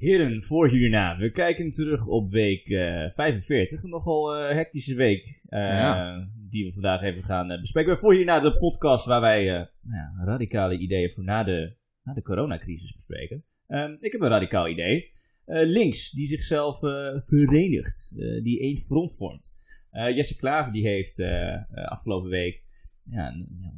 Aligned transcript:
Heren, 0.00 0.42
voor 0.42 0.70
hierna. 0.70 1.16
We 1.16 1.30
kijken 1.30 1.70
terug 1.70 2.06
op 2.06 2.30
week 2.30 2.68
eh 2.68 3.10
45. 3.10 3.82
Een 3.82 3.90
nogal 3.90 4.36
eh, 4.36 4.54
hectische 4.54 4.94
week. 4.94 5.40
eh, 5.48 5.60
Ja. 5.60 6.28
Die 6.48 6.64
we 6.64 6.72
vandaag 6.72 7.02
even 7.02 7.22
gaan 7.22 7.50
eh, 7.50 7.60
bespreken. 7.60 7.90
Maar 7.90 8.00
voor 8.00 8.14
hierna 8.14 8.40
de 8.40 8.56
podcast 8.56 9.04
waar 9.06 9.20
wij 9.20 9.48
eh, 9.48 9.66
nou 9.82 9.96
ja, 9.96 10.24
radicale 10.24 10.78
ideeën 10.78 11.10
voor 11.10 11.24
na 11.24 11.42
de, 11.42 11.76
na 12.02 12.12
de 12.14 12.22
coronacrisis 12.22 12.92
bespreken. 12.92 13.44
Ehm, 13.66 13.96
ik 13.98 14.12
heb 14.12 14.20
een 14.20 14.28
radicaal 14.28 14.68
idee. 14.68 15.10
Eh, 15.44 15.66
links, 15.68 16.10
die 16.10 16.26
zichzelf 16.26 16.82
eh, 16.82 17.20
verenigt. 17.20 18.14
eh, 18.18 18.42
die 18.42 18.60
één 18.60 18.78
front 18.78 19.16
vormt. 19.16 19.54
Eh, 19.90 20.16
Jesse 20.16 20.36
Klaver 20.36 20.72
die 20.72 20.86
heeft 20.86 21.18
eh, 21.18 21.52
eh, 21.54 21.64
afgelopen 21.70 22.30
week 22.30 22.62
ja, 23.10 23.28
een, 23.28 23.74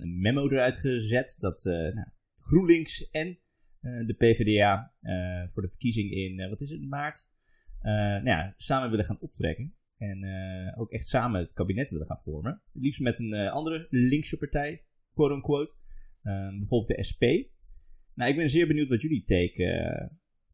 een, 0.00 0.20
memo 0.20 0.48
eruit 0.50 0.76
gezet. 0.76 1.36
Dat 1.38 1.66
eh, 1.66 1.72
nou, 1.74 2.06
GroenLinks 2.36 3.10
en 3.10 3.28
eh, 3.28 3.34
de 3.82 4.14
PvdA 4.18 4.92
eh, 5.00 5.48
voor 5.48 5.62
de 5.62 5.68
verkiezing 5.68 6.10
in, 6.10 6.40
eh, 6.40 6.48
wat 6.48 6.60
is 6.60 6.70
het, 6.70 6.88
maart, 6.88 7.30
eh, 7.80 7.92
nou 7.92 8.24
ja, 8.24 8.54
samen 8.56 8.90
willen 8.90 9.04
gaan 9.04 9.20
optrekken. 9.20 9.74
En 9.98 10.22
eh, 10.22 10.80
ook 10.80 10.90
echt 10.90 11.06
samen 11.06 11.40
het 11.40 11.52
kabinet 11.52 11.90
willen 11.90 12.06
gaan 12.06 12.22
vormen. 12.22 12.62
Het 12.72 12.82
liefst 12.82 13.00
met 13.00 13.18
een 13.18 13.32
eh, 13.32 13.50
andere 13.52 13.86
linkse 13.90 14.36
partij, 14.36 14.84
quote-unquote. 15.14 15.74
Eh, 16.22 16.48
bijvoorbeeld 16.48 16.96
de 16.96 17.02
SP. 17.10 17.22
Nou, 18.14 18.30
ik 18.30 18.36
ben 18.36 18.50
zeer 18.50 18.66
benieuwd 18.66 18.88
wat 18.88 19.02
jullie 19.02 19.22
take 19.22 19.64
eh, 19.64 20.06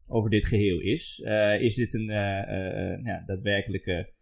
over 0.07 0.29
dit 0.29 0.45
geheel 0.45 0.79
is. 0.79 1.21
Eh, 1.23 1.61
is 1.61 1.75
dit 1.75 1.93
een 1.93 2.09
eh, 2.09 2.39
eh, 2.39 2.93
eh, 2.93 3.03
ja, 3.03 3.23
daadwerkelijke 3.25 4.13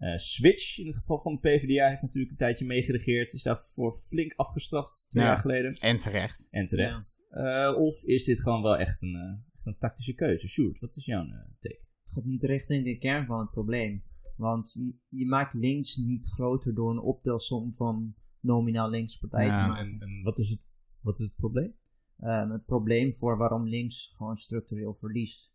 eh, 0.00 0.16
switch? 0.16 0.78
In 0.78 0.86
het 0.86 0.96
geval 0.96 1.18
van 1.20 1.32
de 1.34 1.40
PvdA 1.40 1.88
heeft 1.88 2.02
natuurlijk 2.02 2.30
een 2.30 2.38
tijdje 2.38 2.64
meegeregeerd. 2.64 3.32
Is 3.32 3.42
daarvoor 3.42 3.92
flink 3.92 4.32
afgestraft 4.36 5.06
twee 5.08 5.24
Ja. 5.24 5.28
jaar 5.30 5.38
geleden. 5.38 5.74
En 5.74 5.98
terecht. 5.98 6.46
En 6.50 6.66
terecht. 6.66 7.20
Eh, 7.28 7.72
of 7.76 8.04
is 8.04 8.24
dit 8.24 8.40
gewoon 8.42 8.62
wel 8.62 8.76
echt 8.76 9.02
een, 9.02 9.14
eh, 9.14 9.54
echt 9.54 9.66
een 9.66 9.78
tactische 9.78 10.14
keuze? 10.14 10.48
Sjoerd, 10.48 10.80
wat 10.80 10.96
is 10.96 11.04
jouw 11.04 11.22
eh, 11.24 11.28
take? 11.58 11.80
Het 12.04 12.12
gaat 12.12 12.24
niet 12.24 12.42
richting 12.42 12.84
de 12.84 12.98
kern 12.98 13.26
van 13.26 13.40
het 13.40 13.50
probleem. 13.50 14.02
Want 14.36 14.72
je, 14.72 14.96
je 15.08 15.26
maakt 15.26 15.54
links 15.54 15.96
niet 15.96 16.26
groter 16.26 16.74
door 16.74 16.90
een 16.90 17.00
optelsom 17.00 17.72
van 17.72 18.14
nominaal 18.40 18.90
linkse 18.90 19.18
partijen 19.18 19.54
Ja. 19.54 19.62
te 19.62 19.68
maken. 19.68 19.92
En, 19.92 19.98
en 19.98 20.22
wat, 20.22 20.38
is 20.38 20.48
het, 20.50 20.60
wat 21.00 21.18
is 21.18 21.24
het 21.24 21.34
probleem? 21.36 21.74
Ehm, 22.18 22.50
het 22.50 22.64
probleem 22.64 23.14
voor 23.14 23.36
waarom 23.38 23.68
links 23.68 24.12
gewoon 24.16 24.36
structureel 24.36 24.94
verliest 24.94 25.52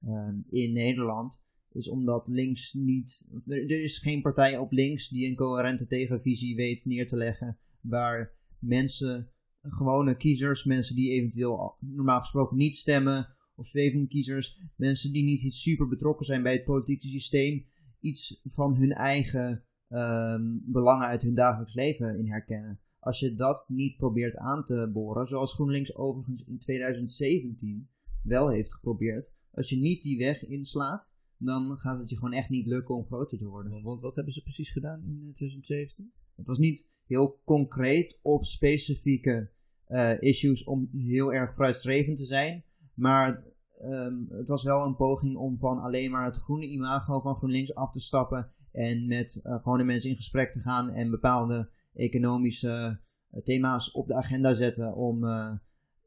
ehm, 0.00 0.40
in 0.48 0.72
Nederland 0.72 1.42
is 1.74 1.88
omdat 1.88 2.28
links 2.28 2.72
niet. 2.72 3.28
Er, 3.46 3.82
is 3.82 3.98
geen 3.98 4.22
partij 4.22 4.58
op 4.58 4.72
links 4.72 5.08
die 5.08 5.28
een 5.28 5.36
coherente 5.36 5.86
tegenvisie 5.86 6.56
weet 6.56 6.84
neer 6.84 7.06
te 7.06 7.16
leggen. 7.16 7.58
Waar 7.80 8.34
mensen, 8.58 9.30
gewone 9.62 10.16
kiezers, 10.16 10.64
mensen 10.64 10.94
die 10.94 11.10
eventueel 11.10 11.58
al- 11.58 11.76
normaal 11.80 12.20
gesproken 12.20 12.56
niet 12.56 12.76
stemmen, 12.76 13.36
of 13.54 13.66
zwevende 13.66 14.06
kiezers, 14.06 14.58
mensen 14.76 15.12
die 15.12 15.24
niet 15.24 15.54
super 15.54 15.88
betrokken 15.88 16.26
zijn 16.26 16.42
bij 16.42 16.52
het 16.52 16.64
politieke 16.64 17.08
systeem, 17.08 17.66
iets 18.00 18.40
van 18.44 18.76
hun 18.76 18.92
eigen 18.92 19.64
ehm, 19.88 20.42
belangen 20.62 21.06
uit 21.06 21.22
hun 21.22 21.34
dagelijks 21.34 21.74
leven 21.74 22.18
in 22.18 22.28
herkennen. 22.28 22.80
Als 22.98 23.20
je 23.20 23.34
dat 23.34 23.68
niet 23.68 23.96
probeert 23.96 24.36
aan 24.36 24.64
te 24.64 24.90
boren, 24.92 25.26
zoals 25.26 25.54
GroenLinks 25.54 25.94
overigens 25.94 26.44
in 26.44 26.58
2017 26.58 27.88
wel 28.22 28.48
heeft 28.48 28.74
geprobeerd, 28.74 29.32
als 29.50 29.68
je 29.68 29.76
niet 29.76 30.02
die 30.02 30.18
weg 30.18 30.46
inslaat, 30.46 31.12
dan 31.44 31.76
gaat 31.78 31.98
het 31.98 32.10
je 32.10 32.16
gewoon 32.16 32.32
echt 32.32 32.48
niet 32.48 32.66
lukken 32.66 32.94
om 32.94 33.06
groter 33.06 33.38
te 33.38 33.46
worden. 33.46 33.82
Wat, 33.82 34.00
wat 34.00 34.14
hebben 34.14 34.32
ze 34.32 34.42
precies 34.42 34.70
gedaan 34.70 35.02
in 35.04 35.14
eh, 35.14 35.32
2017? 35.32 36.12
Het 36.36 36.46
was 36.46 36.58
niet 36.58 37.02
heel 37.06 37.40
concreet 37.44 38.18
op 38.22 38.44
specifieke 38.44 39.50
eh, 39.92 40.20
issues 40.20 40.64
om 40.64 40.88
heel 40.92 41.32
erg 41.32 41.54
frustrerend 41.54 42.16
te 42.16 42.24
zijn. 42.24 42.64
Maar 42.94 43.44
ehm, 43.78 44.14
het 44.28 44.48
was 44.48 44.62
wel 44.62 44.86
een 44.86 44.96
poging 44.96 45.36
om 45.36 45.58
van 45.58 45.78
alleen 45.78 46.10
maar 46.10 46.24
het 46.24 46.36
groene 46.36 46.68
imago 46.68 47.20
van 47.20 47.36
GroenLinks 47.36 47.74
af 47.74 47.90
te 47.90 48.00
stappen. 48.00 48.50
En 48.72 49.06
met 49.06 49.40
eh, 49.42 49.54
gewone 49.62 49.84
mensen 49.84 50.10
in 50.10 50.16
gesprek 50.16 50.52
te 50.52 50.60
gaan 50.60 50.90
en 50.90 51.10
bepaalde 51.10 51.70
economische 51.94 53.00
eh, 53.30 53.42
thema's 53.42 53.90
op 53.90 54.08
de 54.08 54.14
agenda 54.14 54.54
zetten. 54.54 54.94
Om 54.94 55.24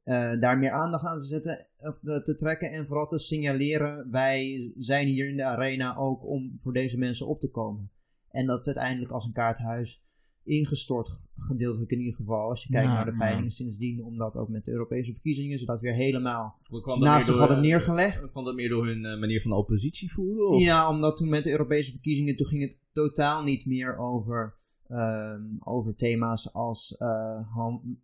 eh, 0.06 0.32
eh, 0.32 0.40
daar 0.40 0.58
meer 0.58 0.72
aandacht 0.72 1.06
aan 1.06 1.18
te 1.18 1.26
zetten 1.26 1.68
of 1.78 2.04
eh, 2.04 2.18
te 2.18 2.36
trekken. 2.36 2.72
En 2.72 2.86
vooral 2.86 3.08
te 3.08 3.20
signaleren: 3.20 4.12
wij 4.12 4.72
zijn 4.78 5.08
hier 5.08 5.30
in 5.30 5.38
de 5.38 5.44
arena 5.44 5.96
ook 5.96 6.26
om 6.26 6.54
voor 6.58 6.74
deze 6.74 6.98
mensen 6.98 7.28
op 7.28 7.40
te 7.40 7.52
komen. 7.52 7.92
En 8.30 8.46
dat 8.46 8.60
is 8.60 8.66
uiteindelijk 8.66 9.12
als 9.12 9.26
een 9.26 9.34
kaarthuis 9.34 10.02
ingestort, 10.46 11.30
gedeeltelijk 11.36 11.92
in 11.92 12.00
ieder 12.00 12.14
geval. 12.14 12.50
Als 12.50 12.64
je 12.64 12.70
kijkt 12.70 12.88
Ja, 12.88 12.94
naar 12.94 13.06
de 13.06 13.12
ja. 13.12 13.18
peilingen 13.18 13.52
sindsdien, 13.52 14.04
omdat 14.04 14.36
ook 14.36 14.50
met 14.50 14.66
de 14.66 14.72
Europese 14.72 15.12
verkiezingen 15.12 15.60
ze 15.60 15.66
dat 15.66 15.82
weer 15.82 15.94
helemaal 15.94 16.60
naast 17.00 17.26
zich 17.26 17.38
hadden 17.38 17.62
neergelegd. 17.62 18.32
Kwam 18.32 18.44
dat 18.44 18.56
meer 18.56 18.70
door 18.70 18.86
hun 18.86 19.06
eh, 19.06 19.20
manier 19.20 19.42
van 19.42 19.52
oppositie 19.52 20.12
voeren? 20.12 20.48
Of? 20.48 20.62
Ja, 20.62 20.90
omdat 20.90 21.18
toen 21.18 21.30
met 21.30 21.44
de 21.44 21.52
Europese 21.52 21.92
verkiezingen, 21.92 22.36
toen 22.36 22.48
ging 22.48 22.62
het 22.62 22.80
totaal 22.92 23.44
niet 23.44 23.66
meer 23.66 23.98
over, 23.98 24.56
ehm, 24.88 25.44
over 25.60 25.96
thema's 25.96 26.54
als 26.54 26.98
eh, 26.98 27.48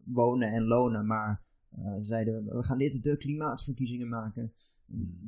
wonen 0.05 0.51
en 0.51 0.63
lonen, 0.63 1.07
maar 1.07 1.43
eh, 1.71 1.95
zeiden 1.99 2.45
we, 2.45 2.55
we 2.55 2.63
gaan 2.63 2.77
dit 2.77 3.03
de 3.03 3.17
klimaatverkiezingen 3.17 4.09
maken. 4.09 4.53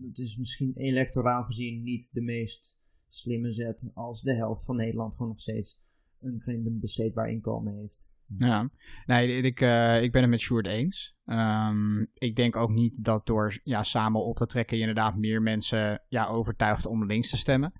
Het 0.08 0.18
is 0.18 0.38
misschien 0.38 0.74
electoraal 0.74 1.44
gezien 1.44 1.84
niet 1.84 2.09
de 2.14 2.22
meest 2.22 2.78
slimme 3.08 3.52
zet 3.52 3.90
als 3.94 4.22
de 4.22 4.34
helft 4.34 4.66
van 4.66 4.76
Nederland 4.76 5.16
gewoon 5.16 5.31
nog 5.31 5.42
steeds 5.42 5.81
een 6.20 6.80
besteedbaar 6.80 7.30
inkomen 7.30 7.74
heeft. 7.74 8.12
Ja, 8.38 8.70
nee, 9.06 9.42
ik, 9.42 9.62
eh, 9.62 10.02
ik 10.02 10.12
ben 10.12 10.22
het 10.22 10.30
met 10.30 10.40
Sjoerd 10.40 10.68
eens. 10.68 11.16
Ehm, 11.26 12.02
ik 12.14 12.36
denk 12.36 12.56
ook 12.56 12.72
niet 12.72 13.04
dat 13.04 13.25
door 13.25 13.60
ja, 13.64 13.84
samen 13.84 14.24
op 14.24 14.38
te 14.38 14.46
trekken 14.46 14.75
je 14.75 14.81
inderdaad 14.81 15.16
meer 15.16 15.42
mensen 15.42 16.04
ja, 16.08 16.28
overtuigt 16.28 16.86
om 16.86 17.06
links 17.06 17.30
te 17.30 17.38
stemmen. 17.38 17.74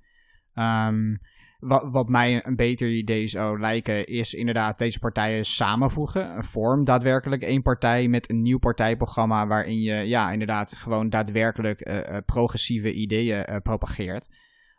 Ehm, 0.53 1.16
wat, 1.68 2.09
mij 2.09 2.46
een 2.46 2.56
beter 2.56 2.90
idee 2.90 3.28
zou 3.28 3.59
lijken, 3.59 4.06
is 4.06 4.34
inderdaad 4.34 4.78
deze 4.78 5.00
partijen 5.00 5.46
samenvoegen. 5.46 6.44
Vorm 6.44 6.84
daadwerkelijk 6.84 7.41
één 7.41 7.62
partij 7.62 8.07
met 8.07 8.29
een 8.29 8.41
nieuw 8.41 8.57
partijprogramma 8.57 9.47
waarin 9.47 9.81
je 9.81 9.94
ja, 9.94 10.31
inderdaad 10.31 10.75
gewoon 10.75 11.09
daadwerkelijk 11.09 11.81
eh, 11.81 12.16
eh, 12.16 12.24
progressieve 12.25 12.94
ideeën 12.94 13.46
eh, 13.46 13.57
propageert. 13.62 14.29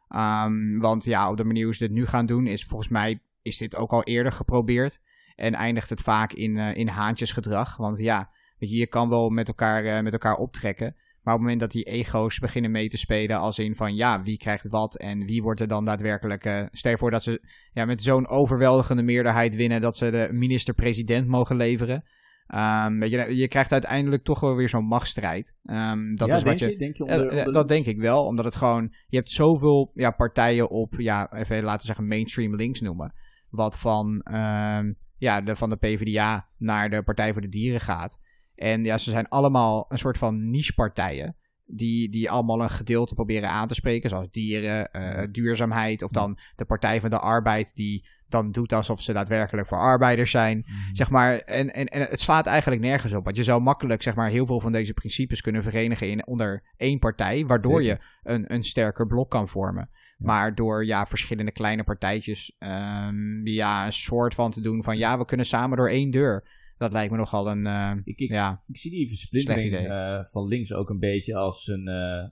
Ehm, 0.08 0.78
want 0.78 1.04
ja, 1.04 1.30
op 1.30 1.36
de 1.36 1.44
manier 1.44 1.64
hoe 1.64 1.74
ze 1.74 1.86
dit 1.86 1.96
nu 1.96 2.06
gaan 2.06 2.26
doen, 2.26 2.46
is 2.46 2.64
volgens 2.64 2.90
mij 2.90 3.20
is 3.42 3.58
dit 3.58 3.76
ook 3.76 3.92
al 3.92 4.02
eerder 4.02 4.32
geprobeerd. 4.32 5.00
En 5.36 5.54
eindigt 5.54 5.90
het 5.90 6.00
vaak 6.00 6.32
in, 6.32 6.56
in 6.56 6.88
haantjesgedrag. 6.88 7.76
Want 7.76 7.98
ja, 7.98 8.30
je, 8.56 8.76
je 8.76 8.86
kan 8.86 9.08
wel 9.08 9.30
met 9.30 9.48
elkaar, 9.48 10.02
met 10.02 10.12
elkaar 10.12 10.36
optrekken. 10.36 10.96
Maar 11.24 11.34
op 11.34 11.40
het 11.40 11.50
moment 11.50 11.60
dat 11.60 11.70
die 11.70 11.84
ego's 11.84 12.38
beginnen 12.38 12.70
mee 12.70 12.88
te 12.88 12.96
spelen, 12.96 13.38
als 13.38 13.58
in 13.58 13.76
van 13.76 13.94
ja, 13.94 14.22
wie 14.22 14.36
krijgt 14.36 14.68
wat 14.68 14.96
en 14.96 15.26
wie 15.26 15.42
wordt 15.42 15.60
er 15.60 15.68
dan 15.68 15.84
daadwerkelijk. 15.84 16.44
eh, 16.44 16.62
stel 16.70 16.90
je 16.90 16.98
voor 16.98 17.10
dat 17.10 17.22
ze 17.22 17.42
ja, 17.72 17.84
met 17.84 18.02
zo'n 18.02 18.28
overweldigende 18.28 19.02
meerderheid 19.02 19.54
winnen 19.54 19.80
dat 19.80 19.96
ze 19.96 20.10
de 20.10 20.28
minister-president 20.30 21.26
mogen 21.26 21.56
leveren. 21.56 22.04
Ehm, 22.46 23.04
je, 23.04 23.36
je 23.36 23.48
krijgt 23.48 23.72
uiteindelijk 23.72 24.24
toch 24.24 24.40
wel 24.40 24.54
weer 24.54 24.68
zo'n 24.68 24.84
machtsstrijd. 24.84 25.56
Ehm, 25.64 26.14
dat 26.14 26.28
ja, 26.28 26.36
is 26.36 26.42
denk 26.42 26.58
wat 26.58 26.68
je. 26.68 26.70
je? 26.70 26.78
Denk 26.78 26.96
je 26.96 27.04
onder, 27.04 27.52
dat 27.52 27.68
denk 27.68 27.86
ik 27.86 27.98
wel, 27.98 28.24
omdat 28.24 28.44
het 28.44 28.56
gewoon... 28.56 28.94
Je 29.06 29.16
hebt 29.16 29.30
zoveel 29.30 29.90
ja, 29.94 30.10
partijen 30.10 30.70
op, 30.70 30.94
ja, 30.96 31.32
even 31.32 31.62
laten 31.62 31.80
we 31.80 31.86
zeggen 31.86 32.06
mainstream 32.06 32.56
links 32.56 32.80
noemen. 32.80 33.14
Wat 33.50 33.78
van, 33.78 34.20
ehm, 34.20 34.92
ja, 35.16 35.40
de, 35.40 35.56
van 35.56 35.70
de 35.70 35.76
PvdA 35.76 36.48
naar 36.58 36.90
de 36.90 37.02
Partij 37.02 37.32
voor 37.32 37.42
de 37.42 37.48
Dieren 37.48 37.80
gaat. 37.80 38.18
En 38.54 38.84
ja, 38.84 38.98
ze 38.98 39.10
zijn 39.10 39.28
allemaal 39.28 39.84
een 39.88 39.98
soort 39.98 40.18
van 40.18 40.50
niche-partijen. 40.50 41.36
Die, 41.66 42.10
die 42.10 42.30
allemaal 42.30 42.62
een 42.62 42.70
gedeelte 42.70 43.14
proberen 43.14 43.48
aan 43.48 43.68
te 43.68 43.74
spreken. 43.74 44.10
Zoals 44.10 44.30
dieren, 44.30 44.92
eh, 44.92 45.22
duurzaamheid. 45.30 46.02
Of 46.02 46.10
dan 46.10 46.38
de 46.56 46.64
Partij 46.64 47.00
van 47.00 47.10
de 47.10 47.18
Arbeid. 47.18 47.74
Die 47.74 48.06
dan 48.28 48.52
doet 48.52 48.72
alsof 48.72 49.00
ze 49.00 49.12
daadwerkelijk 49.12 49.68
voor 49.68 49.78
arbeiders 49.78 50.30
zijn. 50.30 50.56
Mhm. 50.56 50.94
Zeg 50.94 51.10
maar, 51.10 51.38
en, 51.38 51.74
en, 51.74 51.86
en 51.86 52.00
het 52.00 52.20
slaat 52.20 52.46
eigenlijk 52.46 52.82
nergens 52.82 53.12
op. 53.12 53.24
Want 53.24 53.36
je 53.36 53.42
zou 53.42 53.60
makkelijk 53.60 54.02
zeg 54.02 54.14
maar, 54.14 54.28
heel 54.28 54.46
veel 54.46 54.60
van 54.60 54.72
deze 54.72 54.94
principes 54.94 55.40
kunnen 55.40 55.62
verenigen 55.62 56.08
in, 56.08 56.26
onder 56.26 56.62
één 56.76 56.98
partij. 56.98 57.46
Waardoor 57.46 57.82
Zeker. 57.82 57.98
je 58.22 58.30
een, 58.30 58.52
een 58.52 58.64
sterker 58.64 59.06
blok 59.06 59.30
kan 59.30 59.48
vormen. 59.48 59.88
Ja. 59.92 60.26
Maar 60.26 60.54
door 60.54 60.84
ja, 60.84 61.06
verschillende 61.06 61.52
kleine 61.52 61.84
partijtjes 61.84 62.56
ehm, 62.58 63.46
ja, 63.46 63.86
een 63.86 63.92
soort 63.92 64.34
van 64.34 64.50
te 64.50 64.60
doen 64.60 64.82
van 64.82 64.96
ja, 64.96 65.18
we 65.18 65.24
kunnen 65.24 65.46
samen 65.46 65.76
door 65.76 65.88
één 65.88 66.10
deur. 66.10 66.62
Dat 66.78 66.92
lijkt 66.92 67.10
me 67.12 67.16
nogal 67.18 67.50
een. 67.50 67.66
eh, 67.66 67.92
ik, 68.04 68.18
ik, 68.18 68.30
ja, 68.30 68.62
ik 68.68 68.76
zie 68.78 68.90
die 68.90 69.08
versplintering 69.08 69.72
eh, 69.74 70.24
van 70.24 70.48
links 70.48 70.72
ook 70.72 70.90
een 70.90 70.98
beetje 70.98 71.34
als 71.34 71.66
een... 71.66 71.88
eh, 71.88 72.28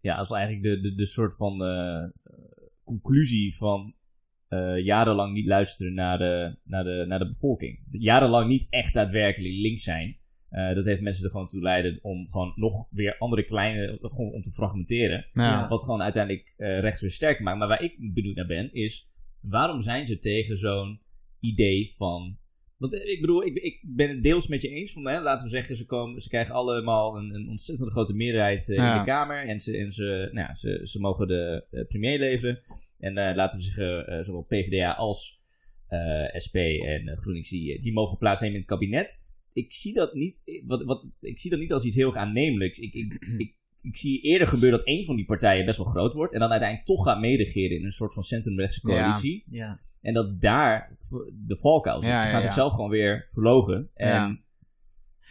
ja, 0.00 0.14
als 0.16 0.30
eigenlijk 0.30 0.62
de, 0.62 0.80
de, 0.80 0.94
de 0.94 1.06
soort 1.06 1.36
van 1.36 1.64
eh, 1.64 2.04
conclusie 2.84 3.56
van 3.56 3.94
eh, 4.48 4.84
jarenlang 4.84 5.32
niet 5.34 5.46
luisteren 5.46 5.94
naar 5.94 6.18
de, 6.18 6.58
naar, 6.64 6.84
de, 6.84 7.04
naar 7.08 7.18
de 7.18 7.26
bevolking. 7.28 7.82
Jarenlang 7.90 8.48
niet 8.48 8.66
echt 8.70 8.94
daadwerkelijk 8.94 9.54
links 9.54 9.82
zijn. 9.82 10.18
Eh, 10.48 10.74
dat 10.74 10.84
heeft 10.84 11.00
mensen 11.00 11.24
er 11.24 11.30
gewoon 11.30 11.48
toe 11.48 11.62
leiden 11.62 11.98
om 12.02 12.28
gewoon 12.28 12.52
nog 12.56 12.86
weer 12.90 13.18
andere 13.18 13.44
kleine, 13.44 13.98
gewoon 14.00 14.32
om 14.32 14.42
te 14.42 14.52
fragmenteren. 14.52 15.26
ja. 15.32 15.68
Wat 15.68 15.82
gewoon 15.82 16.02
uiteindelijk 16.02 16.54
eh, 16.56 16.80
rechts 16.80 17.00
weer 17.00 17.10
sterker 17.10 17.42
maakt. 17.44 17.58
Maar 17.58 17.68
waar 17.68 17.82
ik 17.82 18.14
benieuwd 18.14 18.36
naar 18.36 18.46
ben, 18.46 18.72
is 18.72 19.10
waarom 19.40 19.80
zijn 19.80 20.06
ze 20.06 20.18
tegen 20.18 20.56
zo'n 20.56 21.00
idee 21.40 21.94
van 21.94 22.38
Want 22.90 23.08
ik 23.08 23.20
bedoel, 23.20 23.44
ik, 23.44 23.56
ik 23.56 23.80
ben 23.82 24.08
het 24.08 24.22
deels 24.22 24.46
met 24.46 24.62
je 24.62 24.68
eens. 24.68 24.92
Van, 24.92 25.06
hè, 25.06 25.20
laten 25.20 25.44
we 25.44 25.52
zeggen, 25.52 25.76
ze, 25.76 25.86
komen, 25.86 26.20
ze 26.20 26.28
krijgen 26.28 26.54
allemaal 26.54 27.18
een, 27.18 27.34
een 27.34 27.48
ontzettend 27.48 27.90
grote 27.90 28.14
meerderheid 28.14 28.68
eh, 28.68 28.76
in 28.76 28.98
de 28.98 29.02
Kamer. 29.04 29.44
En, 29.44 29.60
ze, 29.60 29.76
en 29.76 29.92
ze, 29.92 30.28
nou, 30.32 30.46
ja, 30.48 30.54
ze, 30.54 30.80
ze 30.82 31.00
mogen 31.00 31.28
de 31.28 31.66
eh, 31.70 31.86
premier 31.86 32.18
leveren. 32.18 32.60
En 32.98 33.16
eh, 33.16 33.36
laten 33.36 33.58
we 33.58 33.64
zeggen, 33.64 34.06
eh, 34.06 34.22
zowel 34.22 34.42
PvdA 34.42 34.92
als 34.92 35.40
eh, 35.88 36.40
SP 36.44 36.56
en 36.56 37.08
eh, 37.08 37.16
GroenLinks, 37.16 37.50
die, 37.50 37.80
die 37.80 37.92
mogen 37.92 38.18
plaatsnemen 38.18 38.54
in 38.54 38.60
het 38.60 38.70
kabinet. 38.70 39.22
Ik 39.52 39.72
zie 39.72 39.92
dat 39.92 40.14
niet, 40.14 40.40
wat, 40.66 40.82
wat, 40.82 41.06
ik 41.20 41.38
zie 41.38 41.50
dat 41.50 41.58
niet 41.58 41.72
als 41.72 41.84
iets 41.84 41.96
heel 41.96 42.16
aannemelijks. 42.16 42.78
Ik, 42.78 42.94
ik, 42.94 43.12
ik, 43.38 43.54
ik 43.84 43.96
zie 43.96 44.20
eerder 44.20 44.48
gebeuren 44.48 44.78
dat 44.78 44.86
één 44.86 45.04
van 45.04 45.16
die 45.16 45.24
partijen 45.24 45.64
best 45.64 45.78
wel 45.78 45.86
groot 45.86 46.14
wordt. 46.14 46.32
En 46.32 46.40
dan 46.40 46.50
uiteindelijk 46.50 46.88
toch 46.88 47.04
gaat 47.04 47.20
meeregeren 47.20 47.76
in 47.76 47.84
een 47.84 47.92
soort 47.92 48.12
van 48.12 48.22
centrumrechtse 48.22 48.80
Ja. 48.82 48.94
coalitie. 48.94 49.44
Ja. 49.50 49.78
En 50.00 50.14
dat 50.14 50.40
daar 50.40 50.96
de 51.46 51.56
valkuil 51.56 52.00
zit. 52.02 52.10
Ja, 52.10 52.18
Ze 52.18 52.24
ja, 52.24 52.30
gaan 52.30 52.40
ja. 52.40 52.46
zichzelf 52.46 52.74
gewoon 52.74 52.90
weer 52.90 53.24
verlogen. 53.28 53.90
En 53.94 54.08
Ja. 54.08 54.42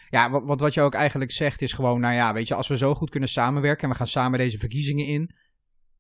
Ja, 0.10 0.30
wat, 0.30 0.44
wat, 0.46 0.60
wat 0.60 0.74
je 0.74 0.82
ook 0.82 0.94
eigenlijk 0.94 1.32
zegt 1.32 1.62
is 1.62 1.74
gewoon, 1.74 2.00
nou 2.00 2.14
ja, 2.14 2.34
weet 2.34 2.48
je, 2.48 2.54
als 2.56 2.68
we 2.68 2.78
zo 2.78 2.96
goed 2.96 3.10
kunnen 3.10 3.30
samenwerken 3.30 3.84
en 3.84 3.90
we 3.90 3.96
gaan 3.96 4.08
samen 4.08 4.40
deze 4.40 4.58
verkiezingen 4.58 5.06
in, 5.06 5.36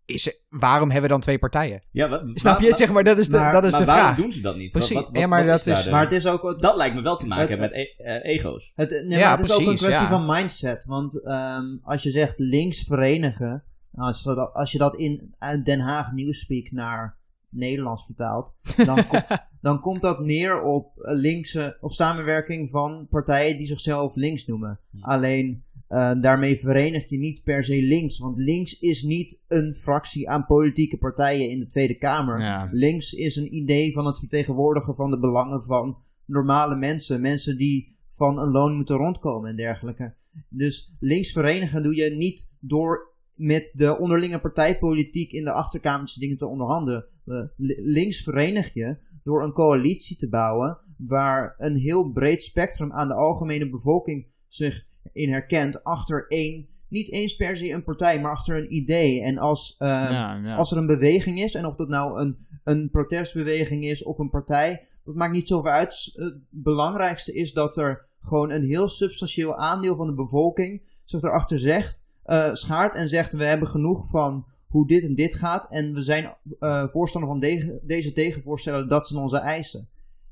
is, 0.06 0.28
er- 0.28 0.36
waarom 0.50 0.86
hebben 0.92 1.02
we 1.10 1.16
dan 1.16 1.22
twee 1.22 1.40
partijen? 1.40 1.86
Ja, 1.92 2.10
wat, 2.10 2.22
Snap 2.34 2.60
je 2.60 2.68
het? 2.68 2.78
Zeg 2.78 2.92
maar, 2.92 3.04
dat 3.04 3.18
is 3.18 3.28
de, 3.28 3.38
maar- 3.38 3.54
dat 3.54 3.66
is 3.66 3.72
maar 3.72 3.80
de 3.80 3.86
waarom 3.86 4.06
vraag. 4.06 4.18
doen 4.18 4.32
ze 4.32 4.42
dat 4.42 4.56
niet? 4.56 4.72
Precies. 4.72 4.90
Wat, 4.94 5.04
wat, 5.04 5.12
wat, 5.12 5.22
Ja, 5.22 5.28
maar 5.28 5.46
dat 5.46 5.58
is 5.58 5.64
daar 5.64 5.90
Maar 5.92 6.04
het 6.04 6.12
is 6.12 6.28
ook... 6.28 6.60
dat 6.60 6.76
lijkt 6.76 6.96
me 6.96 7.02
wel 7.02 7.16
te 7.16 7.28
maken 7.28 7.50
het- 7.50 7.60
met 7.60 7.72
e- 7.72 8.04
eh, 8.04 8.34
ego's. 8.36 8.72
Het, 8.76 8.90
nee, 8.90 9.20
Ja, 9.20 9.30
maar 9.30 9.38
het 9.38 9.48
is 9.50 9.54
ook 9.56 9.60
een 9.68 9.76
kwestie 9.76 10.04
ja. 10.04 10.10
van 10.10 10.26
mindset. 10.26 10.86
Want 10.86 11.24
ehm, 11.24 11.66
als 11.84 12.04
je 12.04 12.10
zegt 12.12 12.40
links 12.40 12.84
verenigen, 12.84 13.64
als, 13.94 14.24
je 14.24 14.34
dat- 14.36 14.54
als 14.54 14.72
je 14.72 14.78
dat 14.78 14.96
in 14.96 15.34
uit 15.38 15.66
Den 15.66 15.80
Haag 15.80 16.12
Newspeak 16.12 16.72
naar 16.72 17.18
Nederlands 17.50 18.06
vertaalt, 18.06 18.54
dan, 18.76 19.08
kom- 19.08 19.26
dan 19.62 19.80
komt 19.80 20.02
dat 20.02 20.20
neer 20.20 20.62
op 20.62 20.98
eh, 20.98 21.16
linkse 21.16 21.78
of 21.82 21.94
samenwerking 21.94 22.70
van 22.70 23.08
partijen 23.10 23.58
die 23.58 23.68
zichzelf 23.68 24.16
links 24.16 24.46
noemen. 24.46 24.80
Hm. 24.92 24.98
Alleen 25.04 25.64
eh, 25.88 26.12
daarmee 26.22 26.58
verenig 26.60 27.10
je 27.10 27.18
niet 27.18 27.44
per 27.44 27.64
se 27.64 27.82
links, 27.82 28.20
want 28.20 28.38
links 28.38 28.80
is 28.80 29.04
niet 29.04 29.42
een 29.48 29.74
fractie 29.74 30.30
aan 30.30 30.46
politieke 30.46 30.98
partijen 30.98 31.50
in 31.50 31.60
de 31.60 31.68
Tweede 31.68 31.98
Kamer. 31.98 32.40
Ja. 32.42 32.70
Links 32.72 33.14
is 33.14 33.36
een 33.36 33.56
idee 33.56 33.94
van 33.94 34.06
het 34.06 34.20
vertegenwoordigen 34.20 34.96
van 34.96 35.10
de 35.10 35.20
belangen 35.20 35.64
van 35.64 35.98
normale 36.26 36.76
mensen. 36.76 37.22
Mensen 37.22 37.58
die 37.58 37.92
van 38.08 38.40
een 38.40 38.52
loon 38.52 38.76
moeten 38.76 38.96
rondkomen 38.96 39.50
en 39.50 39.56
dergelijke. 39.56 40.14
Dus 40.50 40.96
links 41.00 41.32
verenigen 41.32 41.84
doe 41.84 41.96
je 41.96 42.10
niet 42.10 42.50
door 42.60 43.12
met 43.36 43.72
de 43.76 44.00
onderlinge 44.00 44.40
partijpolitiek 44.40 45.32
in 45.32 45.44
de 45.44 45.52
achterkamertjes 45.52 46.18
dingen 46.20 46.38
te 46.38 46.48
onderhandelen. 46.48 47.06
Eh, 47.26 47.44
li- 47.58 47.76
links 47.82 48.24
verenig 48.24 48.74
je 48.74 48.98
door 49.24 49.44
een 49.44 49.52
coalitie 49.54 50.16
te 50.16 50.30
bouwen 50.30 50.78
waar 50.98 51.54
een 51.58 51.76
heel 51.76 52.12
breed 52.12 52.44
spectrum 52.44 52.92
aan 52.92 53.08
de 53.08 53.16
algemene 53.16 53.70
bevolking 53.70 54.28
zich 54.48 54.86
in 55.12 55.30
herkent 55.32 55.84
achter 55.84 56.26
één, 56.28 56.68
niet 56.90 57.12
eens 57.12 57.36
per 57.36 57.58
se 57.58 57.70
een 57.72 57.84
partij, 57.84 58.20
maar 58.22 58.32
achter 58.32 58.58
een 58.58 58.74
idee. 58.76 59.22
En 59.22 59.38
als, 59.38 59.76
eh, 59.78 59.88
Ja, 59.88 60.36
ja. 60.44 60.56
als 60.56 60.72
er 60.72 60.78
een 60.78 60.86
beweging 60.88 61.40
is, 61.42 61.56
en 61.56 61.66
of 61.66 61.76
dat 61.76 61.88
nou 61.90 62.22
een, 62.22 62.38
een 62.64 62.90
protestbeweging 62.92 63.84
is 63.84 64.04
of 64.04 64.20
een 64.20 64.30
partij, 64.30 64.84
dat 65.04 65.16
maakt 65.16 65.34
niet 65.34 65.48
zoveel 65.48 65.72
uit. 65.72 66.12
Het 66.14 66.46
belangrijkste 66.50 67.34
is 67.34 67.54
dat 67.54 67.78
er 67.78 68.08
gewoon 68.20 68.52
een 68.52 68.64
heel 68.64 68.88
substantieel 68.88 69.56
aandeel 69.58 69.96
van 69.96 70.08
de 70.08 70.14
bevolking 70.14 70.84
zich 71.06 71.22
erachter 71.22 71.60
zegt, 71.60 72.02
eh, 72.24 72.50
schaart 72.54 72.96
en 72.96 73.10
zegt: 73.10 73.34
We 73.34 73.44
hebben 73.44 73.68
genoeg 73.68 74.10
van 74.10 74.46
hoe 74.68 74.88
dit 74.88 75.04
en 75.04 75.16
dit 75.16 75.36
gaat. 75.36 75.68
En 75.72 75.94
we 75.94 76.04
zijn 76.04 76.36
eh, 76.60 76.88
voorstander 76.88 77.30
van 77.30 77.40
de- 77.40 77.80
deze 77.84 78.12
tegenvoorstellen, 78.12 78.88
dat 78.88 79.08
zijn 79.08 79.22
onze 79.22 79.38
eisen. 79.38 79.88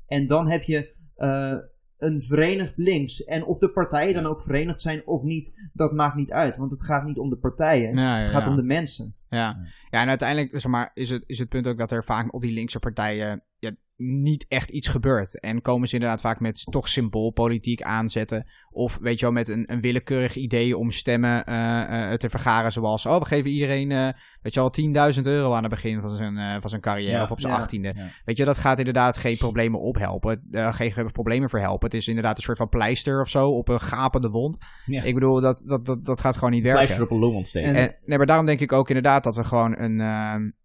En 0.06 0.26
dan 0.26 0.48
heb 0.48 0.62
je 0.62 0.94
eh, 1.16 1.54
een 2.02 2.20
verenigd 2.20 2.72
links. 2.78 3.24
En 3.24 3.44
of 3.44 3.58
de 3.58 3.70
partijen 3.70 4.14
dan 4.14 4.26
ook 4.26 4.40
verenigd 4.40 4.80
zijn 4.80 5.06
of 5.06 5.22
niet, 5.22 5.70
dat 5.72 5.92
maakt 5.92 6.16
niet 6.16 6.32
uit. 6.32 6.56
Want 6.56 6.72
het 6.72 6.82
gaat 6.82 7.04
niet 7.04 7.18
om 7.18 7.30
de 7.30 7.38
partijen, 7.38 7.94
Ja, 7.94 8.16
ja, 8.16 8.20
het 8.20 8.28
gaat 8.28 8.44
ja. 8.44 8.50
om 8.50 8.56
de 8.56 8.62
mensen. 8.62 9.14
Ja. 9.28 9.58
ja, 9.90 10.00
en 10.00 10.08
uiteindelijk 10.08 10.50
zeg 10.52 10.70
maar, 10.70 10.90
is, 10.94 11.10
het, 11.10 11.24
is 11.26 11.38
het 11.38 11.48
punt 11.48 11.66
ook 11.66 11.78
dat 11.78 11.90
er 11.90 12.04
vaak 12.04 12.34
op 12.34 12.42
die 12.42 12.52
linkse 12.52 12.78
partijen 12.78 13.42
ja, 13.58 13.70
niet 14.02 14.44
echt 14.48 14.70
iets 14.70 14.88
gebeurt. 14.88 15.40
En 15.40 15.62
komen 15.62 15.88
ze 15.88 15.94
inderdaad 15.94 16.20
vaak 16.20 16.40
met 16.40 16.64
toch 16.70 16.88
symboolpolitiek 16.88 17.82
aanzetten. 17.82 18.46
Of 18.70 18.98
weet 19.00 19.18
je 19.18 19.24
wel, 19.24 19.34
met 19.34 19.48
een, 19.48 19.72
een 19.72 19.80
willekeurig 19.80 20.34
idee 20.36 20.76
om 20.76 20.90
stemmen 20.90 21.44
eh, 21.44 22.12
eh, 22.12 22.18
te 22.18 22.28
vergaren. 22.28 22.72
Zoals, 22.72 23.06
oh, 23.06 23.18
we 23.18 23.24
geven 23.26 23.50
iedereen, 23.50 23.90
eh, 23.90 24.08
weet 24.42 24.54
je 24.54 24.60
wel, 24.60 24.70
10.000 25.14 25.20
euro 25.26 25.52
aan 25.54 25.62
het 25.62 25.70
begin 25.72 26.00
van 26.00 26.16
zijn, 26.16 26.36
eh, 26.36 26.56
van 26.60 26.70
zijn 26.70 26.80
carrière 26.82 27.10
Ja, 27.16 27.22
of 27.22 27.30
op 27.30 27.40
zijn 27.40 27.52
achttiende. 27.52 27.92
ja. 27.96 28.08
Weet 28.24 28.36
je, 28.36 28.44
dat 28.44 28.58
gaat 28.58 28.78
inderdaad 28.78 29.16
geen 29.16 29.36
problemen 29.36 29.80
ophelpen. 29.80 30.42
geen 30.52 31.10
problemen 31.12 31.48
verhelpen. 31.48 31.88
Het 31.90 31.96
is 31.98 32.08
inderdaad 32.08 32.36
een 32.36 32.42
soort 32.42 32.58
van 32.58 32.68
pleister 32.68 33.20
of 33.20 33.28
zo 33.28 33.48
op 33.48 33.68
een 33.68 33.80
gapende 33.80 34.28
wond. 34.28 34.58
Ja. 34.86 35.02
Ik 35.02 35.14
bedoel, 35.14 35.40
dat, 35.40 35.62
dat, 35.66 35.84
dat, 35.86 36.04
dat 36.04 36.20
gaat 36.20 36.34
gewoon 36.36 36.50
niet 36.50 36.62
werken. 36.62 36.82
Pleister 36.82 37.04
op 37.06 37.10
een 37.10 37.18
long 37.18 37.34
ontsteken. 37.36 37.74
En- 37.74 37.76
En, 37.76 37.94
nee, 38.04 38.18
maar 38.18 38.26
daarom 38.26 38.46
denk 38.46 38.60
ik 38.60 38.72
ook 38.72 38.88
inderdaad 38.88 39.24
dat 39.24 39.36
we 39.36 39.44
gewoon 39.44 39.78
een. 39.78 40.00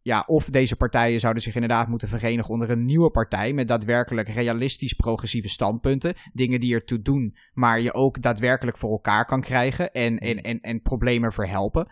Ja, 0.07 0.23
of 0.27 0.49
deze 0.49 0.75
partijen 0.75 1.19
zouden 1.19 1.43
zich 1.43 1.53
inderdaad 1.53 1.87
moeten 1.87 2.07
verenigen 2.07 2.53
onder 2.53 2.69
een 2.69 2.85
nieuwe 2.85 3.09
partij. 3.09 3.53
Met 3.53 3.67
daadwerkelijk 3.67 4.29
realistisch 4.29 4.93
progressieve 4.93 5.49
standpunten. 5.49 6.15
Dingen 6.33 6.59
die 6.59 6.73
ertoe 6.73 7.01
doen, 7.01 7.35
maar 7.53 7.81
je 7.81 7.93
ook 7.93 8.21
daadwerkelijk 8.21 8.77
voor 8.77 8.91
elkaar 8.91 9.25
kan 9.25 9.41
krijgen. 9.41 9.91
En, 9.91 10.17
en, 10.17 10.41
en, 10.41 10.59
en 10.59 10.81
problemen 10.81 11.33
verhelpen. 11.33 11.87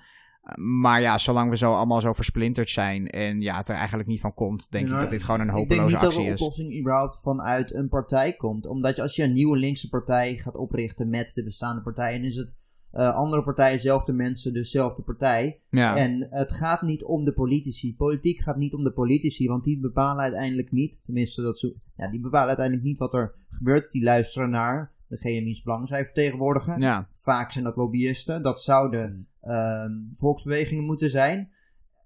Maar 0.55 1.01
ja, 1.01 1.17
zolang 1.17 1.49
we 1.49 1.57
zo 1.57 1.73
allemaal 1.73 2.01
zo 2.01 2.13
versplinterd 2.13 2.69
zijn. 2.69 3.07
en 3.07 3.41
ja, 3.41 3.57
het 3.57 3.69
er 3.69 3.75
eigenlijk 3.75 4.07
niet 4.07 4.19
van 4.21 4.33
komt. 4.33 4.67
denk 4.71 4.87
Ja, 4.87 4.93
ik 4.93 4.99
dat 4.99 5.09
dit 5.09 5.23
gewoon 5.23 5.39
een 5.39 5.47
Ik 5.47 5.53
denk 5.53 5.69
hopeloze 5.69 5.93
niet 5.93 6.01
dat 6.01 6.11
actie 6.11 6.25
de 6.25 6.33
is. 6.33 6.39
oplossing 6.41 6.79
überhaupt 6.79 7.19
vanuit 7.21 7.73
een 7.73 7.89
partij 7.89 8.33
komt. 8.33 8.65
Omdat 8.65 8.95
je, 8.95 9.01
als 9.01 9.15
je 9.15 9.23
een 9.23 9.33
nieuwe 9.33 9.57
linkse 9.57 9.89
partij 9.89 10.37
gaat 10.37 10.55
oprichten 10.57 11.09
met 11.09 11.31
de 11.33 11.43
bestaande 11.43 11.81
partijen, 11.81 12.23
is 12.23 12.35
het 12.35 12.53
eh, 12.95 13.13
andere 13.13 13.43
partijen, 13.43 13.79
zelfde 13.79 14.13
mensen, 14.13 14.53
dus 14.53 14.71
dezelfde 14.71 15.03
partij. 15.03 15.59
Ja, 15.69 15.97
En 15.97 16.27
het 16.29 16.51
gaat 16.51 16.81
niet 16.81 17.03
om 17.03 17.23
de 17.23 17.33
politici. 17.33 17.95
Politiek 17.95 18.39
gaat 18.39 18.57
niet 18.57 18.73
om 18.73 18.83
de 18.83 18.91
politici, 18.91 19.47
want 19.47 19.63
die 19.63 19.79
bepalen 19.79 20.23
uiteindelijk 20.23 20.71
niet, 20.71 21.03
tenminste, 21.03 21.41
dat 21.41 21.59
zo, 21.59 21.73
ja, 21.97 22.11
die 22.11 22.19
bepalen 22.19 22.47
uiteindelijk 22.47 22.87
niet 22.87 22.97
wat 22.97 23.13
er 23.13 23.33
gebeurt. 23.49 23.91
Die 23.91 24.03
luisteren 24.03 24.49
naar 24.49 24.93
degene 25.07 25.43
wiens 25.43 25.63
belang 25.63 25.87
zij 25.87 26.05
vertegenwoordigen. 26.05 26.81
ja, 26.81 27.09
Vaak 27.11 27.51
zijn 27.51 27.63
dat 27.63 27.75
lobbyisten. 27.75 28.43
Dat 28.43 28.61
zouden 28.61 29.27
ehm, 29.41 29.93
volksbewegingen 30.13 30.83
moeten 30.83 31.09
zijn. 31.09 31.49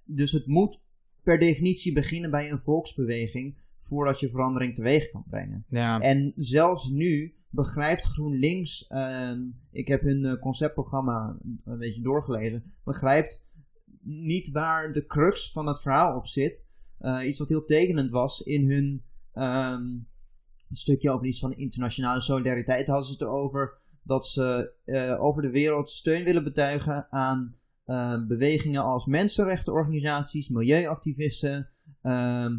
Dus 0.06 0.32
het 0.32 0.48
moet 0.48 0.84
per 1.24 1.40
definitie 1.40 1.94
beginnen 1.94 2.32
bij 2.32 2.52
een 2.52 2.60
volksbeweging 2.60 3.58
voordat 3.80 4.20
je 4.20 4.30
verandering 4.30 4.76
teweeg 4.76 5.10
kan 5.10 5.24
brengen. 5.30 5.66
ja. 5.68 6.00
En 6.00 6.34
zelfs 6.36 6.90
nu 6.90 7.34
begrijpt 7.50 8.06
GroenLinks, 8.06 8.88
ehm, 8.88 9.42
ik 9.72 9.88
heb 9.88 10.02
hun 10.02 10.26
eh, 10.26 10.40
conceptprogramma 10.40 11.38
een 11.64 11.78
beetje 11.78 12.02
doorgelezen, 12.02 12.64
begrijpt 12.84 13.48
niet 14.02 14.52
waar 14.52 14.92
de 14.92 15.06
crux 15.06 15.52
van 15.52 15.68
het 15.68 15.82
verhaal 15.82 16.16
op 16.16 16.28
zit. 16.28 16.68
Eh, 17.00 17.28
iets 17.28 17.40
wat 17.40 17.50
heel 17.50 17.66
tekenend 17.66 18.12
was 18.12 18.42
in 18.42 18.70
hun 18.70 19.04
ehm, 19.34 19.86
stukje 20.72 21.12
over 21.12 21.28
iets 21.28 21.40
van 21.40 21.54
internationale 21.54 22.22
solidariteit 22.22 22.88
hadden 22.88 23.06
ze 23.06 23.12
het 23.12 23.22
erover 23.22 23.78
dat 24.04 24.28
ze 24.28 24.74
eh, 24.86 25.22
over 25.22 25.42
de 25.42 25.50
wereld 25.50 25.90
steun 25.90 26.24
willen 26.24 26.44
betuigen 26.44 27.08
aan 27.10 27.56
eh, 27.86 28.26
bewegingen 28.28 28.84
als 28.84 29.06
mensenrechtenorganisaties, 29.06 30.50
milieuactivisten, 30.50 31.70
ehm, 32.02 32.54
eh, 32.54 32.58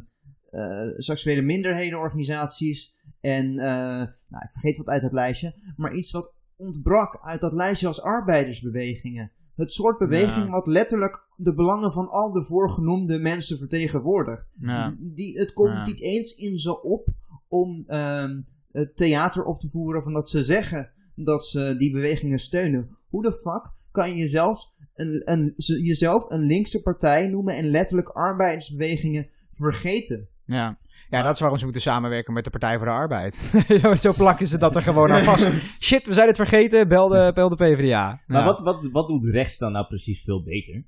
seksuele 0.97 1.42
minderhedenorganisaties 1.42 2.99
en 3.21 3.59
eh, 3.59 3.66
nou, 4.28 4.45
ik 4.45 4.50
vergeet 4.52 4.76
wat 4.76 4.87
uit 4.88 5.02
dat 5.02 5.12
lijstje, 5.12 5.54
maar 5.76 5.95
iets 5.95 6.11
wat 6.11 6.33
ontbrak 6.57 7.19
uit 7.23 7.40
dat 7.40 7.52
lijstje 7.52 7.87
als 7.87 8.02
arbeidersbewegingen. 8.02 9.33
Het 9.54 9.73
soort 9.73 9.99
beweging 9.99 10.45
Ja. 10.45 10.50
wat 10.50 10.66
letterlijk 10.66 11.25
de 11.37 11.54
belangen 11.54 11.92
van 11.92 12.09
al 12.09 12.33
de 12.33 12.45
voorgenoemde 12.45 13.19
mensen 13.19 13.59
vertegenwoordigt. 13.59 14.57
ja. 14.61 14.95
Die, 15.00 15.38
het 15.38 15.52
komt 15.52 15.73
Ja. 15.75 15.87
niet 15.87 16.00
eens 16.00 16.35
in 16.35 16.59
ze 16.59 16.83
op 16.83 17.09
om 17.49 17.85
ehm, 17.87 18.40
het 18.73 18.97
theater 18.97 19.45
op 19.45 19.59
te 19.59 19.69
voeren 19.69 20.02
van 20.02 20.12
dat 20.12 20.30
ze 20.30 20.45
zeggen 20.45 20.90
dat 21.14 21.47
ze 21.47 21.75
die 21.78 21.90
bewegingen 21.92 22.38
steunen. 22.38 22.97
Hoe 23.09 23.23
de 23.23 23.33
fuck 23.33 23.71
kan 23.90 24.16
je 24.16 24.28
zelfs 24.28 24.75
een, 24.95 25.23
een, 25.33 25.52
ze- 25.57 25.83
jezelf 25.83 26.30
een 26.30 26.40
linkse 26.47 26.83
partij 26.83 27.26
noemen 27.26 27.54
en 27.57 27.69
letterlijk 27.71 28.09
arbeidersbewegingen 28.09 29.28
vergeten? 29.50 30.28
Ja. 30.50 30.76
Ja, 31.09 31.23
dat 31.23 31.33
is 31.35 31.40
waarom 31.40 31.59
ze 31.59 31.64
moeten 31.64 31.83
samenwerken 31.83 32.33
met 32.33 32.45
de 32.45 32.50
Partij 32.50 32.76
voor 32.76 32.87
de 32.87 32.92
Arbeid. 32.92 33.35
Zo- 33.83 33.95
Zo 33.95 34.12
plakken 34.12 34.47
ze 34.47 34.59
dat 34.59 34.76
er 34.76 34.83
gewoon 34.83 35.12
aan 35.12 35.25
vast. 35.25 35.50
Shit, 35.80 36.07
we 36.07 36.12
zijn 36.12 36.26
het 36.26 36.37
vergeten, 36.37 36.88
bel 36.88 37.09
de, 37.09 37.30
bel 37.35 37.49
de 37.49 37.57
PvdA. 37.57 38.19
Maar 38.26 38.38
Ja. 38.40 38.45
wat, 38.47 38.61
wat, 38.61 38.88
wat 38.92 39.09
doet 39.09 39.25
rechts 39.25 39.59
dan 39.59 39.73
nou 39.73 39.87
precies 39.87 40.23
veel 40.23 40.42
beter? 40.42 40.85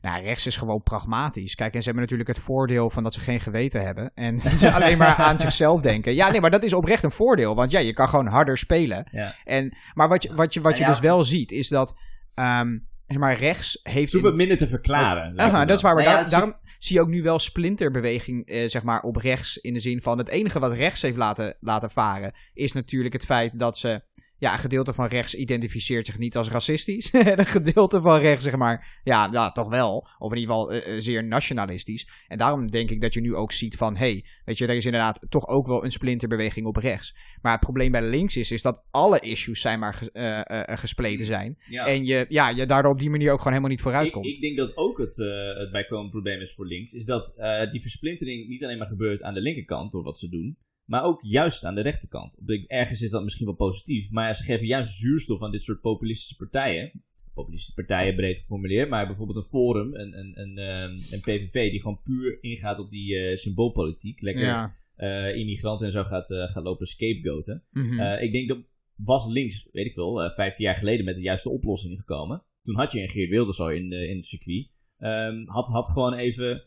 Nou, 0.00 0.22
rechts 0.22 0.46
is 0.46 0.56
gewoon 0.56 0.82
pragmatisch. 0.82 1.54
Kijk, 1.54 1.74
en 1.74 1.78
ze 1.78 1.84
hebben 1.84 2.02
natuurlijk 2.02 2.28
het 2.28 2.38
voordeel 2.38 2.90
van 2.90 3.02
dat 3.02 3.14
ze 3.14 3.20
geen 3.20 3.40
geweten 3.40 3.84
hebben. 3.84 4.10
En 4.14 4.40
ze 4.60 4.72
alleen 4.72 4.98
maar 4.98 5.14
aan 5.14 5.38
zichzelf 5.38 5.80
denken. 5.80 6.14
Ja, 6.14 6.30
nee, 6.30 6.40
maar 6.40 6.50
dat 6.50 6.62
is 6.62 6.72
oprecht 6.72 7.02
een 7.02 7.10
voordeel. 7.10 7.54
Want 7.54 7.70
ja, 7.70 7.78
je 7.78 7.92
kan 7.92 8.08
gewoon 8.08 8.26
harder 8.26 8.58
spelen. 8.58 9.08
Ja. 9.10 9.34
En, 9.44 9.76
maar 9.94 10.08
wat 10.08 10.22
je, 10.22 10.34
wat 10.34 10.54
je, 10.54 10.60
wat 10.60 10.72
je 10.72 10.80
Ja, 10.80 10.86
ja. 10.86 10.92
dus 10.92 11.00
wel 11.00 11.24
ziet, 11.24 11.50
is 11.52 11.68
dat... 11.68 11.94
ehm, 12.34 12.78
maar, 13.06 13.36
rechts 13.38 13.80
heeft... 13.82 14.10
Ze 14.10 14.16
hoeven 14.16 14.28
het 14.38 14.48
minder 14.48 14.56
te 14.56 14.66
verklaren. 14.66 15.38
Aha, 15.40 15.64
dat 15.64 15.76
is 15.76 15.82
waar. 15.82 15.94
Maar 15.94 16.04
Nou 16.04 16.16
ja, 16.16 16.22
daar- 16.22 16.24
het 16.24 16.26
is- 16.32 16.38
daarom 16.38 16.54
zie 16.78 16.96
je 16.96 17.02
ook 17.02 17.08
nu 17.08 17.22
wel 17.22 17.38
splinterbeweging 17.38 18.46
eh, 18.46 18.68
zeg 18.68 18.82
maar, 18.82 19.00
op 19.02 19.16
rechts. 19.16 19.56
In 19.56 19.72
de 19.72 19.80
zin 19.80 20.02
van 20.02 20.18
het 20.18 20.28
enige 20.28 20.58
wat 20.58 20.72
rechts 20.72 21.02
heeft 21.02 21.16
laten, 21.16 21.56
laten 21.60 21.90
varen. 21.90 22.32
Is 22.54 22.72
natuurlijk 22.72 23.12
het 23.12 23.24
feit 23.24 23.58
dat 23.58 23.78
ze. 23.78 24.02
Ja, 24.38 24.52
een 24.52 24.58
gedeelte 24.58 24.94
van 24.94 25.06
rechts 25.06 25.34
identificeert 25.34 26.06
zich 26.06 26.18
niet 26.18 26.36
als 26.36 26.48
racistisch. 26.48 27.10
en 27.10 27.38
een 27.38 27.46
gedeelte 27.46 28.00
van 28.00 28.20
rechts, 28.20 28.44
zeg 28.44 28.56
maar. 28.56 29.00
Ja, 29.04 29.30
nou, 29.30 29.52
toch 29.52 29.68
wel. 29.68 30.08
Of 30.18 30.32
in 30.32 30.38
ieder 30.38 30.54
geval 30.54 30.72
eh, 30.72 30.96
eh, 30.96 31.02
zeer 31.02 31.24
nationalistisch. 31.24 32.08
En 32.28 32.38
daarom 32.38 32.70
denk 32.70 32.90
ik 32.90 33.00
dat 33.00 33.14
je 33.14 33.20
nu 33.20 33.34
ook 33.34 33.52
ziet 33.52 33.76
van. 33.76 33.96
hey, 33.96 34.24
weet 34.44 34.58
je, 34.58 34.66
er 34.66 34.76
is 34.76 34.84
inderdaad 34.84 35.26
toch 35.28 35.48
ook 35.48 35.66
wel 35.66 35.84
een 35.84 35.90
splinterbeweging 35.90 36.66
op 36.66 36.76
rechts. 36.76 37.16
Maar 37.42 37.52
het 37.52 37.60
probleem 37.60 37.92
bij 37.92 38.02
links 38.02 38.36
is, 38.36 38.50
is 38.50 38.62
dat 38.62 38.82
alle 38.90 39.20
issues 39.20 39.60
zijn 39.60 39.78
maar 39.78 40.08
eh, 40.12 40.40
gespleten 40.78 41.26
zijn. 41.26 41.58
Ja. 41.68 41.86
En 41.86 42.04
je, 42.04 42.26
ja, 42.28 42.48
je 42.48 42.66
daardoor 42.66 42.92
op 42.92 42.98
die 42.98 43.10
manier 43.10 43.30
ook 43.30 43.38
gewoon 43.38 43.52
helemaal 43.52 43.74
niet 43.74 43.82
vooruit 43.82 44.06
Ik, 44.06 44.12
komt. 44.12 44.26
ik 44.26 44.40
denk 44.40 44.56
dat 44.56 44.76
ook 44.76 44.98
het, 44.98 45.16
het 45.58 45.70
bijkomend 45.70 46.10
probleem 46.10 46.40
is 46.40 46.54
voor 46.54 46.66
links. 46.66 46.92
Is 46.92 47.04
dat 47.04 47.34
die 47.70 47.80
versplintering 47.80 48.48
niet 48.48 48.64
alleen 48.64 48.78
maar 48.78 48.86
gebeurt 48.86 49.22
aan 49.22 49.34
de 49.34 49.40
linkerkant 49.40 49.92
door 49.92 50.02
wat 50.02 50.18
ze 50.18 50.28
doen. 50.28 50.56
Maar 50.86 51.04
ook 51.04 51.22
juist 51.22 51.64
aan 51.64 51.74
de 51.74 51.80
rechterkant. 51.80 52.38
Ergens 52.66 53.02
is 53.02 53.10
dat 53.10 53.22
misschien 53.22 53.46
wel 53.46 53.54
positief. 53.54 54.10
Maar 54.10 54.34
ze 54.34 54.44
geven 54.44 54.66
juist 54.66 54.96
zuurstof 54.96 55.42
aan 55.42 55.52
dit 55.52 55.62
soort 55.62 55.80
populistische 55.80 56.36
partijen. 56.36 57.04
Populistische 57.34 57.74
partijen 57.74 58.16
breed 58.16 58.38
geformuleerd. 58.38 58.88
Maar 58.88 59.06
bijvoorbeeld 59.06 59.38
een 59.38 59.44
Forum, 59.44 59.94
een, 59.94 60.18
een, 60.18 60.40
een, 60.40 60.58
ehm, 60.58 60.90
een 60.90 61.20
PVV 61.20 61.70
die 61.70 61.80
gewoon 61.80 62.02
puur 62.02 62.42
ingaat 62.42 62.78
op 62.78 62.90
die 62.90 63.16
eh, 63.16 63.36
symboolpolitiek. 63.36 64.20
Lekker 64.20 64.44
ja. 64.44 64.72
eh, 64.96 65.36
immigranten 65.36 65.86
en 65.86 65.92
zo 65.92 66.04
gaat, 66.04 66.30
eh, 66.30 66.48
gaat 66.48 66.64
lopen 66.64 66.86
scapegoaten. 66.86 67.64
Mhm. 67.70 68.00
Eh, 68.00 68.22
ik 68.22 68.32
denk 68.32 68.48
dat 68.48 68.58
was 68.96 69.26
links, 69.26 69.68
weet 69.72 69.86
ik 69.86 69.92
veel, 69.92 70.22
eh 70.22 70.34
15 70.34 70.64
jaar 70.64 70.76
geleden 70.76 71.04
met 71.04 71.14
de 71.14 71.22
juiste 71.22 71.50
oplossingen 71.50 71.98
gekomen. 71.98 72.42
Toen 72.62 72.76
had 72.76 72.92
je 72.92 73.02
een 73.02 73.08
Geert 73.08 73.30
Wilders 73.30 73.60
al 73.60 73.70
in, 73.70 73.92
eh, 73.92 74.10
in 74.10 74.16
het 74.16 74.26
circuit. 74.26 74.68
Ehm, 74.98 75.46
had, 75.46 75.68
had 75.68 75.88
gewoon 75.88 76.14
even. 76.14 76.64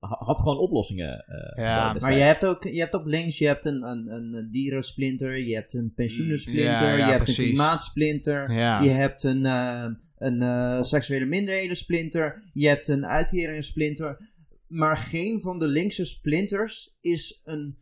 Ha- 0.00 0.16
Had 0.18 0.38
gewoon 0.40 0.58
oplossingen. 0.58 1.24
eh 1.26 1.64
Ja, 1.64 1.96
Maar 1.98 2.12
je 2.16 2.22
hebt 2.22 2.44
ook 2.44 2.64
je 2.64 2.78
hebt 2.80 2.94
op 2.94 3.06
links, 3.06 3.38
je 3.38 3.46
hebt 3.46 3.64
een, 3.64 3.82
een, 3.82 4.08
een 4.08 4.48
dierensplinter, 4.50 5.38
je 5.46 5.54
hebt 5.54 5.72
een 5.74 5.92
pensioenensplinter, 5.94 6.64
Ja, 6.86 6.96
ja, 6.96 7.06
je 7.06 7.12
hebt 7.12 7.24
precies. 7.24 7.38
een 7.38 7.44
klimaatsplinter, 7.44 8.52
Ja. 8.52 8.80
je 8.82 8.90
hebt 8.90 9.22
een, 9.22 9.46
eh, 9.46 9.86
een 10.18 10.42
eh, 10.42 10.82
seksuele 10.82 11.24
minderhedensplinter, 11.26 12.42
je 12.52 12.68
hebt 12.68 12.88
een 12.88 13.06
uitkeringssplinter. 13.06 14.16
Maar 14.66 14.96
geen 14.96 15.40
van 15.40 15.58
de 15.58 15.68
linkse 15.68 16.04
splinters 16.04 16.96
is 17.00 17.40
een 17.44 17.76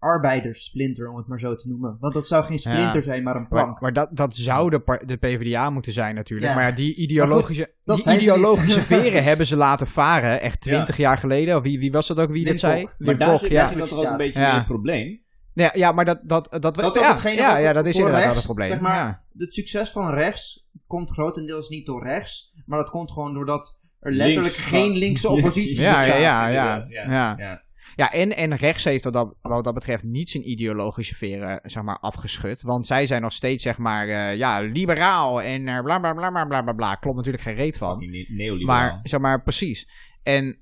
arbeiderssplinter, 0.00 1.08
om 1.10 1.16
het 1.16 1.26
maar 1.26 1.38
zo 1.38 1.56
te 1.56 1.68
noemen. 1.68 1.96
Want 2.00 2.14
dat 2.14 2.26
zou 2.28 2.44
geen 2.44 2.58
splinter 2.58 2.94
Ja. 2.94 3.00
zijn, 3.00 3.22
maar 3.22 3.36
een 3.36 3.48
plank. 3.48 3.80
maar 3.80 3.92
dat, 3.92 4.08
dat 4.12 4.36
zou 4.36 4.70
de, 4.70 5.02
de 5.06 5.16
PvdA 5.16 5.70
moeten 5.70 5.92
zijn 5.92 6.14
natuurlijk. 6.14 6.48
Ja. 6.50 6.56
Maar 6.56 6.68
ja, 6.68 6.74
die 6.74 6.94
ideologische, 6.94 7.72
dat 7.84 8.02
die 8.02 8.14
ideologische 8.16 8.80
veren 8.94 9.24
hebben 9.24 9.46
ze 9.46 9.56
laten 9.56 9.86
varen. 9.86 10.40
Echt 10.40 10.60
twintig 10.60 10.96
jaar 10.96 11.18
geleden. 11.18 11.56
Of 11.56 11.62
wie, 11.62 11.78
wie 11.78 11.92
was 11.92 12.06
dat 12.06 12.18
ook 12.18 12.30
wie 12.30 12.42
Wim 12.44 12.50
dat 12.52 12.60
zei? 12.60 12.88
Maar 12.98 13.18
daar 13.18 13.38
zit 13.38 13.50
ja. 13.50 13.68
dan 13.72 13.88
toch 13.88 13.98
ook 13.98 14.04
een 14.10 14.16
beetje 14.16 14.40
Ja. 14.40 14.54
het 14.56 14.66
probleem. 14.66 15.20
Ja, 15.54 15.70
ja, 15.74 15.92
maar 15.92 16.04
dat... 16.04 16.20
Dat, 16.24 16.48
dat, 16.50 16.74
Dat 16.74 17.22
ja, 17.34 17.58
ja, 17.58 17.72
dat 17.72 17.86
is 17.86 17.96
inderdaad 17.96 18.20
rechts, 18.22 18.36
het 18.36 18.44
probleem. 18.44 18.68
Zeg 18.68 18.80
maar, 18.80 18.96
ja. 18.96 19.22
Het 19.38 19.54
succes 19.54 19.90
van 19.90 20.10
rechts 20.14 20.68
komt 20.86 21.10
grotendeels 21.10 21.68
niet 21.68 21.86
door 21.86 22.02
rechts, 22.04 22.52
maar 22.66 22.78
dat 22.78 22.90
komt 22.90 23.12
gewoon 23.12 23.34
doordat 23.34 23.78
er 24.00 24.12
letterlijk 24.12 24.56
Links. 24.56 24.68
geen 24.70 24.96
linkse 24.96 25.28
oppositie 25.28 25.82
Ja, 25.82 25.90
ja, 25.90 25.96
bestaat. 26.46 26.88
ja, 26.88 27.02
ja. 27.02 27.12
ja. 27.12 27.34
ja. 27.38 27.62
Ja, 28.00 28.12
en, 28.12 28.36
en 28.36 28.54
rechts 28.54 28.84
heeft 28.84 29.04
wat 29.04 29.12
dat, 29.12 29.34
wat 29.42 29.64
dat 29.64 29.74
betreft 29.74 30.02
niet 30.02 30.30
zijn 30.30 30.50
ideologische 30.50 31.14
veren 31.14 31.60
zeg 31.62 31.82
maar, 31.82 31.98
afgeschud. 31.98 32.62
Want 32.62 32.86
zij 32.86 33.06
zijn 33.06 33.22
nog 33.22 33.32
steeds, 33.32 33.62
zeg 33.62 33.78
maar, 33.78 34.08
eh, 34.08 34.36
ja, 34.36 34.60
liberaal 34.60 35.42
en 35.42 35.68
eh, 35.68 35.82
bla 35.82 35.98
bla 35.98 36.12
bla 36.12 36.30
bla 36.30 36.44
bla 36.44 36.62
bla 36.62 36.72
bla. 36.72 36.94
Klopt 36.94 37.16
natuurlijk 37.16 37.44
geen 37.44 37.54
reet 37.54 37.76
van. 37.76 38.04
Maar, 38.64 39.00
zeg 39.02 39.20
maar, 39.20 39.42
precies. 39.42 39.88
En 40.22 40.58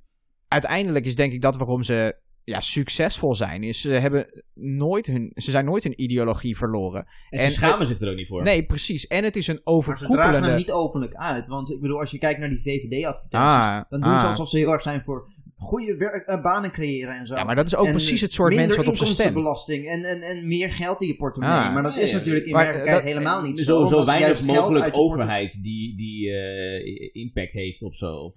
uiteindelijk 0.48 1.04
is 1.04 1.16
denk 1.16 1.32
ik 1.32 1.42
dat 1.42 1.56
waarom 1.56 1.82
ze 1.82 2.16
ja, 2.44 2.60
succesvol 2.60 3.34
zijn. 3.34 3.62
Is 3.62 3.80
ze, 3.80 3.88
hebben 3.88 4.44
nooit 4.54 5.06
hun, 5.06 5.32
ze 5.34 5.50
zijn 5.50 5.64
nooit 5.64 5.82
hun 5.82 6.02
ideologie 6.02 6.56
verloren. 6.56 7.06
en 7.30 7.38
ze 7.38 7.44
en- 7.44 7.52
schamen 7.52 7.86
zich 7.86 8.00
er 8.00 8.10
ook 8.10 8.16
niet 8.16 8.28
voor. 8.28 8.42
Nee, 8.42 8.66
precies. 8.66 9.06
En 9.06 9.24
het 9.24 9.36
is 9.36 9.46
een 9.46 9.60
Maar 9.64 9.74
ze 9.74 9.80
dragen 9.82 10.06
overkoepelende... 10.06 10.48
het 10.48 10.56
niet 10.56 10.72
openlijk 10.72 11.14
uit. 11.14 11.46
Want 11.46 11.70
ik 11.70 11.80
bedoel, 11.80 12.00
als 12.00 12.10
je 12.10 12.18
kijkt 12.18 12.40
naar 12.40 12.48
die 12.48 12.60
VVD-advertenties, 12.60 13.48
Ah, 13.48 13.80
dan 13.88 14.00
doen 14.00 14.20
ze 14.20 14.24
ah. 14.24 14.28
alsof 14.28 14.48
ze 14.48 14.56
heel 14.56 14.72
erg 14.72 14.82
zijn 14.82 15.02
voor 15.02 15.28
goede 15.58 15.96
werk, 15.96 16.26
eh, 16.26 16.42
banen 16.42 16.70
creëren 16.70 17.14
en 17.14 17.26
zo. 17.26 17.34
Ja, 17.34 17.44
maar 17.44 17.56
dat 17.56 17.66
is 17.66 17.74
ook 17.76 17.86
En, 17.86 17.90
precies 17.92 18.20
het 18.20 18.32
soort 18.32 18.54
mensen 18.54 18.76
wat 18.76 18.86
op 18.86 18.96
ze 18.96 19.04
stemt. 19.06 19.18
inkomstenbelasting 19.18 19.86
en, 19.88 20.04
en, 20.04 20.22
en 20.22 20.48
meer 20.48 20.72
geld 20.72 21.00
in 21.00 21.06
je 21.06 21.16
portemonnee. 21.16 21.58
Ah. 21.58 21.74
maar 21.74 21.82
dat 21.82 21.96
is 21.96 22.12
natuurlijk 22.12 22.46
in 22.46 22.52
maar, 22.52 22.62
werkelijkheid 22.64 23.04
helemaal 23.04 23.42
niet 23.42 23.64
zo, 23.64 23.86
zo 23.86 24.04
weinig 24.04 24.42
mogelijk 24.42 24.84
je 24.84 24.92
overheid 24.92 25.62
die, 25.62 25.96
die 25.96 26.30
eh, 26.30 27.10
impact 27.12 27.52
heeft 27.52 27.82
of 27.82 27.94
zo. 27.94 28.14
Of, 28.14 28.34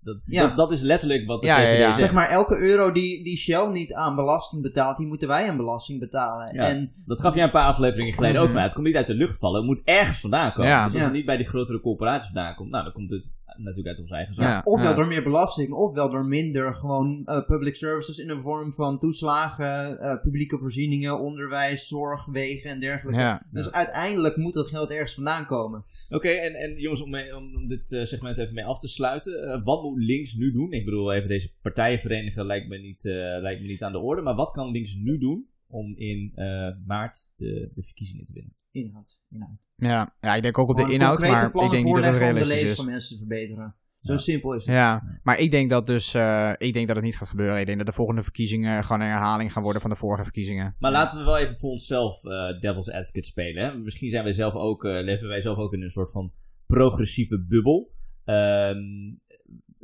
dat, 0.00 0.18
Ja. 0.26 0.46
dat, 0.46 0.56
dat 0.56 0.72
is 0.72 0.80
letterlijk 0.80 1.26
wat 1.26 1.40
de 1.40 1.46
Ja, 1.46 1.60
ja, 1.60 1.66
VVD 1.68 1.78
ja. 1.78 1.84
zegt. 1.86 1.98
Zeg 1.98 2.12
maar, 2.12 2.28
elke 2.28 2.56
euro 2.58 2.92
die, 2.92 3.24
die 3.24 3.36
Shell 3.36 3.68
niet 3.72 3.92
aan 3.94 4.14
belasting 4.16 4.62
betaalt, 4.62 4.96
die 4.96 5.06
moeten 5.06 5.28
wij 5.28 5.48
aan 5.50 5.56
belasting 5.56 6.00
betalen. 6.00 6.54
Ja. 6.54 6.68
En 6.68 6.90
Dat 7.06 7.20
gaf 7.20 7.34
jij 7.34 7.44
een 7.44 7.50
paar 7.50 7.66
afleveringen 7.66 8.14
geleden 8.14 8.40
ook 8.40 8.46
Mhm. 8.46 8.54
van. 8.54 8.62
Het 8.62 8.74
komt 8.74 8.86
niet 8.86 8.96
uit 8.96 9.06
de 9.06 9.14
lucht 9.14 9.38
vallen. 9.38 9.56
Het 9.56 9.66
moet 9.66 9.80
ergens 9.84 10.20
vandaan 10.20 10.52
komen. 10.52 10.70
Ja. 10.70 10.84
Dus 10.84 10.92
als 10.92 11.00
Ja. 11.00 11.06
het 11.08 11.16
niet 11.16 11.26
bij 11.26 11.36
die 11.36 11.46
grotere 11.46 11.80
corporaties 11.80 12.30
vandaan 12.32 12.54
komt, 12.54 12.70
nou, 12.70 12.84
dan 12.84 12.92
komt 12.92 13.10
het 13.10 13.34
natuurlijk 13.56 13.88
uit 13.88 14.00
onze 14.00 14.14
eigen 14.14 14.34
zak. 14.34 14.44
Ja. 14.44 14.60
ofwel 14.64 14.94
door 14.94 15.06
meer 15.06 15.22
belasting, 15.22 15.72
ofwel 15.72 16.10
door 16.10 16.24
minder 16.24 16.74
gewoon 16.74 17.22
eh, 17.24 17.44
public 17.44 17.76
services 17.76 18.18
in 18.18 18.26
de 18.26 18.40
vorm 18.40 18.72
van 18.72 18.98
toeslagen, 18.98 20.00
eh, 20.00 20.20
publieke 20.20 20.58
voorzieningen, 20.58 21.20
onderwijs, 21.20 21.88
zorg, 21.88 22.26
wegen 22.26 22.70
en 22.70 22.80
dergelijke. 22.80 23.20
Ja. 23.20 23.46
Dus 23.50 23.70
uiteindelijk 23.70 24.36
moet 24.36 24.52
dat 24.54 24.66
geld 24.66 24.90
ergens 24.90 25.14
vandaan 25.14 25.46
komen. 25.46 25.82
Oké, 26.10 26.28
en, 26.28 26.54
en 26.54 26.76
jongens, 26.80 27.02
om, 27.02 27.10
mee- 27.10 27.36
om, 27.36 27.66
dit 27.66 27.92
eh, 27.92 28.04
segment 28.04 28.38
even 28.38 28.54
mee 28.54 28.64
af 28.64 28.78
te 28.78 28.88
sluiten. 28.88 29.42
eh, 29.52 29.64
wat 29.64 29.82
moet 29.82 29.98
links 30.04 30.34
nu 30.34 30.52
doen? 30.52 30.72
Ik 30.72 30.84
bedoel, 30.84 31.12
even 31.12 31.28
deze 31.28 31.52
partijen 31.62 31.98
verenigen 31.98 32.46
lijkt 32.46 32.68
me 32.68 32.78
niet, 32.78 33.06
eh, 33.06 33.14
lijkt 33.40 33.60
me 33.60 33.66
niet 33.66 33.82
aan 33.82 33.92
de 33.92 33.98
orde. 33.98 34.22
Maar 34.22 34.34
wat 34.34 34.50
kan 34.50 34.70
links 34.70 34.94
nu 34.94 35.18
doen 35.18 35.48
om 35.66 35.96
in 35.96 36.32
eh, 36.34 36.68
maart 36.86 37.26
de, 37.36 37.70
de 37.74 37.82
verkiezingen 37.82 38.24
te 38.24 38.32
winnen? 38.34 38.54
Inhoud. 38.70 39.20
inhoud. 39.30 39.63
Ja. 39.76 40.14
ja, 40.20 40.34
ik 40.34 40.42
denk 40.42 40.58
ook 40.58 40.68
op 40.68 40.76
de 40.76 40.92
inhoud, 40.92 41.18
maar 41.18 41.44
ik 41.46 41.52
denk 41.52 41.52
niet 41.52 41.62
dat 41.62 41.72
het 41.72 41.82
voorleggen 41.82 42.12
om 42.12 42.18
de 42.18 42.24
realistisch 42.24 42.54
leven 42.54 42.70
is. 42.70 42.76
van 42.76 42.86
mensen 42.86 43.10
te 43.10 43.18
verbeteren. 43.18 43.74
Zo 44.00 44.12
Ja. 44.12 44.18
simpel 44.18 44.52
is 44.54 44.66
het. 44.66 44.74
Ja, 44.74 45.18
maar 45.22 45.38
ik 45.38 45.50
denk 45.50 45.70
dat 45.70 45.86
dus, 45.86 46.14
eh, 46.14 46.52
ik 46.58 46.72
denk 46.72 46.86
dat 46.86 46.96
het 46.96 47.04
niet 47.04 47.16
gaat 47.16 47.28
gebeuren. 47.28 47.60
Ik 47.60 47.66
denk 47.66 47.78
dat 47.78 47.86
de 47.86 47.92
volgende 47.92 48.22
verkiezingen 48.22 48.84
gewoon 48.84 49.00
een 49.00 49.08
herhaling 49.08 49.52
gaan 49.52 49.62
worden 49.62 49.80
van 49.80 49.90
de 49.90 49.96
vorige 49.96 50.22
verkiezingen. 50.22 50.76
Maar 50.78 50.90
laten 50.92 51.18
we 51.18 51.24
wel 51.24 51.38
even 51.38 51.56
voor 51.56 51.70
onszelf 51.70 52.24
eh, 52.24 52.60
devil's 52.60 52.88
advocate 52.90 53.26
spelen. 53.26 53.64
Hè? 53.64 53.78
Misschien 53.78 54.10
zijn 54.10 54.24
wij 54.24 54.32
zelf 54.32 54.54
ook, 54.54 54.84
eh, 54.84 55.02
leven 55.02 55.28
wij 55.28 55.40
zelf 55.40 55.58
ook 55.58 55.72
in 55.72 55.82
een 55.82 55.90
soort 55.90 56.10
van 56.10 56.32
progressieve 56.66 57.44
bubbel. 57.44 57.92
Ehm, 58.24 58.78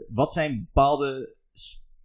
wat 0.08 0.32
zijn 0.32 0.58
bepaalde 0.64 1.36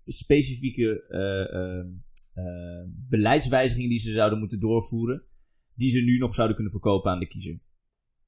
specifieke 0.06 1.06
eh, 1.10 1.54
ehm, 1.54 1.88
eh, 2.34 2.90
beleidswijzigingen 3.10 3.90
die 3.90 4.00
ze 4.00 4.12
zouden 4.12 4.40
moeten 4.40 4.60
doorvoeren, 4.60 5.24
die 5.76 5.90
ze 5.90 6.00
nu 6.00 6.18
nog 6.18 6.36
zouden 6.36 6.56
kunnen 6.56 6.74
verkopen 6.74 7.12
aan 7.12 7.20
de 7.20 7.28
kiezer? 7.28 7.60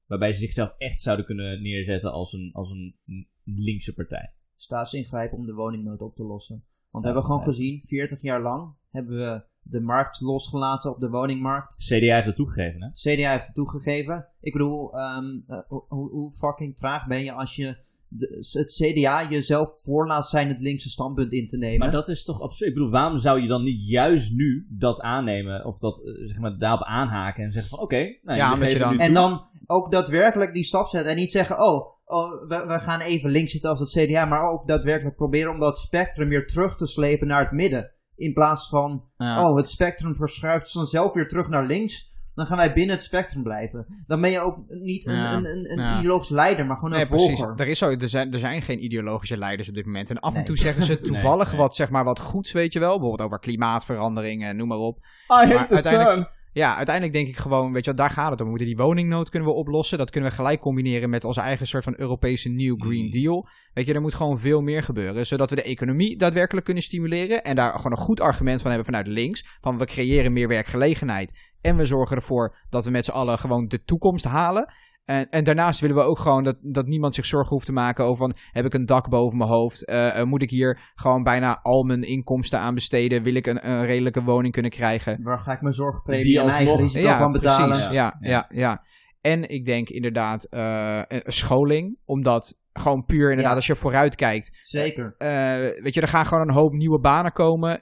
Waarbij 0.08 0.32
ze 0.32 0.38
zichzelf 0.38 0.74
echt 0.78 1.00
zouden 1.00 1.24
kunnen 1.24 1.62
neerzetten 1.62 2.12
als 2.12 2.32
een, 2.32 2.50
als 2.52 2.70
een 2.70 2.96
linkse 3.44 3.94
partij. 3.94 4.32
Staatsingrijpen 4.56 5.38
om 5.38 5.46
de 5.46 5.54
woningnood 5.54 6.00
op 6.00 6.16
te 6.16 6.24
lossen. 6.24 6.64
Want 6.90 7.04
we 7.04 7.10
hebben 7.10 7.30
gewoon 7.30 7.42
gezien, 7.42 7.82
40 7.86 8.22
jaar 8.22 8.42
lang 8.42 8.74
hebben 8.90 9.16
we 9.16 9.44
de 9.62 9.80
markt 9.80 10.20
losgelaten 10.20 10.90
op 10.90 10.98
de 10.98 11.08
woningmarkt. 11.08 11.76
CDA 11.76 12.14
heeft 12.14 12.26
dat 12.26 12.36
toegegeven, 12.36 12.82
hè? 12.82 12.90
CDA 12.92 13.30
heeft 13.30 13.46
het 13.46 13.54
toegegeven. 13.54 14.28
Ik 14.40 14.52
bedoel, 14.52 14.98
ehm, 14.98 15.40
eh, 15.46 15.60
hoe, 15.68 16.10
hoe 16.10 16.32
fucking 16.32 16.76
traag 16.76 17.06
ben 17.06 17.24
je 17.24 17.32
als 17.32 17.56
je 17.56 17.76
de- 18.08 18.46
het 18.58 18.74
CDA 18.74 19.28
jezelf 19.28 19.70
voor 19.82 20.06
laat 20.06 20.28
zijn 20.28 20.48
het 20.48 20.58
linkse 20.60 20.88
standpunt 20.90 21.32
in 21.32 21.46
te 21.46 21.56
nemen? 21.58 21.78
Maar 21.78 21.90
dat 21.90 22.08
is 22.08 22.22
toch 22.24 22.40
absurd. 22.42 22.68
Ik 22.68 22.74
bedoel, 22.74 22.90
waarom 22.90 23.18
zou 23.18 23.40
je 23.40 23.48
dan 23.48 23.62
niet 23.62 23.88
juist 23.88 24.32
nu 24.32 24.66
dat 24.70 25.00
aannemen 25.00 25.64
of 25.64 25.78
dat 25.78 25.98
eh, 25.98 26.26
zeg 26.28 26.38
maar 26.38 26.58
daarop 26.58 26.82
aanhaken 26.82 27.44
en 27.44 27.52
zeggen 27.52 27.70
van 27.70 27.78
oké, 27.80 27.96
nou, 28.22 28.38
Ja, 28.38 28.66
je 28.66 28.78
dan- 28.78 28.98
En 29.00 29.14
dan 29.14 29.42
ook 29.66 29.92
daadwerkelijk 29.92 30.54
die 30.54 30.64
stap 30.64 30.88
zetten. 30.88 31.10
En 31.10 31.16
niet 31.16 31.32
zeggen, 31.32 31.56
oh, 31.62 31.86
oh 32.04 32.30
we, 32.48 32.64
we 32.66 32.78
gaan 32.78 33.00
even 33.00 33.30
links 33.30 33.52
zitten 33.52 33.70
als 33.70 33.78
het 33.78 33.90
CDA. 33.90 34.24
Maar 34.24 34.50
ook 34.50 34.66
daadwerkelijk 34.68 35.16
proberen 35.16 35.52
om 35.52 35.58
dat 35.60 35.78
spectrum 35.78 36.28
weer 36.28 36.46
terug 36.46 36.76
te 36.76 36.86
slepen 36.86 37.26
naar 37.26 37.42
het 37.42 37.52
midden. 37.52 37.90
In 38.16 38.32
plaats 38.32 38.68
van, 38.68 39.04
Ja. 39.16 39.48
oh, 39.50 39.56
het 39.56 39.68
spectrum 39.68 40.16
verschuift 40.16 40.72
vanzelf 40.72 41.12
weer 41.12 41.28
terug 41.28 41.48
naar 41.48 41.66
links. 41.66 42.07
Dan 42.38 42.46
gaan 42.46 42.56
wij 42.56 42.72
binnen 42.72 42.94
het 42.94 43.04
spectrum 43.04 43.42
blijven. 43.42 43.86
Dan 44.06 44.20
ben 44.20 44.30
je 44.30 44.40
ook 44.40 44.58
niet 44.68 45.06
een, 45.06 45.14
Ja, 45.14 45.32
een, 45.32 45.44
een, 45.46 45.72
een 45.72 45.78
ja. 45.78 45.98
ideologisch 45.98 46.28
leider, 46.28 46.66
maar 46.66 46.76
gewoon 46.76 46.90
een 46.92 46.98
Nee, 46.98 47.06
precies. 47.06 47.36
volger. 47.38 47.54
Er, 47.56 47.68
is 47.68 47.78
zo, 47.78 47.90
er, 47.90 48.08
zijn, 48.08 48.32
er 48.32 48.38
zijn 48.38 48.62
geen 48.62 48.84
ideologische 48.84 49.36
leiders 49.36 49.68
op 49.68 49.74
dit 49.74 49.84
moment. 49.86 50.10
En 50.10 50.20
af 50.20 50.34
en 50.34 50.44
toe 50.44 50.56
zeggen 50.56 50.82
ze 50.82 50.98
toevallig 51.08 51.48
nee. 51.50 51.60
wat, 51.60 51.76
zeg 51.76 51.90
maar, 51.90 52.04
wat 52.04 52.20
goeds, 52.20 52.52
weet 52.52 52.72
je 52.72 52.78
wel. 52.78 52.90
Bijvoorbeeld 52.98 53.22
over 53.26 53.38
klimaatverandering 53.38 54.44
en 54.44 54.56
noem 54.56 54.68
maar 54.68 54.78
op. 54.78 54.96
I 54.98 55.02
hate 55.28 55.54
Maar 55.54 55.66
the 55.66 55.74
uiteindelijk- 55.74 56.14
sun. 56.16 56.36
Ja, 56.52 56.76
uiteindelijk 56.76 57.14
denk 57.16 57.28
ik 57.28 57.36
gewoon, 57.36 57.72
weet 57.72 57.84
je 57.84 57.90
wel, 57.94 58.00
daar 58.06 58.10
gaat 58.14 58.30
het 58.30 58.38
om. 58.38 58.44
We 58.44 58.50
moeten 58.50 58.66
die 58.68 58.76
woningnood 58.76 59.28
kunnen 59.28 59.48
we 59.48 59.54
oplossen. 59.54 59.98
Dat 59.98 60.10
kunnen 60.10 60.30
we 60.30 60.36
gelijk 60.36 60.60
combineren 60.60 61.10
met 61.10 61.24
onze 61.24 61.40
eigen 61.40 61.66
soort 61.66 61.84
van 61.84 61.94
Europese 61.96 62.48
New 62.48 62.80
Green 62.82 63.04
Mm. 63.04 63.10
Deal. 63.10 63.48
Weet 63.74 63.86
je, 63.86 63.94
er 63.94 64.00
moet 64.00 64.14
gewoon 64.14 64.38
veel 64.40 64.60
meer 64.60 64.82
gebeuren. 64.82 65.26
Zodat 65.26 65.50
we 65.50 65.56
de 65.56 65.62
economie 65.62 66.16
daadwerkelijk 66.16 66.64
kunnen 66.66 66.82
stimuleren. 66.82 67.42
En 67.44 67.56
daar 67.56 67.72
gewoon 67.76 67.92
een 67.92 67.98
goed 68.04 68.20
argument 68.20 68.60
van 68.60 68.70
hebben 68.70 68.86
vanuit 68.86 69.06
links. 69.06 69.46
Van 69.60 69.78
we 69.78 69.84
creëren 69.84 70.32
meer 70.32 70.48
werkgelegenheid. 70.48 71.32
En 71.60 71.76
we 71.76 71.86
zorgen 71.86 72.16
ervoor 72.16 72.56
dat 72.70 72.84
we 72.84 72.90
met 72.90 73.04
z'n 73.04 73.10
allen 73.10 73.38
gewoon 73.38 73.68
de 73.68 73.84
toekomst 73.84 74.24
halen. 74.24 74.72
En, 75.04 75.28
en 75.28 75.44
daarnaast 75.44 75.80
willen 75.80 75.96
we 75.96 76.02
ook 76.02 76.18
gewoon 76.18 76.44
dat, 76.44 76.56
dat 76.60 76.86
niemand 76.86 77.14
zich 77.14 77.26
zorgen 77.26 77.48
hoeft 77.52 77.66
te 77.66 77.72
maken 77.72 78.04
over 78.04 78.16
van, 78.16 78.36
heb 78.52 78.64
ik 78.64 78.74
een 78.74 78.86
dak 78.86 79.08
boven 79.08 79.38
mijn 79.38 79.50
hoofd? 79.50 79.84
Eh, 79.84 80.18
eh, 80.20 80.26
moet 80.26 80.42
ik 80.42 80.50
hier 80.50 80.80
gewoon 80.94 81.22
bijna 81.22 81.58
al 81.62 81.82
mijn 81.82 82.02
inkomsten 82.02 82.58
aan 82.58 82.74
besteden? 82.74 83.22
Wil 83.22 83.34
ik 83.34 83.46
een, 83.46 83.68
een 83.70 83.84
redelijke 83.86 84.22
woning 84.22 84.52
kunnen 84.52 84.70
krijgen? 84.70 85.22
Waar 85.22 85.38
ga 85.38 85.52
ik 85.52 85.60
mijn 85.60 85.74
zorgpremie 85.74 86.22
Die 86.24 86.40
en 86.40 86.48
eigen 86.48 86.76
risico 86.76 87.16
van 87.16 87.32
betalen? 87.32 87.68
Precies, 87.68 87.84
ja, 87.92 88.16
Ja. 88.20 88.28
ja, 88.30 88.46
ja, 88.48 88.82
En 89.20 89.48
ik 89.48 89.64
denk 89.64 89.88
inderdaad 89.88 90.44
eh, 90.44 91.00
een 91.08 91.20
een 91.24 91.32
scholing, 91.32 91.98
omdat 92.04 92.58
gewoon 92.72 93.04
puur 93.04 93.28
inderdaad 93.28 93.50
Ja. 93.50 93.56
als 93.56 93.66
je 93.66 93.76
vooruit 93.76 94.14
kijkt, 94.14 94.58
Zeker. 94.62 95.14
eh, 95.18 95.82
weet 95.82 95.94
je, 95.94 96.00
er 96.00 96.08
gaan 96.08 96.26
gewoon 96.26 96.48
een 96.48 96.54
hoop 96.54 96.72
nieuwe 96.72 97.00
banen 97.00 97.32
komen. 97.32 97.78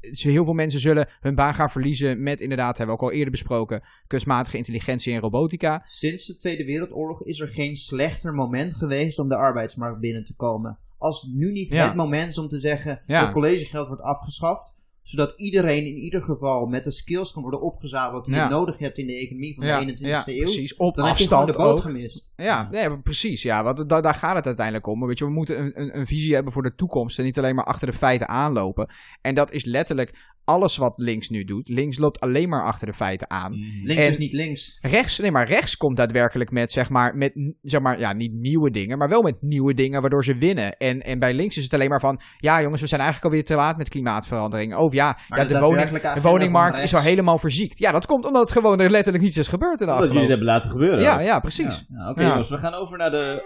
Heel 0.00 0.44
veel 0.44 0.52
mensen 0.52 0.80
zullen 0.80 1.08
hun 1.20 1.34
baan 1.34 1.54
gaan 1.54 1.70
verliezen 1.70 2.22
met 2.22 2.40
inderdaad, 2.40 2.78
hebben 2.78 2.96
we 2.96 3.02
ook 3.02 3.08
al 3.10 3.16
eerder 3.16 3.30
besproken, 3.30 3.82
kunstmatige 4.06 4.56
intelligentie 4.56 5.14
en 5.14 5.20
robotica. 5.20 5.82
Sinds 5.84 6.26
de 6.26 6.36
Tweede 6.36 6.64
Wereldoorlog 6.64 7.24
is 7.24 7.40
er 7.40 7.48
geen 7.48 7.76
slechter 7.76 8.34
moment 8.34 8.74
geweest 8.74 9.18
om 9.18 9.28
de 9.28 9.36
arbeidsmarkt 9.36 10.00
binnen 10.00 10.24
te 10.24 10.34
komen. 10.36 10.78
Als 10.98 11.22
nu 11.32 11.52
niet 11.52 11.68
Ja. 11.70 11.84
het 11.84 11.94
moment 11.94 12.28
is 12.28 12.38
om 12.38 12.48
te 12.48 12.60
zeggen 12.60 13.02
Ja. 13.06 13.20
dat 13.20 13.30
collegegeld 13.30 13.86
wordt 13.86 14.02
afgeschaft, 14.02 14.72
zodat 15.08 15.32
iedereen 15.36 15.86
in 15.86 15.96
ieder 15.96 16.22
geval 16.22 16.66
met 16.66 16.84
de 16.84 16.90
skills 16.92 17.32
kan 17.32 17.42
worden 17.42 17.60
opgezadeld 17.60 18.24
die 18.24 18.34
Ja. 18.34 18.44
je 18.44 18.50
nodig 18.50 18.78
hebt 18.78 18.98
in 18.98 19.06
de 19.06 19.14
economie 19.18 19.54
van 19.54 19.66
de 19.66 19.72
21ste 19.72 20.06
ja, 20.06 20.22
eeuw, 20.26 20.42
precies. 20.42 20.76
Op 20.76 20.96
dan 20.96 21.06
heb 21.06 21.16
je 21.16 21.22
afstand 21.22 21.46
de 21.46 21.58
boot 21.58 21.76
ook. 21.78 21.82
gemist. 21.84 22.32
Ja, 22.36 22.68
nee, 22.70 23.00
precies. 23.00 23.42
Ja, 23.42 23.62
want 23.64 23.88
da- 23.88 24.00
daar 24.00 24.14
gaat 24.14 24.36
het 24.36 24.46
uiteindelijk 24.46 24.86
om. 24.86 25.06
Weet 25.06 25.18
je, 25.18 25.24
we 25.24 25.30
moeten 25.30 25.58
een, 25.60 25.80
een, 25.80 25.98
een 25.98 26.06
visie 26.06 26.34
hebben 26.34 26.52
voor 26.52 26.62
de 26.62 26.74
toekomst 26.74 27.18
en 27.18 27.24
niet 27.24 27.38
alleen 27.38 27.54
maar 27.54 27.64
achter 27.64 27.90
de 27.90 27.96
feiten 27.96 28.28
aanlopen. 28.28 28.90
En 29.20 29.34
dat 29.34 29.52
is 29.52 29.64
letterlijk 29.64 30.36
alles 30.44 30.76
wat 30.76 30.92
links 30.96 31.28
nu 31.28 31.44
doet. 31.44 31.68
Links 31.68 31.98
loopt 31.98 32.20
alleen 32.20 32.48
maar 32.48 32.64
achter 32.64 32.86
de 32.86 32.92
feiten 32.92 33.30
aan. 33.30 33.52
Links 33.84 34.02
En- 34.02 34.10
is 34.10 34.18
niet 34.18 34.32
links. 34.32 34.78
Rechts, 34.82 35.18
nee, 35.18 35.30
maar 35.30 35.46
rechts 35.48 35.76
komt 35.76 35.96
daadwerkelijk 35.96 36.50
met, 36.50 36.72
zeg 36.72 36.88
maar, 36.88 37.16
met, 37.16 37.32
zeg 37.62 37.80
maar, 37.80 37.98
ja, 37.98 38.12
niet 38.12 38.32
nieuwe 38.32 38.70
dingen, 38.70 38.98
maar 38.98 39.08
wel 39.08 39.22
met 39.22 39.36
nieuwe 39.42 39.74
dingen 39.74 40.00
waardoor 40.00 40.24
ze 40.24 40.34
winnen. 40.36 40.76
En, 40.76 41.00
en 41.00 41.18
bij 41.18 41.34
links 41.34 41.56
is 41.56 41.64
het 41.64 41.74
alleen 41.74 41.88
maar 41.88 42.00
van, 42.00 42.20
ja 42.38 42.62
jongens, 42.62 42.80
we 42.80 42.86
zijn 42.86 43.00
eigenlijk 43.00 43.30
alweer 43.32 43.46
te 43.48 43.54
laat 43.54 43.76
met 43.76 43.88
klimaatverandering. 43.88 44.74
Of 44.76 44.92
ja, 44.98 45.16
ja 45.28 45.44
de 45.44 45.58
woning, 45.58 45.90
de 46.14 46.20
woningmarkt 46.20 46.78
is 46.78 46.94
al 46.94 47.00
helemaal 47.00 47.38
verziekt. 47.38 47.78
Ja, 47.78 47.92
dat 47.92 48.06
komt 48.06 48.26
omdat 48.26 48.42
het 48.42 48.50
gewoon 48.52 48.80
er 48.80 48.90
letterlijk 48.90 49.24
niets 49.24 49.36
is 49.36 49.48
gebeurd 49.48 49.80
in 49.80 49.86
de 49.86 49.92
Omdat 49.92 50.06
jullie 50.06 50.20
het 50.20 50.28
hebben 50.28 50.46
laten 50.46 50.70
gebeuren. 50.70 51.00
Ja, 51.00 51.20
ja, 51.20 51.40
precies. 51.40 51.84
Ja, 51.88 51.98
ja, 52.04 52.10
Oké 52.10 52.22
Ja. 52.22 52.28
jongens, 52.28 52.50
we 52.50 52.58
gaan 52.58 52.74
over 52.74 52.98
naar 52.98 53.10
de 53.10 53.42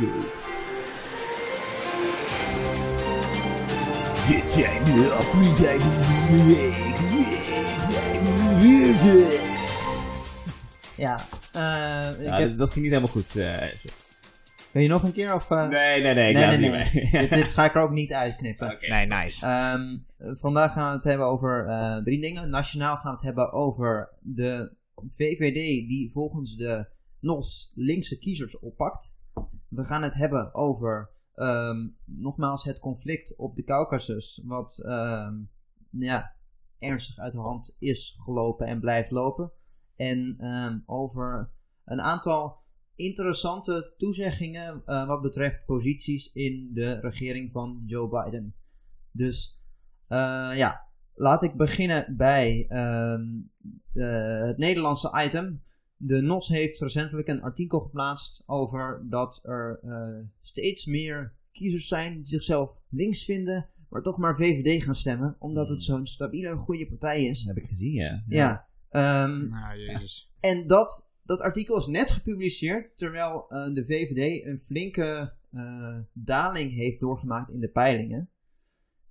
week. 0.00 0.10
Dit 4.28 4.48
zijn 4.48 4.84
de 4.84 5.14
actualiteiten 5.18 5.90
van 5.92 6.36
de 6.36 6.44
week. 6.44 6.74
Week 7.10 7.38
45. 8.58 9.40
Ja, 10.94 11.20
eh, 11.52 12.20
ik 12.20 12.24
Ja, 12.26 12.38
heb, 12.38 12.48
dat, 12.48 12.58
dat 12.58 12.70
ging 12.70 12.84
niet 12.84 12.94
helemaal 12.94 13.12
goed. 13.12 13.36
eh, 13.36 13.46
wil 14.76 14.84
je 14.84 14.90
nog 14.90 15.02
een 15.02 15.12
keer? 15.12 15.34
Of, 15.34 15.50
eh, 15.50 15.68
nee, 15.68 16.02
nee, 16.02 16.14
nee, 16.14 16.28
ik 16.28 16.34
nee, 16.34 16.46
laat 16.46 16.58
nee, 16.58 16.70
het 16.70 16.82
nee. 16.92 17.02
niet 17.02 17.12
mee. 17.12 17.20
dit, 17.20 17.30
dit 17.30 17.46
ga 17.46 17.64
ik 17.64 17.74
er 17.74 17.82
ook 17.82 17.90
niet 17.90 18.12
uitknippen. 18.24 18.72
Oké. 18.72 18.88
Nee, 18.88 19.06
nice. 19.06 19.46
Ehm, 19.46 19.96
eh, 20.16 20.34
vandaag 20.34 20.72
gaan 20.72 20.88
we 20.88 20.94
het 20.94 21.04
hebben 21.04 21.26
over 21.26 21.66
eh, 21.66 21.96
drie 21.96 22.20
dingen. 22.20 22.50
Nationaal 22.50 22.96
gaan 22.96 23.10
we 23.10 23.16
het 23.16 23.22
hebben 23.26 23.52
over 23.52 24.12
de 24.20 24.76
VVD 24.94 25.88
die 25.88 26.10
volgens 26.12 26.56
de 26.56 26.88
NOS 27.20 27.72
linkse 27.74 28.18
kiezers 28.18 28.58
oppakt. 28.58 29.16
We 29.68 29.84
gaan 29.84 30.02
het 30.02 30.14
hebben 30.14 30.54
over 30.54 31.10
ehm, 31.34 31.88
nogmaals 32.04 32.64
het 32.64 32.78
conflict 32.78 33.36
op 33.36 33.56
de 33.56 33.64
Caucasus, 33.64 34.42
wat 34.44 34.78
ehm, 34.78 35.34
ja, 35.90 36.36
ernstig 36.78 37.18
uit 37.18 37.32
de 37.32 37.38
hand 37.38 37.76
is 37.78 38.14
gelopen 38.24 38.66
en 38.66 38.80
blijft 38.80 39.10
lopen. 39.10 39.52
En 39.96 40.36
ehm, 40.38 40.78
over 40.86 41.50
een 41.84 42.00
aantal 42.00 42.64
interessante 42.96 43.94
toezeggingen 43.96 44.82
eh, 44.84 45.06
wat 45.06 45.20
betreft 45.20 45.64
posities 45.64 46.32
in 46.32 46.70
de 46.72 47.00
regering 47.00 47.52
van 47.52 47.82
Joe 47.86 48.08
Biden. 48.08 48.54
Dus 49.12 49.60
eh, 50.06 50.50
ja, 50.54 50.86
laat 51.14 51.42
ik 51.42 51.56
beginnen 51.56 52.16
bij 52.16 52.64
ehm, 52.68 53.22
eh, 53.92 54.40
het 54.40 54.56
Nederlandse 54.56 55.22
item. 55.24 55.60
De 55.96 56.20
NOS 56.20 56.48
heeft 56.48 56.80
recentelijk 56.80 57.28
een 57.28 57.42
artikel 57.42 57.80
geplaatst 57.80 58.42
over 58.46 59.06
dat 59.08 59.40
er 59.42 59.78
eh, 59.82 60.24
steeds 60.40 60.86
meer 60.86 61.34
kiezers 61.52 61.88
zijn 61.88 62.14
die 62.14 62.26
zichzelf 62.26 62.82
links 62.88 63.24
vinden, 63.24 63.68
maar 63.88 64.02
toch 64.02 64.18
maar 64.18 64.36
VVD 64.36 64.82
gaan 64.82 64.94
stemmen, 64.94 65.36
omdat 65.38 65.68
het 65.68 65.82
zo'n 65.82 66.06
stabiele 66.06 66.48
en 66.48 66.58
goede 66.58 66.86
partij 66.86 67.24
is. 67.24 67.42
Dat 67.42 67.54
heb 67.54 67.64
ik 67.64 67.68
gezien, 67.68 67.92
ja. 67.92 68.22
Ja, 68.28 68.66
ehm, 68.88 69.48
Nou, 69.48 69.78
jezus. 69.78 70.32
en 70.40 70.66
dat, 70.66 71.05
dat 71.26 71.40
artikel 71.40 71.78
is 71.78 71.86
net 71.86 72.10
gepubliceerd, 72.10 72.90
terwijl 72.96 73.44
eh, 73.48 73.74
de 73.74 73.84
VVD 73.84 74.46
een 74.46 74.58
flinke 74.58 75.34
eh, 75.52 75.98
daling 76.12 76.72
heeft 76.72 77.00
doorgemaakt 77.00 77.50
in 77.50 77.60
de 77.60 77.68
peilingen. 77.70 78.30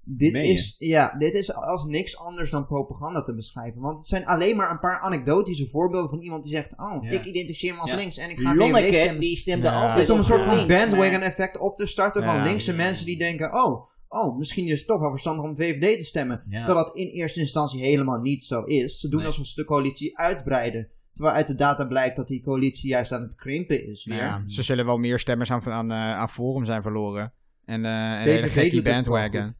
Dit 0.07 0.31
Meen 0.33 0.43
je? 0.45 0.51
is, 0.51 0.75
ja, 0.77 1.15
dit 1.17 1.33
is 1.33 1.53
als 1.53 1.85
niks 1.85 2.17
anders 2.17 2.49
dan 2.49 2.65
propaganda 2.65 3.21
te 3.21 3.33
beschrijven. 3.33 3.81
Want 3.81 3.99
het 3.99 4.07
zijn 4.07 4.25
alleen 4.25 4.55
maar 4.55 4.71
een 4.71 4.79
paar 4.79 4.99
anekdotische 4.99 5.67
voorbeelden 5.67 6.09
van 6.09 6.21
iemand 6.21 6.43
die 6.43 6.51
zegt: 6.51 6.77
Oh, 6.77 6.97
Ja. 7.01 7.09
ik 7.09 7.25
identificeer 7.25 7.73
me 7.73 7.79
als 7.79 7.89
Ja. 7.89 7.95
links 7.95 8.17
en 8.17 8.29
ik 8.29 8.39
ga 8.39 8.53
VVD 8.55 8.93
stemmen. 8.93 9.19
die 9.19 9.37
stemde 9.37 9.65
Ja. 9.67 9.73
altijd 9.73 9.91
Het 9.93 10.01
is 10.03 10.09
om 10.09 10.17
een 10.17 10.23
soort 10.23 10.43
van 10.43 10.67
bandwagon 10.67 11.21
effect 11.21 11.57
op 11.57 11.75
te 11.75 11.85
starten 11.85 12.23
van 12.23 12.35
Ja. 12.35 12.43
linkse 12.43 12.73
mensen 12.73 13.05
die 13.05 13.17
denken: 13.17 13.53
Oh, 13.53 13.83
oh, 14.07 14.37
misschien 14.37 14.67
is 14.67 14.77
het 14.79 14.87
toch 14.87 14.99
wel 14.99 15.09
verstandig 15.09 15.43
om 15.43 15.55
VVD 15.55 15.97
te 15.97 16.03
stemmen. 16.05 16.41
Ja. 16.49 16.65
Terwijl 16.65 16.85
dat 16.85 16.95
in 16.97 17.07
eerste 17.07 17.39
instantie 17.39 17.81
helemaal 17.81 18.19
niet 18.19 18.45
zo 18.45 18.61
is. 18.63 18.99
Ze 18.99 19.07
doen 19.09 19.19
Nee. 19.19 19.27
alsof 19.27 19.45
ze 19.45 19.55
de 19.55 19.65
coalitie 19.65 20.17
uitbreiden. 20.17 20.89
Terwijl 21.15 21.35
uit 21.35 21.47
de 21.47 21.55
data 21.55 21.85
blijkt 21.85 22.15
dat 22.15 22.27
die 22.27 22.41
coalitie 22.41 22.89
juist 22.89 23.11
aan 23.11 23.21
het 23.21 23.35
krimpen 23.35 23.87
is 23.87 24.05
weer. 24.05 24.17
Ja, 24.17 24.43
ze 24.47 24.63
zullen 24.63 24.85
wel 24.85 24.97
meer 24.97 25.19
stemmers 25.19 25.51
aan, 25.51 25.63
aan, 25.65 25.91
eh, 25.91 25.97
aan 26.17 26.29
Forum 26.29 26.65
zijn 26.65 26.81
verloren. 26.81 27.33
En, 27.65 27.85
eh 27.85 27.91
en 27.91 28.27
hele 28.27 28.49
VVD 28.49 28.61
gekke 28.61 28.81
bandwagon. 28.81 29.55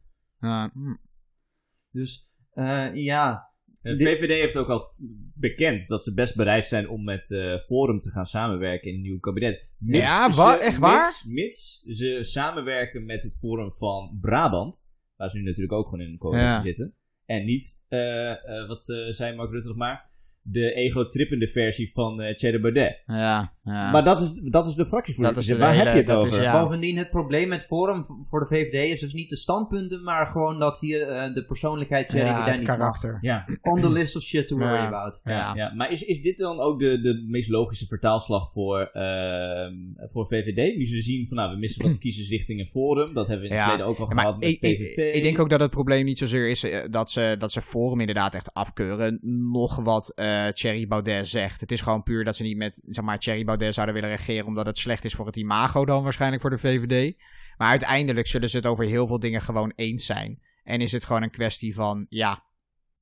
Dus 1.90 2.36
eh, 2.52 2.86
ja, 2.94 3.50
De 3.82 3.96
VVD 3.96 4.28
heeft 4.28 4.56
ook 4.56 4.68
al 4.68 4.92
bekend 5.34 5.88
dat 5.88 6.02
ze 6.04 6.14
best 6.14 6.36
bereid 6.36 6.66
zijn 6.66 6.88
om 6.88 7.04
met 7.04 7.30
eh, 7.30 7.58
Forum 7.58 8.00
te 8.00 8.10
gaan 8.10 8.26
samenwerken 8.26 8.88
in 8.90 8.94
een 8.96 9.00
nieuw 9.02 9.18
kabinet. 9.18 9.68
Mits 9.78 10.08
Ja, 10.08 10.30
ze- 10.30 10.36
wa- 10.36 10.58
echt 10.58 10.78
waar? 10.78 10.98
Mits, 11.00 11.24
mits 11.24 11.82
ze 11.98 12.18
samenwerken 12.22 13.04
met 13.06 13.22
het 13.22 13.36
Forum 13.38 13.72
van 13.72 14.18
Brabant, 14.20 14.86
waar 15.16 15.30
ze 15.30 15.36
nu 15.36 15.42
natuurlijk 15.42 15.72
ook 15.72 15.88
gewoon 15.88 16.04
in 16.04 16.12
een 16.12 16.18
coalitie 16.18 16.46
Ja. 16.48 16.60
zitten. 16.60 16.94
En 17.24 17.44
niet, 17.44 17.82
eh, 17.88 18.30
eh, 18.30 18.68
wat 18.68 18.88
eh, 18.88 18.96
zei 19.12 19.36
Mark 19.36 19.50
Rutte 19.50 19.68
nog 19.68 19.76
maar, 19.76 20.10
de 20.48 20.72
ego-trippende 20.72 21.48
versie 21.48 21.92
van 21.92 22.22
eh 22.22 22.34
Thierry 22.34 22.60
Baudet. 22.60 23.02
ja, 23.06 23.52
ja. 23.66 23.90
Maar 23.90 24.04
dat 24.04 24.20
is, 24.20 24.32
dat 24.32 24.66
is 24.66 24.74
de 24.74 24.86
fractievoorzitter. 24.86 25.42
Dat 25.42 25.50
is 25.52 25.58
de 25.58 25.64
Waar 25.64 25.72
hele- 25.74 25.84
heb 25.90 26.06
je 26.06 26.12
het 26.12 26.22
is- 26.24 26.26
over? 26.32 26.42
ja. 26.42 26.62
bovendien 26.62 26.96
het 26.96 27.10
probleem 27.10 27.48
met 27.48 27.64
Forum 27.64 28.06
voor 28.22 28.40
de 28.40 28.46
VVD 28.46 28.92
is 28.92 29.00
dus 29.00 29.12
niet 29.12 29.30
de 29.30 29.36
standpunten, 29.36 30.02
maar 30.02 30.26
gewoon 30.26 30.58
dat 30.58 30.80
hier 30.80 31.02
eh, 31.08 31.34
de 31.34 31.44
persoonlijkheid 31.44 32.08
Thierry 32.08 32.26
ja, 32.26 32.32
Baudet 32.32 32.50
het 32.50 32.58
niet 32.60 32.68
mag. 32.68 32.76
karakter. 32.78 33.18
Ja, 33.20 33.44
On 33.62 33.80
the 33.80 33.90
list 33.92 34.16
of 34.16 34.22
shit 34.22 34.48
to 34.48 34.56
worry 34.58 34.72
Ja. 34.74 34.86
about. 34.86 35.20
ja. 35.24 35.32
Ja. 35.32 35.52
ja. 35.54 35.72
Maar 35.74 35.90
is, 35.90 36.02
is 36.02 36.22
dit 36.22 36.38
dan 36.38 36.60
ook 36.60 36.78
de, 36.78 37.00
de 37.00 37.24
meest 37.28 37.48
logische 37.48 37.86
vertaalslag 37.86 38.50
voor, 38.52 38.80
ehm, 38.92 39.74
voor 39.96 40.26
VVD? 40.26 40.76
Nu 40.76 40.84
ze 40.86 41.02
zien 41.02 41.26
van, 41.28 41.36
nou, 41.36 41.50
we 41.50 41.56
missen 41.58 41.82
wat 41.86 41.98
kiezers 42.04 42.28
richting 42.28 42.60
een 42.60 42.66
Forum. 42.66 43.14
Dat 43.14 43.28
hebben 43.28 43.46
we 43.48 43.52
in 43.54 43.56
het 43.60 43.64
Ja. 43.64 43.68
verleden 43.70 43.86
ook 43.92 43.98
al 43.98 44.08
Ja, 44.08 44.14
maar 44.14 44.24
gehad 44.24 44.40
met 44.40 44.48
ik, 44.48 44.60
ik, 44.60 44.76
PVV. 44.78 45.14
ik 45.14 45.22
denk 45.22 45.38
ook 45.38 45.50
dat 45.50 45.60
het 45.60 45.70
probleem 45.70 46.04
niet 46.04 46.18
zozeer 46.18 46.48
is 46.50 46.62
eh, 46.64 46.78
dat 46.90 47.10
ze, 47.10 47.36
dat 47.38 47.52
ze 47.52 47.62
Forum 47.62 48.00
inderdaad 48.00 48.34
echt 48.34 48.54
afkeuren. 48.54 49.18
Nog 49.52 49.76
wat 49.76 50.12
eh 50.14 50.46
Thierry 50.46 50.86
Baudet 50.86 51.28
zegt. 51.28 51.60
Het 51.60 51.72
is 51.72 51.80
gewoon 51.80 52.02
puur 52.02 52.24
dat 52.24 52.36
ze 52.36 52.42
niet 52.42 52.56
met 52.56 52.80
zeg 52.84 53.04
maar, 53.04 53.18
Thierry 53.18 53.44
Baudet 53.44 53.54
zouden 53.58 53.94
willen 53.94 54.10
regeren. 54.10 54.46
Omdat 54.46 54.66
het 54.66 54.78
slecht 54.78 55.04
is 55.04 55.14
voor 55.14 55.26
het 55.26 55.36
imago 55.36 55.84
dan 55.84 56.02
waarschijnlijk 56.02 56.40
voor 56.42 56.50
de 56.50 56.58
VVD. 56.58 57.16
Maar 57.56 57.68
uiteindelijk 57.68 58.26
zullen 58.26 58.50
ze 58.50 58.56
het 58.56 58.66
over 58.66 58.84
heel 58.84 59.06
veel 59.06 59.20
dingen 59.20 59.42
gewoon 59.42 59.72
eens 59.76 60.06
zijn. 60.06 60.40
En 60.62 60.80
is 60.80 60.92
het 60.92 61.04
gewoon 61.04 61.22
een 61.22 61.30
kwestie 61.30 61.74
van, 61.74 62.06
ja, 62.08 62.44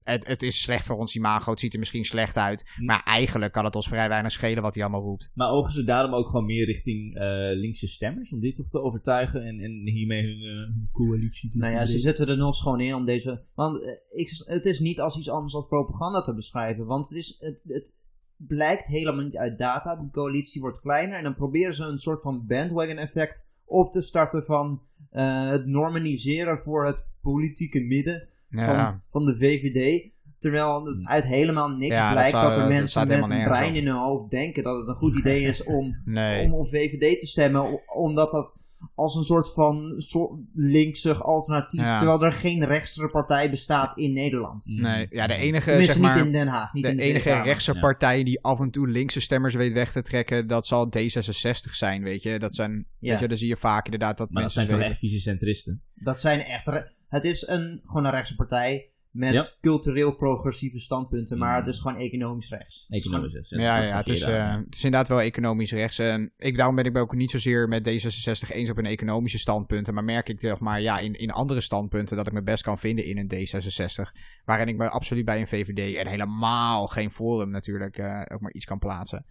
het, 0.05 0.27
het 0.27 0.43
is 0.43 0.61
slecht 0.61 0.87
voor 0.87 0.97
ons 0.97 1.15
imago. 1.15 1.51
Het 1.51 1.61
ziet 1.61 1.73
er 1.73 1.79
misschien 1.79 2.05
slecht 2.05 2.37
uit. 2.37 2.65
Hm. 2.75 2.85
Maar 2.85 3.03
eigenlijk 3.03 3.53
kan 3.53 3.65
het 3.65 3.77
ons 3.77 3.89
vrij 3.89 4.09
weinig 4.09 4.33
schelen 4.33 4.63
wat 4.63 4.75
hij 4.75 4.83
allemaal 4.83 5.03
roept. 5.03 5.31
Maar 5.35 5.51
ogen 5.51 5.73
ze 5.73 5.85
daarom 5.85 6.15
ook 6.15 6.29
gewoon 6.29 6.47
meer 6.47 6.67
richting 6.67 7.15
eh, 7.15 7.25
linkse 7.53 7.89
stemmers? 7.89 8.33
Om 8.33 8.41
dit 8.41 8.55
toch 8.55 8.69
te 8.69 8.81
overtuigen 8.81 9.43
en, 9.43 9.61
en 9.61 9.71
hiermee 9.71 10.23
hun, 10.23 10.41
eh, 10.41 10.75
hun 10.75 10.89
coalitie 10.93 11.51
te 11.51 11.59
Nou 11.59 11.73
ja, 11.73 11.85
ze 11.85 11.99
zetten 11.99 12.29
er 12.29 12.37
nog 12.37 12.59
gewoon 12.59 12.81
in 12.81 12.95
om 12.95 13.05
deze. 13.05 13.45
Want 13.55 13.83
eh, 13.83 14.21
ik, 14.21 14.43
het 14.45 14.67
is 14.67 14.81
niet 14.81 15.01
als 15.01 15.17
iets 15.17 15.31
anders 15.31 15.55
als 15.55 15.67
propaganda 15.67 16.23
te 16.23 16.35
beschrijven. 16.35 16.87
Want 16.87 17.09
het, 17.09 17.19
is, 17.19 17.37
het, 17.39 17.61
het 17.65 18.04
blijkt 18.37 18.87
helemaal 18.87 19.25
niet 19.25 19.37
uit 19.37 19.59
data. 19.59 19.97
Die 19.97 20.11
coalitie 20.11 20.61
wordt 20.61 20.81
kleiner. 20.81 21.17
En 21.19 21.25
dan 21.25 21.35
proberen 21.35 21.75
ze 21.75 21.85
een 21.85 21.99
soort 21.99 22.23
van 22.23 22.47
bandwagon 22.47 22.97
effect 22.97 23.43
op 23.65 23.93
te 23.93 24.01
starten 24.03 24.45
van 24.45 24.83
eh, 25.11 25.49
het 25.49 25.67
normaliseren 25.67 26.59
voor 26.59 26.87
het 26.87 27.07
politieke 27.23 27.81
midden 27.81 28.29
Ja. 28.49 28.65
van, 28.91 29.01
van 29.09 29.25
de 29.25 29.37
VVD. 29.37 30.13
Terwijl 30.39 30.85
het 30.87 31.01
uit 31.07 31.25
helemaal 31.25 31.69
niks 31.69 31.97
Ja, 31.97 32.03
dat 32.05 32.13
blijkt 32.13 32.31
zou- 32.31 32.49
dat, 32.49 32.57
er 32.63 32.69
mensen 32.69 33.09
met 33.09 33.31
een 33.31 33.45
brein 33.45 33.75
in 33.75 33.87
hun 33.87 33.97
hoofd 33.97 34.31
denken 34.31 34.63
dat 34.63 34.79
het 34.79 34.89
een 34.89 34.95
goed 34.95 35.17
idee 35.17 35.43
is 35.43 35.63
om 35.79 35.95
Nee. 36.05 36.45
om 36.45 36.53
op 36.53 36.69
VVD 36.69 37.21
te 37.21 37.27
stemmen, 37.27 37.81
omdat 37.95 38.31
dat 38.31 38.55
als 38.95 39.15
een 39.15 39.23
soort 39.25 39.53
van 39.53 39.95
soort 39.97 40.41
linksig 40.55 41.23
alternatief. 41.23 41.81
Ja. 41.81 41.97
Terwijl 41.99 42.23
er 42.25 42.33
geen 42.33 42.65
rechtse 42.65 43.09
partij 43.09 43.51
bestaat 43.51 43.99
in 43.99 44.13
Nederland. 44.13 44.65
Nee, 44.67 45.07
ja, 45.11 45.27
de 45.27 45.35
enige, 45.35 45.67
Tenminste, 45.69 45.93
zeg 45.93 46.03
maar, 46.03 46.17
niet 46.17 46.25
in 46.27 46.33
Den 46.33 46.47
Haag. 46.47 46.73
Niet 46.73 46.85
de 46.85 46.91
in 46.91 46.97
de 46.97 47.03
enige 47.03 47.41
rechtse 47.43 47.75
Ja. 47.75 47.81
partij 47.81 48.25
die 48.25 48.43
af 48.43 48.61
en 48.61 48.71
toe 48.71 48.89
linkse 48.89 49.21
stemmers 49.21 49.55
weet 49.55 49.73
weg 49.73 49.93
te 49.93 50.03
trekken, 50.03 50.47
dat 50.47 50.67
zal 50.67 50.87
D66 50.99 51.71
zijn, 51.73 52.03
weet 52.03 52.23
je. 52.23 52.39
Dat 52.39 52.55
zijn, 52.55 52.87
Ja. 52.99 53.11
weet 53.11 53.21
je, 53.21 53.29
dan 53.29 53.37
zie 53.37 53.49
je 53.49 53.57
vaak 53.57 53.85
inderdaad 53.85 54.19
dat 54.19 54.31
Maar 54.31 54.43
dat 54.43 54.55
mensen 54.55 54.69
zijn 54.69 54.81
toch 54.81 54.91
echt 54.91 54.99
vieze 54.99 55.21
centristen? 55.21 55.83
Dat 55.95 56.21
zijn 56.21 56.41
echt... 56.41 56.69
re- 56.69 56.89
Het 57.09 57.25
is 57.25 57.47
een, 57.47 57.81
gewoon 57.85 58.05
een 58.05 58.11
rechtse 58.11 58.35
partij 58.35 58.89
met 59.15 59.33
Ja. 59.33 59.45
cultureel 59.61 60.15
progressieve 60.15 60.79
standpunten. 60.79 61.39
Maar 61.39 61.51
Mm. 61.59 61.65
het 61.65 61.75
is 61.75 61.81
gewoon 61.81 61.97
economisch 61.97 62.49
rechts. 62.49 62.85
Economisch. 62.89 63.49
Ja, 63.49 63.83
ja 63.83 63.97
het, 63.97 64.09
is, 64.09 64.21
eh, 64.21 64.55
het 64.57 64.75
is 64.75 64.85
inderdaad 64.85 65.09
wel 65.09 65.21
economisch 65.21 65.73
rechts. 65.73 65.99
En 65.99 66.33
ik, 66.37 66.57
daarom 66.57 66.75
ben 66.77 66.85
ik 66.85 66.97
ook 66.97 67.15
niet 67.15 67.31
zozeer 67.31 67.69
met 67.69 67.89
D66 67.89 68.51
eens 68.51 68.71
op 68.71 68.79
een 68.79 68.87
economische 68.87 69.39
standpunten. 69.39 69.95
Maar 69.95 70.05
merk 70.05 70.29
ik 70.29 70.41
zeg 70.41 70.59
maar, 70.59 70.81
ja, 70.81 70.99
in, 70.99 71.13
in 71.15 71.31
andere 71.31 71.61
standpunten 71.61 72.17
dat 72.17 72.27
ik 72.27 72.33
me 72.33 72.43
best 72.43 72.63
kan 72.63 72.79
vinden 72.79 73.05
in 73.05 73.19
een 73.19 73.31
D66. 73.31 74.11
Waarin 74.45 74.69
ik 74.69 74.77
me 74.77 74.89
absoluut 74.89 75.25
bij 75.25 75.41
een 75.41 75.49
VVD 75.49 75.97
en 75.97 76.07
helemaal 76.07 76.87
geen 76.87 77.11
Forum 77.11 77.51
natuurlijk 77.51 77.99
eh, 77.99 78.23
ook 78.33 78.41
maar 78.41 78.53
iets 78.53 78.65
kan 78.65 78.79
plaatsen. 78.79 79.25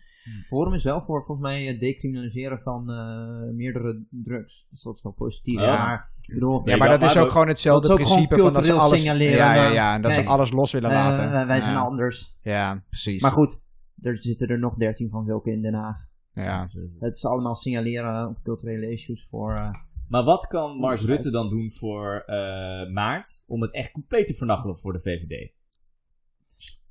Forum 0.46 0.74
is 0.74 0.84
wel 0.84 1.02
voor 1.02 1.24
volgens 1.24 1.48
mij 1.48 1.64
het 1.64 1.80
decriminaliseren 1.80 2.60
van 2.60 2.90
eh, 2.92 3.56
meerdere 3.56 4.04
drugs. 4.10 4.68
Dus 4.70 4.82
dat 4.82 4.96
is 4.96 5.02
wel 5.04 5.12
positief. 5.12 5.60
Ja. 5.60 5.86
Maar, 5.86 6.12
bedoel, 6.34 6.54
Ja, 6.70 6.78
maar 6.78 6.88
maar- 6.90 7.00
dat 7.00 7.10
is 7.10 7.18
ook 7.18 7.32
gewoon 7.32 7.48
hetzelfde 7.48 7.88
dat 7.88 7.98
is 8.00 8.04
ook 8.04 8.10
principe 8.12 8.36
gewoon 8.36 8.54
van 8.54 8.64
dat 8.64 8.90
signaleren, 8.90 9.36
ja, 9.36 9.72
ja, 9.74 9.96
en 9.96 10.02
dat 10.02 10.14
ze 10.14 10.26
alles 10.26 10.52
los 10.52 10.72
willen 10.72 10.90
eh, 10.90 10.96
laten. 10.96 11.32
wij- 11.32 11.48
wij 11.48 11.62
zijn 11.62 11.74
ja. 11.74 11.80
anders. 11.80 12.36
Ja, 12.42 12.84
precies. 12.90 13.22
Maar 13.22 13.32
goed, 13.32 13.62
er 14.02 14.18
zitten 14.18 14.48
er 14.48 14.60
nog 14.60 14.76
13 14.76 15.10
van 15.10 15.26
zulke 15.26 15.52
in 15.52 15.62
Den 15.62 15.74
Haag. 15.74 15.98
Ja. 16.32 16.68
Het 17.00 17.16
is 17.16 17.26
allemaal 17.26 17.56
signaleren 17.56 18.28
op 18.28 18.40
culturele 18.44 18.92
issues 18.92 19.28
voor... 19.30 19.56
eh, 19.56 19.70
Maar 20.08 20.24
wat 20.24 20.48
kan 20.48 20.78
Mark 20.78 21.00
Rutte 21.00 21.32
dan 21.32 21.50
doen 21.50 21.72
voor 21.72 22.24
eh, 22.26 22.90
maart 22.92 23.44
om 23.48 23.62
het 23.62 23.72
echt 23.74 23.92
compleet 23.92 24.28
te 24.28 24.34
vernachelen 24.34 24.78
voor 24.80 24.94
de 24.94 25.00
VVD? 25.02 25.52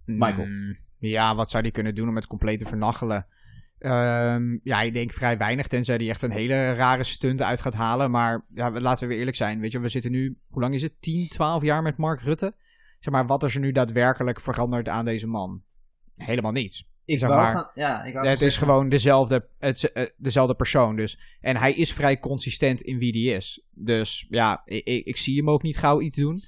Michael. 0.04 0.46
Mm, 0.46 0.76
ja, 0.98 1.34
wat 1.34 1.50
zou 1.50 1.62
die 1.62 1.72
kunnen 1.72 1.94
doen 1.94 2.08
om 2.08 2.16
het 2.16 2.26
compleet 2.26 2.58
te 2.58 2.64
vernachelen? 2.66 3.26
Ehm, 3.78 4.58
ja, 4.62 4.80
ik 4.80 4.92
denk 4.92 5.12
vrij 5.12 5.38
weinig, 5.38 5.66
tenzij 5.68 5.98
die 5.98 6.10
echt 6.10 6.22
een 6.22 6.30
hele 6.30 6.72
rare 6.72 7.04
stunt 7.04 7.42
uit 7.42 7.60
gaat 7.60 7.74
halen. 7.74 8.10
Maar 8.10 8.44
ja, 8.48 8.70
laten 8.70 9.00
we 9.02 9.06
weer 9.08 9.18
eerlijk 9.18 9.36
zijn. 9.36 9.60
Weet 9.60 9.72
je, 9.72 9.80
we 9.80 9.88
zitten 9.88 10.10
nu, 10.10 10.38
hoe 10.48 10.60
lang 10.62 10.74
is 10.74 10.82
het? 10.82 10.92
10, 11.00 11.28
12 11.28 11.62
jaar 11.62 11.82
met 11.82 11.96
Mark 11.96 12.20
Rutte. 12.20 12.54
Zeg 13.02 13.14
maar, 13.14 13.26
wat 13.26 13.42
is 13.42 13.54
er 13.54 13.60
nu 13.60 13.72
daadwerkelijk 13.72 14.40
veranderd 14.40 14.88
aan 14.88 15.04
deze 15.04 15.26
man? 15.26 15.62
Helemaal 16.16 16.52
niets. 16.52 16.86
ik 17.04 17.18
Zeg 17.18 17.28
maar, 17.28 17.52
gaan, 17.52 17.70
ja, 17.74 18.04
ik 18.04 18.14
Het 18.14 18.42
is 18.42 18.56
gewoon 18.56 18.88
dezelfde, 18.88 19.48
het, 19.58 19.92
eh, 19.92 20.06
dezelfde 20.16 20.54
persoon. 20.54 20.96
Dus. 20.96 21.18
En 21.40 21.56
hij 21.56 21.72
is 21.72 21.92
vrij 21.92 22.18
consistent 22.18 22.80
in 22.80 22.98
wie 22.98 23.12
die 23.12 23.34
is. 23.34 23.64
Dus 23.70 24.26
ja, 24.28 24.62
ik, 24.64 24.84
ik 24.84 25.16
zie 25.16 25.36
hem 25.36 25.50
ook 25.50 25.62
niet 25.62 25.78
gauw 25.78 26.00
iets 26.00 26.18
doen. 26.18 26.40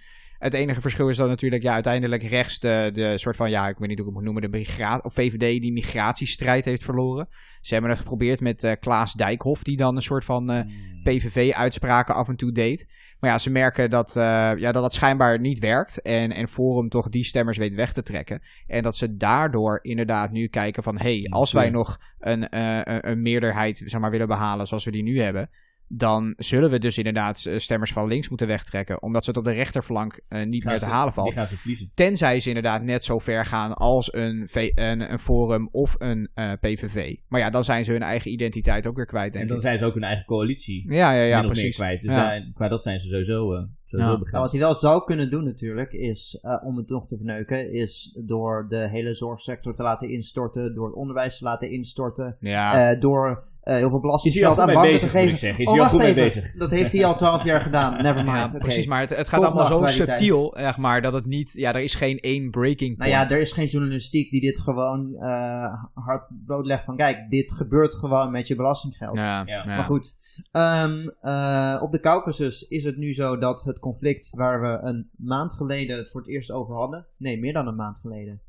Het 0.44 0.54
enige 0.54 0.80
verschil 0.80 1.08
is 1.08 1.16
dan 1.16 1.28
natuurlijk 1.28 1.62
ja, 1.62 1.72
uiteindelijk 1.72 2.22
rechts 2.22 2.58
de, 2.58 2.90
de 2.92 3.18
soort 3.18 3.36
van, 3.36 3.50
ja, 3.50 3.68
ik 3.68 3.78
weet 3.78 3.88
niet 3.88 3.98
hoe 3.98 4.06
ik 4.08 4.14
het 4.14 4.14
moet 4.14 4.22
noemen, 4.22 4.42
de 4.42 4.58
migra 4.58 5.00
of 5.02 5.14
VVD 5.14 5.62
die 5.62 5.72
migratiestrijd 5.72 6.64
heeft 6.64 6.84
verloren. 6.84 7.28
Ze 7.60 7.72
hebben 7.72 7.90
het 7.90 8.00
geprobeerd 8.00 8.40
met 8.40 8.64
eh, 8.64 8.72
Klaas 8.80 9.12
Dijkhoff, 9.12 9.62
die 9.62 9.76
dan 9.76 9.96
een 9.96 10.02
soort 10.02 10.24
van 10.24 10.50
eh, 10.50 10.60
PVV-uitspraken 11.02 12.14
af 12.14 12.28
en 12.28 12.36
toe 12.36 12.52
deed. 12.52 12.88
Maar 13.20 13.30
ja, 13.30 13.38
ze 13.38 13.50
merken 13.50 13.90
dat, 13.90 14.16
eh, 14.16 14.22
ja, 14.56 14.72
dat 14.72 14.82
dat 14.82 14.94
schijnbaar 14.94 15.40
niet 15.40 15.58
werkt. 15.58 16.02
En, 16.02 16.32
en 16.32 16.48
Forum 16.48 16.88
toch 16.88 17.08
die 17.08 17.24
stemmers 17.24 17.58
weet 17.58 17.74
weg 17.74 17.92
te 17.92 18.02
trekken. 18.02 18.42
En 18.66 18.82
dat 18.82 18.96
ze 18.96 19.16
daardoor 19.16 19.78
inderdaad 19.82 20.30
nu 20.30 20.46
kijken 20.46 20.82
van... 20.82 20.98
hé, 20.98 21.16
hey, 21.16 21.26
als 21.30 21.52
wij 21.52 21.70
nog 21.70 22.00
een, 22.18 22.58
een, 22.58 23.10
een 23.10 23.22
meerderheid 23.22 23.82
zeg 23.86 24.00
maar, 24.00 24.10
willen 24.10 24.28
behalen 24.28 24.66
zoals 24.66 24.84
we 24.84 24.90
die 24.90 25.02
nu 25.02 25.20
hebben... 25.20 25.50
dan 25.88 26.34
zullen 26.36 26.70
we 26.70 26.78
dus 26.78 26.98
inderdaad 26.98 27.44
eh, 27.44 27.58
stemmers 27.58 27.92
van 27.92 28.08
links 28.08 28.28
moeten 28.28 28.46
wegtrekken. 28.46 29.02
Omdat 29.02 29.24
ze 29.24 29.30
het 29.30 29.38
op 29.38 29.44
de 29.44 29.52
rechterflank 29.52 30.20
eh, 30.28 30.44
niet 30.46 30.62
Gaan 30.62 30.70
meer 30.72 30.80
te 30.80 30.86
ze- 30.86 30.90
halen 30.92 31.12
valt. 31.12 31.32
gaan 31.32 31.46
ze 31.46 31.56
verliezen. 31.56 31.90
Tenzij 31.94 32.40
ze 32.40 32.48
inderdaad 32.48 32.82
net 32.82 33.04
zo 33.04 33.18
ver 33.18 33.46
gaan 33.46 33.72
als 33.74 34.12
een, 34.14 34.48
V- 34.48 34.70
een, 34.74 35.12
een 35.12 35.18
Forum 35.18 35.68
of 35.72 35.94
een 35.98 36.28
eh, 36.34 36.52
PVV. 36.60 37.14
Maar 37.28 37.40
ja, 37.40 37.50
dan 37.50 37.64
zijn 37.64 37.84
ze 37.84 37.92
hun 37.92 38.02
eigen 38.02 38.30
identiteit 38.32 38.86
ook 38.86 38.96
weer 38.96 39.06
kwijt, 39.06 39.32
denk 39.32 39.42
En 39.44 39.48
dan 39.48 39.56
ik. 39.56 39.62
zijn 39.62 39.78
ze 39.78 39.84
ook 39.84 39.94
hun 39.94 40.02
eigen 40.04 40.24
coalitie 40.24 40.92
Ja, 40.92 41.12
ja, 41.12 41.22
ja, 41.22 41.36
of 41.36 41.42
meer 41.44 41.52
precies. 41.52 41.74
kwijt. 41.76 42.02
Dus 42.02 42.10
Ja. 42.10 42.16
daar, 42.28 42.50
qua 42.54 42.68
dat 42.68 42.82
zijn 42.82 43.00
ze 43.00 43.08
sowieso, 43.08 43.32
sowieso 43.44 43.68
Ja. 43.98 44.06
Nou, 44.06 44.42
wat 44.42 44.50
hij 44.50 44.60
wel 44.60 44.74
zou 44.74 45.04
kunnen 45.04 45.30
doen 45.30 45.44
natuurlijk, 45.44 45.92
is 45.92 46.38
eh, 46.42 46.56
om 46.64 46.76
het 46.76 46.88
nog 46.88 47.06
te 47.06 47.16
verneuken, 47.16 47.72
is 47.72 48.18
door 48.24 48.66
de 48.68 48.88
hele 48.88 49.14
zorgsector 49.14 49.74
te 49.74 49.82
laten 49.82 50.08
instorten, 50.08 50.74
door 50.74 50.86
het 50.86 50.96
onderwijs 50.96 51.38
te 51.38 51.44
laten 51.44 51.70
instorten, 51.70 52.36
Ja, 52.40 52.90
eh, 52.90 53.00
door 53.00 53.44
eh, 53.62 53.76
heel 53.76 53.88
veel 53.88 54.00
belastinggeld 54.00 54.58
aan 54.58 54.66
banken 54.66 54.82
bezig, 54.92 55.10
te 55.10 55.18
geven. 55.18 55.58
Is 55.58 55.66
Oh, 55.66 55.72
hij 55.74 55.82
al 55.82 55.88
goed 55.88 56.00
mee 56.00 56.14
bezig? 56.14 56.52
Dat 56.52 56.70
heeft 56.70 56.92
hij 56.92 57.04
al 57.04 57.16
twaalf 57.16 57.44
jaar 57.44 57.60
gedaan. 57.60 57.92
Never 58.02 58.24
mind. 58.24 58.52
Ja, 58.52 58.58
precies. 58.58 58.86
Maar 58.86 59.00
het, 59.00 59.10
het 59.10 59.28
gaat 59.28 59.40
Volgende 59.40 59.62
allemaal 59.64 59.88
zo 59.88 59.94
subtiel, 60.04 60.54
zeg 60.56 60.76
maar, 60.76 61.02
dat 61.02 61.12
het 61.12 61.24
niet... 61.26 61.52
Ja, 61.52 61.74
er 61.74 61.80
is 61.80 61.94
geen 61.94 62.18
één 62.20 62.50
breaking 62.50 62.96
Nou 62.98 63.10
point. 63.10 63.28
ja, 63.28 63.34
er 63.36 63.40
is 63.42 63.52
geen 63.52 63.66
journalistiek 63.66 64.30
die 64.30 64.40
dit 64.40 64.58
gewoon 64.58 65.14
eh 65.14 65.72
hard 65.94 66.28
blootlegt 66.46 66.84
van 66.84 66.96
kijk, 66.96 67.30
dit 67.30 67.52
gebeurt 67.52 67.94
gewoon 67.94 68.30
met 68.30 68.48
je 68.48 68.54
belastinggeld. 68.54 69.16
Ja. 69.18 69.44
Maar 69.66 69.84
goed, 69.84 70.14
ehm, 70.52 71.08
eh, 71.20 71.78
op 71.82 71.92
de 71.92 72.00
Caucasus 72.00 72.62
is 72.62 72.84
het 72.84 72.96
nu 72.96 73.12
zo 73.12 73.38
dat 73.38 73.62
het 73.62 73.78
conflict 73.84 74.30
waar 74.30 74.60
we 74.60 74.88
een 74.88 75.10
maand 75.16 75.52
geleden 75.52 75.96
het 75.96 76.10
voor 76.10 76.20
het 76.20 76.30
eerst 76.30 76.50
over 76.50 76.74
hadden, 76.74 77.06
nee, 77.16 77.38
meer 77.38 77.52
dan 77.52 77.66
een 77.66 77.74
maand 77.74 77.98
geleden. 77.98 78.42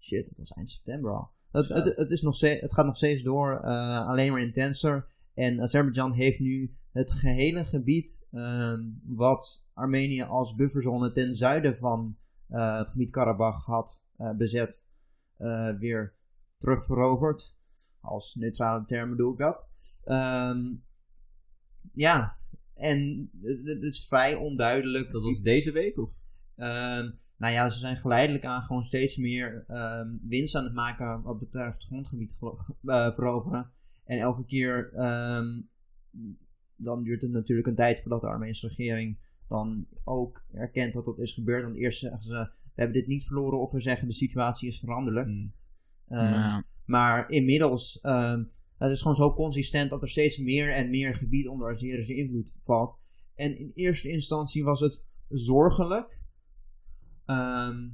Shit, 0.00 0.28
het 0.28 0.38
was 0.38 0.52
eind 0.52 0.70
september 0.70 1.12
al. 1.12 1.30
Het, 1.50 1.68
het, 1.68 1.96
het, 1.96 2.10
is 2.10 2.22
nog 2.22 2.34
steeds, 2.34 2.60
het 2.60 2.74
gaat 2.74 2.86
nog 2.86 2.96
steeds 2.96 3.22
door, 3.22 3.60
eh, 3.60 4.08
alleen 4.08 4.32
maar 4.32 4.40
intenser. 4.40 5.06
En 5.34 5.60
Azerbeidzjan 5.60 6.12
heeft 6.12 6.38
nu 6.38 6.74
het 6.92 7.12
gehele 7.12 7.64
gebied 7.64 8.26
ehm, 8.30 8.80
wat 9.04 9.64
Armenië 9.74 10.22
als 10.22 10.54
bufferzone 10.54 11.12
ten 11.12 11.36
zuiden 11.36 11.76
van 11.76 12.16
eh, 12.48 12.78
het 12.78 12.90
gebied 12.90 13.10
Karabach 13.10 13.64
had 13.64 14.04
eh, 14.16 14.36
bezet, 14.36 14.86
weer 15.78 16.14
terugveroverd. 16.58 17.56
Als 18.00 18.34
neutrale 18.34 18.84
term 18.84 19.10
bedoel 19.10 19.32
ik 19.32 19.38
dat. 19.38 19.68
Ehm, 20.04 20.74
ja, 21.92 22.36
en 22.74 23.30
het, 23.42 23.66
het 23.66 23.82
is 23.82 24.06
vrij 24.06 24.34
onduidelijk. 24.34 25.10
Dat 25.10 25.22
was 25.22 25.40
deze 25.40 25.72
week? 25.72 25.98
Of? 25.98 26.20
Ehm, 26.56 27.10
nou 27.38 27.52
ja, 27.52 27.68
ze 27.68 27.78
zijn 27.78 27.96
geleidelijk 27.96 28.44
aan 28.44 28.62
gewoon 28.62 28.82
steeds 28.82 29.16
meer 29.16 29.64
ehm, 29.66 30.08
winst 30.28 30.54
aan 30.54 30.64
het 30.64 30.74
maken 30.74 31.22
wat 31.22 31.38
betreft 31.38 31.74
het 31.74 31.86
grondgebied 31.86 32.38
eh, 32.84 33.12
veroveren. 33.12 33.70
En 34.04 34.18
elke 34.18 34.44
keer, 34.44 34.92
ehm, 34.94 35.60
dan 36.76 37.02
duurt 37.02 37.22
het 37.22 37.30
natuurlijk 37.30 37.68
een 37.68 37.74
tijd 37.74 38.00
voordat 38.00 38.20
de 38.20 38.26
Armeense 38.26 38.66
regering 38.66 39.18
dan 39.48 39.86
ook 40.04 40.44
erkent 40.52 40.94
dat 40.94 41.04
dat 41.04 41.18
is 41.18 41.32
gebeurd. 41.32 41.64
Want 41.64 41.76
eerst 41.76 41.98
zeggen 41.98 42.22
ze, 42.22 42.32
we 42.52 42.72
hebben 42.74 42.96
dit 42.96 43.06
niet 43.06 43.24
verloren 43.24 43.60
of 43.60 43.72
we 43.72 43.80
zeggen 43.80 44.08
de 44.08 44.14
situatie 44.14 44.68
is 44.68 44.78
veranderlijk. 44.78 45.26
Hmm. 45.26 45.52
Ja. 46.06 46.64
maar 46.84 47.30
inmiddels, 47.30 48.00
ehm, 48.00 48.44
het 48.82 48.92
is 48.92 49.00
gewoon 49.00 49.16
zo 49.16 49.32
consistent 49.32 49.90
dat 49.90 50.02
er 50.02 50.08
steeds 50.08 50.38
meer 50.38 50.72
en 50.72 50.90
meer 50.90 51.14
gebied 51.14 51.48
onder 51.48 51.70
Azerische 51.70 52.14
invloed 52.14 52.54
valt. 52.58 52.96
En 53.34 53.58
in 53.58 53.70
eerste 53.74 54.08
instantie 54.08 54.64
was 54.64 54.80
het 54.80 55.02
zorgelijk, 55.28 56.20
ehm, 57.24 57.88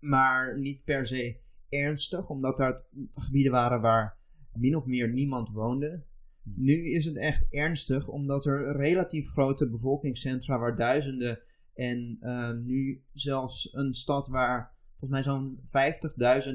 maar 0.00 0.58
niet 0.58 0.84
per 0.84 1.06
se 1.06 1.40
ernstig, 1.68 2.30
omdat 2.30 2.56
daar 2.56 2.86
gebieden 3.12 3.52
waren 3.52 3.80
waar 3.80 4.18
min 4.52 4.76
of 4.76 4.86
meer 4.86 5.12
niemand 5.12 5.50
woonde. 5.50 6.04
Nu 6.42 6.90
is 6.90 7.04
het 7.04 7.16
echt 7.16 7.46
ernstig, 7.50 8.08
omdat 8.08 8.46
er 8.46 8.76
relatief 8.76 9.30
grote 9.30 9.68
bevolkingscentra 9.68 10.58
waar 10.58 10.76
duizenden 10.76 11.40
en 11.74 12.16
ehm, 12.20 12.64
nu 12.64 13.04
zelfs 13.12 13.68
een 13.72 13.94
stad 13.94 14.28
waar 14.28 14.74
volgens 14.96 15.10
mij 15.10 15.22
zo'n 15.22 15.60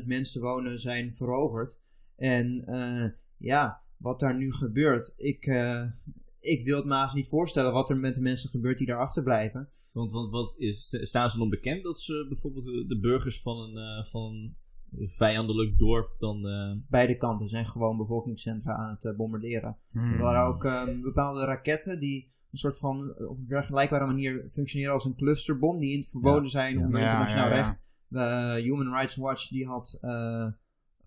50.000 0.01 0.05
mensen 0.05 0.41
wonen 0.41 0.79
zijn 0.79 1.13
veroverd. 1.13 1.77
En 2.15 2.65
eh, 2.65 3.05
ja, 3.41 3.81
wat 3.97 4.19
daar 4.19 4.37
nu 4.37 4.53
gebeurt, 4.53 5.13
ik, 5.17 5.45
eh, 5.45 5.83
ik 6.39 6.65
wil 6.65 6.77
het 6.77 6.85
me 6.85 6.93
haast 6.93 7.15
niet 7.15 7.27
voorstellen 7.27 7.73
wat 7.73 7.89
er 7.89 7.97
met 7.97 8.15
de 8.15 8.21
mensen 8.21 8.49
gebeurt 8.49 8.77
die 8.77 8.87
daar 8.87 8.99
achterblijven. 8.99 9.69
Want, 9.93 10.11
want 10.11 10.31
wat 10.31 10.55
is, 10.57 10.97
staan 11.01 11.29
ze 11.29 11.37
dan 11.37 11.49
bekend 11.49 11.83
dat 11.83 11.99
ze 11.99 12.25
bijvoorbeeld 12.29 12.89
de, 12.89 12.99
burgers 12.99 13.41
van 13.41 13.57
een, 13.57 13.77
eh, 13.77 14.03
van 14.03 14.53
een 14.97 15.09
vijandelijk 15.09 15.77
dorp 15.77 16.15
dan... 16.19 16.47
eh, 16.47 16.71
Beide 16.89 17.17
kanten 17.17 17.49
zijn 17.49 17.65
gewoon 17.65 17.97
bevolkingscentra 17.97 18.73
aan 18.73 18.97
het 18.99 19.17
bombarderen. 19.17 19.77
Hmm. 19.91 20.13
Er 20.13 20.19
waren 20.19 20.47
ook 20.47 20.65
ehm, 20.65 21.01
bepaalde 21.01 21.45
raketten 21.45 21.99
die 21.99 22.27
een 22.51 22.57
soort 22.57 22.77
van 22.77 23.15
op 23.17 23.37
een 23.37 23.45
vergelijkbare 23.45 24.05
manier 24.05 24.49
functioneren 24.49 24.93
als 24.93 25.05
een 25.05 25.15
clusterbom, 25.15 25.79
die 25.79 25.93
in 25.93 26.03
verboden 26.03 26.49
zijn 26.49 26.77
onder 26.79 26.99
Ja, 26.99 27.05
internationaal 27.05 27.49
ja, 27.49 27.55
ja. 27.55 27.61
recht. 27.61 27.89
Human 28.63 28.93
Rights 28.93 29.15
Watch 29.15 29.47
die 29.47 29.65
had 29.65 29.97
eh, 30.01 30.47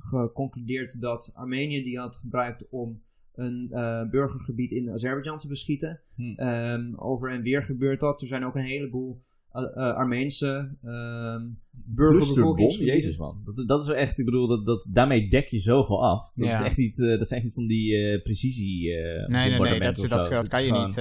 geconcludeerd 0.09 1.01
dat 1.01 1.31
Armenië 1.35 1.83
die 1.83 1.99
had 1.99 2.17
gebruikt 2.17 2.67
om 2.71 3.03
een 3.35 3.69
eh, 3.71 4.09
burgergebied 4.11 4.73
in 4.73 4.91
Azerbeidzjan 4.91 5.39
te 5.39 5.49
beschieten. 5.49 6.01
Hmm. 6.15 6.35
Ehm, 6.37 6.93
over 6.97 7.31
en 7.31 7.43
weer 7.43 7.63
gebeurt 7.63 8.01
dat. 8.01 8.21
Er 8.23 8.27
zijn 8.29 8.45
ook 8.45 8.55
een 8.55 8.63
heleboel 8.63 9.19
uh, 9.55 9.63
uh, 9.63 9.93
Armeense 9.95 10.77
ehm 10.83 11.43
Burgerbevolking. 11.87 12.57
burgerbevolking. 12.57 12.73
Jezus 12.89 13.19
man. 13.19 13.41
Dat, 13.45 13.69
dat 13.69 13.81
is 13.81 13.87
wel 13.87 13.97
echt, 13.97 14.19
ik 14.19 14.25
bedoel, 14.25 14.47
dat, 14.47 14.67
dat, 14.67 14.89
daarmee 14.93 15.29
dek 15.29 15.49
je 15.49 15.59
zoveel 15.59 16.05
af. 16.05 16.33
Dat, 16.33 16.47
Ja. 16.47 16.53
is 16.61 16.61
echt 16.67 16.77
niet, 16.77 17.01
eh, 17.01 17.09
dat 17.19 17.29
zijn 17.29 17.41
echt 17.41 17.43
niet 17.43 17.55
van 17.55 17.67
die 17.67 17.97
eh, 17.97 18.23
precisie 18.23 18.93
eh 18.95 19.27
Nee, 19.29 19.51
nee, 19.51 19.59
nee, 19.61 19.81
dat, 19.81 19.97
dat, 19.97 20.09
dat 20.09 20.29
kan 20.49 20.59
is 20.61 20.67
je 20.67 20.73
gewoon- 20.73 20.87
niet. 20.87 20.97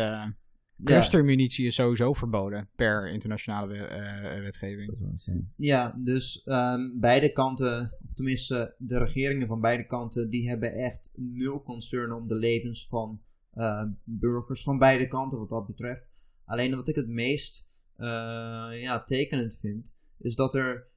Ja. 0.86 0.94
clustermunitie 0.96 1.66
is 1.68 1.76
sowieso 1.76 2.14
verboden 2.14 2.70
per 2.76 3.10
internationale 3.12 3.68
we- 3.68 3.78
eh, 3.86 4.42
wetgeving. 4.42 4.86
Dat 4.86 4.96
is 4.96 5.02
wel 5.02 5.10
insane. 5.10 5.44
Ja, 5.56 5.96
dus 6.04 6.44
ehm, 6.44 6.90
beide 7.00 7.32
kanten, 7.32 7.98
of 8.06 8.14
tenminste 8.14 8.76
de 8.78 8.98
regeringen 8.98 9.48
van 9.48 9.62
beide 9.62 9.86
kanten, 9.86 10.30
die 10.30 10.50
hebben 10.50 10.74
echt 10.74 11.10
nul 11.16 11.62
concern 11.62 12.12
om 12.12 12.28
de 12.28 12.36
levens 12.36 12.88
van 12.88 13.22
eh, 13.54 13.84
burgers 14.04 14.64
van 14.64 14.78
beide 14.78 15.08
kanten 15.08 15.40
wat 15.40 15.50
dat 15.50 15.66
betreft. 15.66 16.10
Alleen 16.46 16.76
wat 16.76 16.88
ik 16.88 16.96
het 16.96 17.08
meest 17.08 17.66
eh, 17.96 18.08
ja, 18.82 19.04
tekenend 19.04 19.58
vind, 19.58 19.94
is 20.18 20.36
dat 20.36 20.56
er 20.56 20.88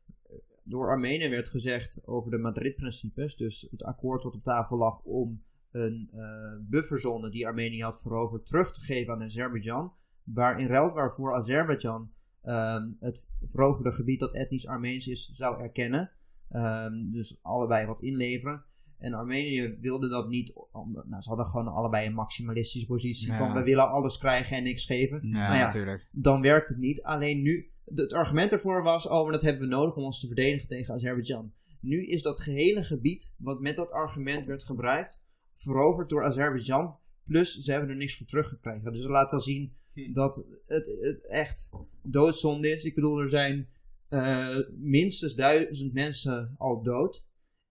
door 0.63 0.89
Armenië 0.89 1.29
werd 1.29 1.49
gezegd 1.49 2.01
over 2.07 2.31
de 2.31 2.39
Madrid-principes, 2.39 3.37
dus 3.37 3.67
het 3.71 3.83
akkoord 3.83 4.23
wat 4.23 4.35
op 4.35 4.43
tafel 4.43 4.77
lag 4.77 5.03
om 5.03 5.43
een 5.71 6.09
eh, 6.13 6.21
bufferzone 6.69 7.31
die 7.31 7.47
Armenië 7.47 7.83
had 7.83 8.01
veroverd 8.01 8.47
terug 8.47 8.73
te 8.73 8.81
geven 8.81 9.13
aan 9.15 9.23
Azerbeidzjan, 9.23 9.93
waar 10.25 10.61
in 10.61 10.67
ruil 10.67 10.93
waarvoor 10.95 11.35
Azerbeidzjan 11.35 12.11
ehm, 12.43 12.91
het 13.01 13.29
veroverde 13.43 13.93
gebied 13.93 14.21
dat 14.21 14.33
etnisch 14.35 14.67
Armeens 14.67 15.07
is 15.07 15.31
zou 15.33 15.63
erkennen. 15.63 16.11
Ehm, 16.49 17.11
dus 17.11 17.39
allebei 17.43 17.87
wat 17.87 18.01
inleveren. 18.03 18.65
En 18.99 19.15
Armenië 19.15 19.77
wilde 19.81 20.09
dat 20.09 20.29
niet. 20.29 20.53
omdat- 20.73 21.07
Nou, 21.07 21.23
ze 21.23 21.29
hadden 21.29 21.47
gewoon 21.47 21.69
allebei 21.69 22.07
een 22.07 22.15
maximalistische 22.15 22.87
positie 22.87 23.27
Ja. 23.33 23.39
van 23.39 23.53
we 23.53 23.63
willen 23.63 23.89
alles 23.91 24.19
krijgen 24.19 24.57
en 24.57 24.63
niks 24.63 24.85
geven. 24.85 25.21
Ja, 25.29 25.33
Nou 25.39 25.55
ja, 25.55 25.65
natuurlijk. 25.67 26.09
dan 26.13 26.41
werkt 26.41 26.69
het 26.69 26.79
niet. 26.79 27.03
Alleen 27.03 27.43
nu, 27.43 27.71
het 27.85 28.13
argument 28.13 28.53
ervoor 28.53 28.83
was, 28.83 29.07
oh, 29.07 29.23
maar 29.23 29.33
dat 29.33 29.43
hebben 29.43 29.63
we 29.63 29.69
nodig 29.69 29.97
om 29.97 30.03
ons 30.05 30.21
te 30.21 30.27
verdedigen 30.27 30.69
tegen 30.69 30.95
Azerbeidzjan. 30.95 31.53
Nu 31.81 32.07
is 32.07 32.23
dat 32.23 32.41
gehele 32.41 32.85
gebied, 32.85 33.35
wat 33.39 33.61
met 33.61 33.77
dat 33.77 33.93
argument 33.93 34.47
werd 34.47 34.63
gebruikt, 34.65 35.23
veroverd 35.57 36.09
door 36.09 36.25
Azerbeidzjan. 36.25 36.97
Plus, 37.25 37.55
ze 37.57 37.71
hebben 37.71 37.91
er 37.91 37.97
niks 37.97 38.17
voor 38.17 38.27
teruggekregen. 38.27 38.93
Dus 38.93 39.03
dat 39.03 39.11
laat 39.11 39.31
wel 39.31 39.41
zien 39.41 39.73
Hm. 39.95 40.13
dat 40.13 40.45
het, 40.67 40.87
het 41.01 41.27
echt 41.29 41.71
doodzonde 42.03 42.69
is. 42.73 42.85
Ik 42.85 42.95
bedoel, 42.95 43.19
er 43.21 43.29
zijn 43.29 43.69
eh, 44.09 44.57
minstens 44.79 45.35
duizend 45.35 45.93
mensen 45.93 46.55
al 46.59 46.83
dood. 46.83 47.25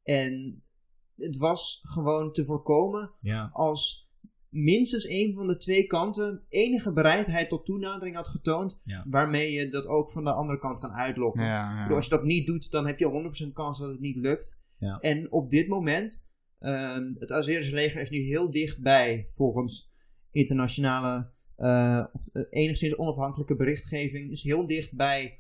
En 0.04 0.64
het 1.16 1.38
was 1.38 1.80
gewoon 1.84 2.34
te 2.34 2.46
voorkomen 2.46 3.14
Ja. 3.20 3.50
als 3.54 4.10
minstens 4.50 5.08
een 5.08 5.34
van 5.34 5.48
de 5.48 5.58
twee 5.58 5.86
kanten 5.88 6.44
enige 6.50 6.94
bereidheid 6.94 7.50
tot 7.50 7.66
toenadering 7.66 8.16
had 8.16 8.28
getoond, 8.28 8.78
Ja. 8.84 9.06
waarmee 9.10 9.52
je 9.52 9.68
dat 9.68 9.86
ook 9.88 10.12
van 10.12 10.24
de 10.24 10.34
andere 10.34 10.60
kant 10.60 10.80
kan 10.80 10.92
uitlokken. 10.92 11.44
Ja, 11.44 11.82
bedoel, 11.82 11.96
Als 11.96 12.06
je 12.06 12.12
dat 12.12 12.24
niet 12.24 12.48
doet, 12.48 12.72
dan 12.72 12.86
heb 12.86 13.00
je 13.00 13.06
100% 13.50 13.54
kans 13.54 13.80
dat 13.80 13.90
het 13.92 14.00
niet 14.00 14.16
lukt. 14.18 14.58
En 15.00 15.32
op 15.32 15.50
dit 15.50 15.68
moment, 15.68 16.25
ehm, 16.60 17.14
het 17.20 17.32
Azerische 17.32 17.76
leger 17.76 18.02
is 18.02 18.10
nu 18.10 18.18
heel 18.18 18.52
dichtbij, 18.52 19.28
volgens 19.30 19.90
internationale, 20.32 21.30
eh, 21.56 22.06
of 22.12 22.28
eh, 22.34 22.44
enigszins 22.50 22.98
onafhankelijke 22.98 23.56
berichtgeving, 23.56 24.32
is 24.32 24.44
heel 24.44 24.66
dicht 24.66 24.96
bij 24.96 25.38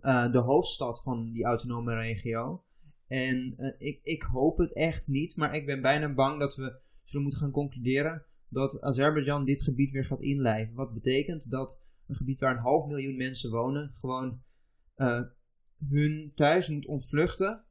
eh, 0.00 0.32
de 0.32 0.38
hoofdstad 0.38 1.02
van 1.02 1.32
die 1.32 1.44
autonome 1.44 1.94
regio. 1.94 2.64
En 3.06 3.54
ik, 3.78 4.00
ik 4.02 4.22
hoop 4.22 4.58
het 4.58 4.72
echt 4.72 5.06
niet, 5.06 5.36
maar 5.36 5.54
ik 5.54 5.66
ben 5.66 5.82
bijna 5.82 6.14
bang 6.14 6.40
dat 6.40 6.56
we 6.56 6.80
zullen 7.04 7.22
moeten 7.22 7.42
gaan 7.42 7.50
concluderen 7.50 8.24
dat 8.48 8.80
Azerbeidzjan 8.80 9.44
dit 9.44 9.62
gebied 9.62 9.90
weer 9.90 10.04
gaat 10.04 10.20
inlijven. 10.20 10.74
Wat 10.74 10.94
betekent 10.94 11.50
dat 11.50 11.78
een 12.06 12.14
gebied 12.14 12.40
waar 12.40 12.50
een 12.50 12.62
half 12.62 12.86
miljoen 12.86 13.16
mensen 13.16 13.50
wonen, 13.50 13.90
gewoon 13.94 14.42
hun 15.88 16.32
thuis 16.34 16.68
moet 16.68 16.86
ontvluchten 16.86 17.65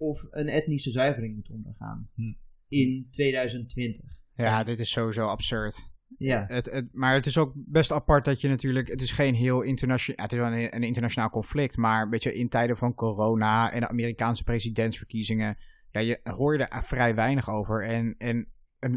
of 0.00 0.26
een 0.30 0.48
etnische 0.48 0.90
zuivering 0.90 1.34
moet 1.34 1.50
ondergaan. 1.50 2.08
Hm. 2.14 2.32
In 2.68 3.08
2020. 3.10 4.04
ja, 4.34 4.64
dit 4.64 4.80
is 4.80 4.90
sowieso 4.90 5.26
absurd. 5.26 5.88
Ja, 6.18 6.44
Het, 6.46 6.70
het, 6.70 6.88
maar 6.92 7.14
het 7.14 7.26
is 7.26 7.38
ook 7.38 7.52
best 7.54 7.92
apart 7.92 8.24
dat 8.24 8.40
je 8.40 8.48
natuurlijk. 8.48 8.88
Het 8.88 9.02
is 9.02 9.12
geen 9.12 9.34
heel 9.34 9.60
internationaal. 9.60 10.24
het 10.24 10.32
is 10.32 10.38
wel 10.38 10.52
een, 10.52 10.74
een 10.74 10.82
internationaal 10.82 11.30
conflict. 11.30 11.76
Maar 11.76 12.02
een 12.02 12.10
beetje 12.10 12.34
in 12.34 12.48
tijden 12.48 12.76
van 12.76 12.94
corona 12.94 13.72
en 13.72 13.80
de 13.80 13.88
Amerikaanse 13.88 14.44
presidentsverkiezingen. 14.44 15.56
Ja, 15.90 16.00
je 16.00 16.20
hoor 16.22 16.58
je 16.58 16.64
er 16.64 16.84
vrij 16.84 17.14
weinig 17.14 17.50
over. 17.50 17.84
En, 17.84 18.14
en 18.18 18.48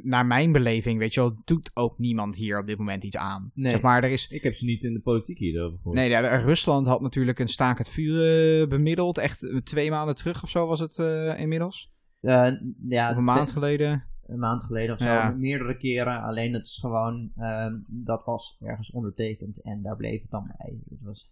naar 0.04 0.26
mijn 0.26 0.52
beleving, 0.52 1.00
weet 1.00 1.14
je 1.14 1.20
wel, 1.20 1.42
doet 1.46 1.72
ook 1.74 1.98
niemand 1.98 2.36
hier 2.36 2.60
op 2.60 2.68
dit 2.68 2.78
moment 2.78 3.04
iets 3.04 3.18
aan. 3.18 3.52
Nee. 3.54 3.72
Zeg 3.72 3.82
maar, 3.82 4.04
er 4.04 4.10
is. 4.10 4.28
Ik 4.28 4.44
heb 4.44 4.54
ze 4.54 4.66
niet 4.66 4.84
in 4.84 4.94
de 4.94 5.00
politiek 5.02 5.38
hierover 5.38 5.78
gehoord. 5.78 5.98
Nee, 5.98 6.10
ja, 6.10 6.22
de- 6.22 6.44
Rusland 6.46 6.88
had 6.88 7.02
natuurlijk 7.02 7.40
een 7.40 7.48
staak 7.48 7.78
het 7.78 7.90
vuur 7.90 8.62
eh, 8.62 8.68
bemiddeld. 8.68 9.18
Echt 9.18 9.44
eh, 9.44 9.58
twee 9.58 9.90
maanden 9.90 10.16
terug 10.16 10.44
of 10.44 10.50
zo 10.50 10.68
was 10.68 10.80
het 10.80 11.00
eh, 11.00 11.40
inmiddels. 11.40 11.90
Ja 12.20 13.12
Of 13.12 13.18
een 13.18 13.24
maand 13.24 13.52
geleden. 13.52 14.04
een 14.26 14.40
maand 14.40 14.64
geleden 14.64 14.94
of 14.94 15.00
zo, 15.00 15.06
Ja. 15.06 15.30
meerdere 15.38 15.78
keren. 15.78 16.22
Alleen 16.22 16.54
het 16.54 16.66
is 16.66 16.78
gewoon, 16.78 17.32
ehm, 17.36 17.74
dat 17.88 18.24
was 18.26 18.58
ergens 18.62 18.92
ondertekend 18.92 19.62
en 19.62 19.82
daar 19.82 19.96
bleef 19.96 20.22
het 20.22 20.32
dan 20.32 20.52
bij. 20.58 20.80
Het 20.90 21.02
was 21.04 21.32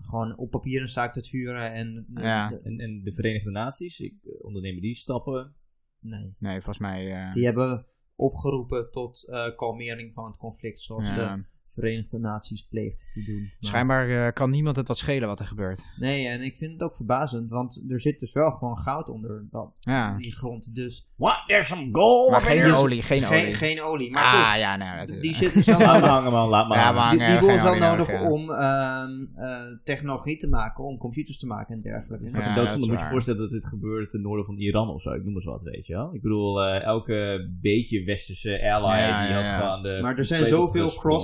gewoon 0.00 0.36
op 0.36 0.50
papier 0.50 0.80
een 0.82 0.88
zaak 0.88 1.12
te 1.12 1.24
vuren 1.24 1.72
en 1.72 2.06
Ja. 2.14 2.48
de- 2.48 2.60
En, 2.62 2.76
en 2.78 3.02
de 3.02 3.12
Verenigde 3.12 3.50
Naties, 3.50 4.00
ik, 4.00 4.14
ondernemen 4.40 4.80
die 4.80 4.94
stappen? 4.94 5.54
Nee. 6.00 6.34
Nee, 6.38 6.54
volgens 6.54 6.78
mij. 6.78 7.12
eh, 7.12 7.32
Die 7.32 7.44
hebben 7.44 7.84
opgeroepen 8.14 8.90
tot 8.90 9.28
eh, 9.28 9.56
kalmering 9.56 10.12
van 10.12 10.24
het 10.24 10.36
conflict, 10.36 10.80
zoals 10.80 11.06
ja. 11.08 11.14
de 11.36 11.44
Verenigde 11.68 12.18
Naties 12.18 12.62
pleegt 12.66 13.08
te 13.12 13.22
doen. 13.22 13.40
Maar- 13.40 13.56
Schijnbaar 13.60 14.26
eh, 14.26 14.32
kan 14.32 14.50
niemand 14.50 14.76
het 14.76 14.88
wat 14.88 14.98
schelen 14.98 15.28
wat 15.28 15.40
er 15.40 15.46
gebeurt. 15.46 15.84
Nee, 15.98 16.26
en 16.28 16.42
ik 16.42 16.56
vind 16.56 16.72
het 16.72 16.82
ook 16.82 16.96
verbazend, 16.96 17.50
want 17.50 17.82
er 17.88 18.00
zit 18.00 18.20
dus 18.20 18.32
wel 18.32 18.50
gewoon 18.50 18.76
goud 18.76 19.08
onder 19.08 19.46
dat, 19.50 19.70
Ja. 19.80 20.16
die 20.16 20.32
grond. 20.36 20.74
Dus 20.74 21.08
What? 21.16 21.42
There's 21.46 21.66
some 21.68 21.88
gold 21.92 22.30
Maar 22.30 22.42
geen 22.42 22.58
here. 22.60 22.76
olie, 22.76 23.02
geen 23.02 23.24
olie. 23.26 23.54
geen 23.54 23.82
olie. 23.82 24.10
Maar 24.10 24.22
ah, 24.24 24.50
goed, 24.50 24.58
ja, 24.60 24.76
nou, 24.76 25.20
die 25.20 25.30
eh, 25.30 25.36
zit 25.36 25.54
dus 25.54 25.66
wel 25.66 25.78
Laat 25.78 26.00
maar 26.00 26.10
hangen 26.10 26.32
man, 26.32 26.48
laat 26.48 26.68
maar 26.68 26.78
Ja, 26.78 26.82
hangen. 26.84 27.00
maar- 27.00 27.10
Die, 27.10 27.18
die 27.18 27.26
hangen, 27.28 27.40
boel 27.46 27.56
is 27.56 27.62
wel 27.62 27.90
nodig 27.90 28.10
ja. 28.10 28.30
om 28.30 28.50
ehm, 28.50 29.10
eh, 29.44 29.60
technologie 29.84 30.36
te 30.36 30.48
maken, 30.48 30.84
om 30.84 30.98
computers 30.98 31.38
te 31.38 31.46
maken 31.46 31.74
en 31.74 31.80
dergelijke. 31.80 32.24
Ja. 32.24 32.30
Fucking 32.30 32.54
dat 32.54 32.76
moet 32.76 32.86
je 32.86 32.92
waar. 32.94 33.10
voorstellen 33.10 33.40
dat 33.40 33.50
dit 33.50 33.66
gebeurt 33.66 34.10
ten 34.10 34.20
noorden 34.22 34.44
van 34.46 34.56
Iran 34.56 34.88
of 34.88 35.02
zo. 35.02 35.10
Ik 35.12 35.24
noem 35.24 35.34
eens 35.34 35.44
wat, 35.44 35.62
weet 35.62 35.86
je 35.86 35.92
wel. 35.94 36.14
Ik 36.14 36.22
bedoel, 36.22 36.62
eh, 36.64 36.82
elke 36.82 37.48
beetje 37.60 38.04
westerse 38.04 38.50
ally 38.72 38.98
Ja, 38.98 39.20
die 39.22 39.28
ja, 39.30 39.36
had 39.36 39.46
ja. 39.46 39.58
gewoon 39.58 39.82
de... 39.82 39.98
Maar 40.02 40.18
er 40.18 40.24
zijn 40.24 40.46
zoveel 40.46 40.64
opgesprongen. 40.84 41.20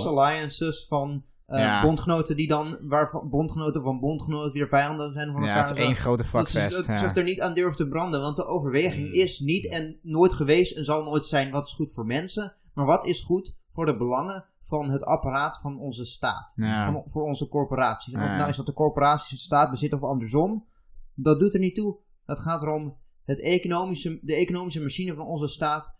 Van 0.87 1.23
eh, 1.45 1.59
Ja. 1.59 1.81
bondgenoten 1.81 2.35
die 2.37 2.47
dan, 2.47 2.77
waarvan 2.81 3.29
bondgenoten 3.29 3.81
van 3.81 3.99
bondgenoten 3.99 4.51
weer 4.51 4.67
vijanden 4.67 5.13
zijn 5.13 5.31
van 5.31 5.41
ja, 5.41 5.47
elkaar. 5.47 5.67
het 5.67 5.77
is 5.77 5.83
één 5.83 5.95
grote 5.95 6.25
dat 6.31 6.49
ze 6.49 6.59
fuckfest. 6.59 6.75
dat 6.75 6.85
ja. 6.85 6.95
zich 6.97 7.15
er 7.15 7.23
niet 7.23 7.41
aan 7.41 7.53
durven 7.53 7.75
te 7.75 7.87
branden, 7.87 8.21
want 8.21 8.35
de 8.35 8.45
overweging 8.45 9.07
Mm. 9.07 9.13
is 9.13 9.39
niet 9.39 9.67
en 9.69 9.99
nooit 10.01 10.33
geweest 10.33 10.75
en 10.75 10.85
zal 10.85 11.03
nooit 11.03 11.25
zijn 11.25 11.51
wat 11.51 11.67
is 11.67 11.73
goed 11.73 11.93
voor 11.93 12.05
mensen, 12.05 12.53
maar 12.73 12.85
wat 12.85 13.05
is 13.05 13.21
goed 13.21 13.55
voor 13.69 13.85
de 13.85 13.95
belangen 13.95 14.45
van 14.61 14.89
het 14.89 15.03
apparaat 15.03 15.59
van 15.59 15.79
onze 15.79 16.05
staat, 16.05 16.53
Ja. 16.55 16.91
van, 16.91 17.03
voor 17.05 17.23
onze 17.23 17.47
corporaties. 17.47 18.13
En 18.13 18.19
of 18.19 18.25
Ja. 18.25 18.35
nou 18.37 18.49
is 18.49 18.55
dat 18.55 18.65
de 18.65 18.73
corporaties 18.73 19.29
de 19.29 19.37
staat 19.37 19.69
bezitten 19.71 20.01
of 20.01 20.09
andersom, 20.09 20.65
dat 21.15 21.39
doet 21.39 21.53
er 21.53 21.59
niet 21.59 21.75
toe. 21.75 21.97
Het 22.25 22.39
gaat 22.39 22.61
erom 22.61 22.97
het 23.25 23.41
economische, 23.41 24.19
de 24.21 24.35
economische 24.35 24.81
machine 24.81 25.13
van 25.13 25.25
onze 25.25 25.47
staat. 25.47 25.95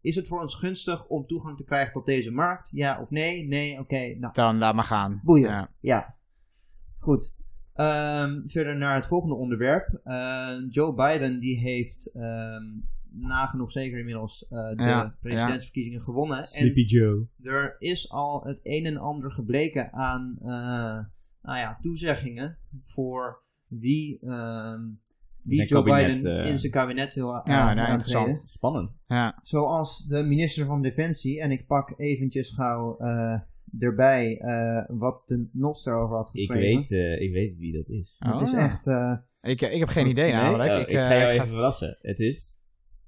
Is 0.00 0.16
het 0.16 0.28
voor 0.28 0.40
ons 0.40 0.54
gunstig 0.54 1.06
om 1.06 1.26
toegang 1.26 1.56
te 1.56 1.64
krijgen 1.64 1.92
tot 1.92 2.06
deze 2.06 2.30
markt? 2.30 2.70
Ja 2.72 3.00
of 3.00 3.10
nee? 3.10 3.46
Nee, 3.46 3.78
oké. 3.78 4.14
nou, 4.18 4.34
Dan 4.34 4.58
laat 4.58 4.74
maar 4.74 4.84
gaan. 4.84 5.20
Boeien. 5.24 5.50
Ja. 5.50 5.70
ja. 5.80 6.16
Goed. 6.98 7.34
Ehm, 7.74 8.40
verder 8.44 8.76
naar 8.76 8.94
het 8.94 9.06
volgende 9.06 9.34
onderwerp. 9.34 10.00
Eh, 10.04 10.48
Joe 10.70 10.94
Biden 10.94 11.40
die 11.40 11.58
heeft 11.58 12.10
ehm, 12.12 12.64
nagenoeg 13.10 13.72
zeker 13.72 13.98
inmiddels 13.98 14.46
eh, 14.48 14.68
de 14.68 14.82
Ja, 14.82 15.16
presidentsverkiezingen 15.20 16.00
gewonnen. 16.00 16.42
Sleepy 16.42 16.84
Joe. 16.84 17.26
En 17.42 17.50
er 17.50 17.76
is 17.78 18.10
al 18.10 18.44
het 18.44 18.60
een 18.62 18.86
en 18.86 18.96
ander 18.96 19.32
gebleken 19.32 19.92
aan 19.92 20.38
eh, 20.40 20.98
nou 21.42 21.58
ja, 21.58 21.78
toezeggingen 21.80 22.58
voor 22.80 23.42
wie, 23.68 24.18
ehm, 24.20 24.80
wie 25.48 25.56
Zijn 25.56 25.68
Joe 25.68 25.84
kabinet, 25.84 26.14
Biden 26.22 26.42
eh, 26.44 26.50
in 26.50 26.58
zijn 26.58 26.72
kabinet 26.72 27.14
wil 27.14 27.28
uh, 27.34 27.40
Ja, 27.44 27.74
nou, 27.74 27.90
interessant. 27.92 28.40
Spannend. 28.44 29.00
Ja. 29.06 29.38
Zoals 29.42 30.06
de 30.06 30.22
minister 30.22 30.66
van 30.66 30.82
Defensie, 30.82 31.40
en 31.40 31.50
ik 31.50 31.66
pak 31.66 31.92
eventjes 31.96 32.50
gauw 32.52 32.96
eh, 32.98 33.40
erbij 33.78 34.36
eh, 34.38 34.84
wat 34.98 35.22
de 35.26 35.48
NOS 35.52 35.86
erover 35.86 36.16
had 36.16 36.30
Ik 36.32 36.46
geschreven. 36.50 36.78
weet, 36.80 36.92
eh, 36.92 37.20
ik 37.20 37.32
weet 37.32 37.56
wie 37.56 37.72
dat 37.72 37.88
is. 37.88 38.16
Het 38.18 38.34
Oh, 38.34 38.42
is 38.42 38.50
ja. 38.50 38.58
echt... 38.64 38.86
eh, 38.86 39.16
Ik, 39.50 39.60
ik 39.60 39.78
heb 39.78 39.88
geen 39.88 40.06
idee 40.08 40.32
Nee? 40.32 40.40
namelijk. 40.42 40.70
Oh, 40.70 40.78
ik, 40.80 40.88
ik, 40.88 40.94
eh, 40.96 41.06
ga 41.06 41.16
jou 41.18 41.32
ik 41.32 41.34
even 41.34 41.46
verrassen. 41.54 41.98
Het 42.00 42.18
is 42.20 42.60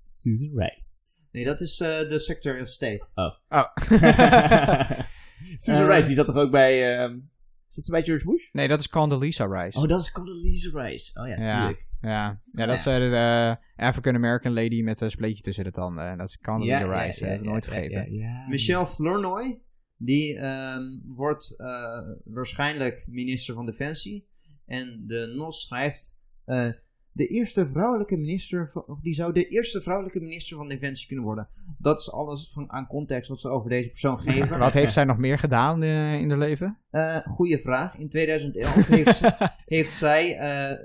Susan 0.07 0.51
Rice. 0.55 0.89
nee, 1.33 1.45
dat 1.45 1.61
is 1.61 1.81
eh, 1.81 1.89
de 2.09 2.19
Secretary 2.19 2.61
of 2.61 2.69
State. 2.69 3.09
Oh. 3.15 3.35
Susan 5.59 5.89
Eh, 5.89 5.95
Rice, 5.95 6.07
die 6.07 6.17
zat 6.17 6.27
toch 6.27 6.37
ook 6.37 6.51
bij... 6.51 6.99
ehm 6.99 7.19
zat 7.67 7.85
ze 7.85 7.91
bij 7.91 8.03
George 8.05 8.25
Bush? 8.25 8.49
nee, 8.53 8.69
dat 8.69 8.81
is 8.81 8.89
Condoleezza 8.89 9.45
Rice. 9.47 9.79
Oh, 9.79 9.87
dat 9.87 10.01
is 10.01 10.13
Condoleezza 10.13 10.83
Rice. 10.83 11.21
Oh 11.21 11.29
ja, 11.29 11.37
Ja. 11.43 11.75
Ja, 12.01 12.41
ja 12.53 12.67
dat 12.67 12.85
Ja. 12.85 12.97
is 12.97 13.03
eh, 13.03 13.11
de 13.11 13.57
eh, 13.77 13.87
African-American 13.87 14.53
lady 14.53 14.83
met 14.83 15.01
een 15.01 15.11
spleetje 15.11 15.43
tussen 15.43 15.65
de 15.65 15.71
tanden. 15.71 16.19
Dat 16.19 16.29
is 16.29 16.39
Condoleezza 16.39 17.03
Rice. 17.05 17.25
dat 17.27 17.35
is 17.35 17.41
nooit 17.41 17.65
vergeten. 17.65 18.13
Ja, 18.13 18.27
ja. 18.29 18.49
Michelle 18.49 18.87
Flournoy, 18.87 19.63
Die 19.97 20.37
ehm, 20.39 20.83
wordt 21.07 21.55
eh, 21.61 21.99
waarschijnlijk 22.25 23.05
minister 23.07 23.55
van 23.55 23.67
Defensie. 23.67 24.29
En 24.67 25.05
de 25.07 25.33
NOS 25.37 25.61
schrijft... 25.63 26.15
eh, 26.45 26.69
de 27.13 27.27
eerste 27.27 27.67
vrouwelijke 27.67 28.17
minister... 28.17 28.69
van- 28.71 28.87
Of 28.87 29.01
die 29.01 29.15
zou 29.15 29.33
de 29.33 29.49
eerste 29.49 29.81
vrouwelijke 29.81 30.21
minister 30.21 30.57
van 30.57 30.69
Defensie 30.69 31.07
kunnen 31.07 31.25
worden. 31.25 31.49
Dat 31.79 31.99
is 31.99 32.11
alles 32.11 32.53
van, 32.53 32.71
aan 32.73 32.87
context 32.87 33.29
wat 33.29 33.41
ze 33.41 33.49
over 33.49 33.71
deze 33.71 33.89
persoon 33.89 34.19
geven. 34.29 34.59
Wat 34.59 34.73
heeft 34.73 34.93
zij 34.93 35.05
nog 35.05 35.19
meer 35.19 35.39
gedaan 35.39 35.83
eh, 35.83 36.15
in 36.15 36.29
haar 36.31 36.39
leven? 36.39 36.79
Eh 36.91 37.17
goeie 37.17 37.59
vraag. 37.59 37.97
In 37.97 38.09
2011 38.09 38.87
heeft, 38.87 39.17
ze- 39.17 39.51
heeft 39.77 39.95
zij 39.95 40.37
eh, 40.37 40.77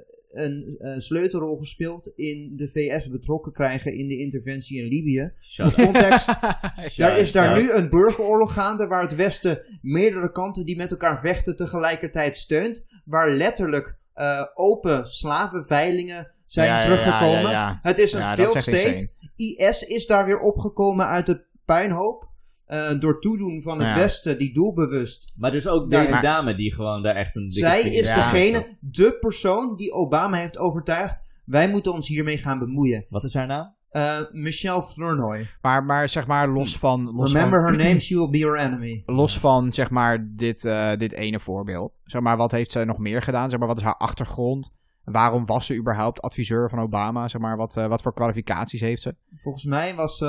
een 0.44 1.02
sleutelrol 1.02 1.58
gespeeld 1.58 2.08
in 2.16 2.52
de 2.56 2.68
VS 2.68 3.10
betrokken 3.10 3.52
krijgen 3.52 3.94
in 3.94 4.08
de 4.08 4.18
interventie 4.18 4.82
in 4.82 4.88
Libië. 4.88 5.32
Voor 5.56 5.66
up. 5.66 5.74
context, 5.74 6.28
daar 6.98 7.18
is 7.18 7.32
daar 7.32 7.62
nu 7.62 7.72
een 7.72 7.90
burgeroorlog 7.90 8.54
gaande 8.54 8.88
waar 8.88 9.02
het 9.02 9.16
Westen 9.16 9.66
meerdere 9.82 10.32
kanten 10.32 10.66
die 10.66 10.78
met 10.78 10.92
elkaar 10.92 11.20
vechten 11.20 11.56
tegelijkertijd 11.56 12.38
steunt. 12.38 13.02
Waar 13.06 13.32
letterlijk 13.32 13.98
eh, 14.14 14.44
open 14.54 15.06
slavenveilingen 15.08 16.32
zijn 16.46 16.68
Ja, 16.68 16.82
teruggekomen. 16.82 17.42
ja, 17.42 17.52
ja, 17.52 17.52
ja. 17.52 17.80
Het 17.82 18.00
is 18.00 18.14
een 18.14 18.22
echt 18.22 18.62
state. 18.62 19.10
IS 19.36 19.82
is 19.84 20.06
daar 20.06 20.26
weer 20.26 20.40
opgekomen 20.40 21.08
uit 21.08 21.26
de 21.26 21.44
puinhoop. 21.66 22.30
Eh, 22.66 23.00
door 23.00 23.20
toedoen 23.22 23.62
van 23.62 23.80
het 23.80 23.88
Ja. 23.90 23.96
Westen 23.96 24.38
die 24.38 24.54
doelbewust 24.54 25.34
Maar 25.38 25.52
dus 25.52 25.68
ook 25.68 25.90
deze 25.90 26.12
maar- 26.12 26.22
dame 26.22 26.56
die 26.56 26.74
gewoon 26.74 27.04
daar 27.04 27.16
echt 27.16 27.36
een 27.36 27.48
dikke 27.48 27.60
zij 27.68 27.82
is 27.82 28.08
Ja. 28.08 28.16
degene, 28.16 28.78
de 28.80 29.18
persoon 29.20 29.76
die 29.76 29.92
Obama 29.92 30.38
heeft 30.38 30.58
overtuigd. 30.58 31.42
Wij 31.46 31.70
moeten 31.70 31.94
ons 31.94 32.08
hiermee 32.08 32.38
gaan 32.38 32.60
bemoeien. 32.60 33.06
Wat 33.08 33.24
is 33.24 33.34
haar 33.34 33.48
naam? 33.48 33.74
Eh, 33.90 34.18
Michelle 34.32 34.82
Flournoy. 34.84 35.50
Maar, 35.62 35.84
maar 35.84 36.10
zeg 36.10 36.28
maar, 36.28 36.48
los 36.50 36.78
van... 36.78 37.12
Los 37.12 37.32
Remember 37.32 37.62
van, 37.62 37.74
her 37.76 37.86
name, 37.88 38.00
she 38.00 38.16
will 38.16 38.30
be 38.30 38.38
your 38.38 38.58
enemy. 38.60 39.04
Los 39.22 39.40
van, 39.40 39.74
zeg 39.74 39.90
maar, 39.90 40.28
dit, 40.36 40.66
eh, 40.66 40.92
dit 40.98 41.12
ene 41.12 41.40
voorbeeld. 41.40 42.00
Zeg 42.04 42.22
maar, 42.22 42.38
wat 42.38 42.52
heeft 42.52 42.72
zij 42.72 42.86
nog 42.86 42.98
meer 42.98 43.22
gedaan? 43.22 43.50
Zeg 43.50 43.60
maar, 43.60 43.68
wat 43.68 43.78
is 43.78 43.84
haar 43.84 43.98
achtergrond? 43.98 44.72
Waarom 45.04 45.46
was 45.46 45.66
ze 45.66 45.76
überhaupt 45.76 46.22
adviseur 46.22 46.70
van 46.70 46.80
Obama? 46.80 47.28
Zeg 47.28 47.42
maar, 47.42 47.58
wat, 47.58 47.78
eh, 47.78 47.88
wat 47.88 48.02
voor 48.02 48.14
kwalificaties 48.14 48.82
heeft 48.82 49.02
ze? 49.02 49.16
Volgens 49.36 49.66
mij 49.66 49.96
was 49.96 50.18
ze... 50.18 50.26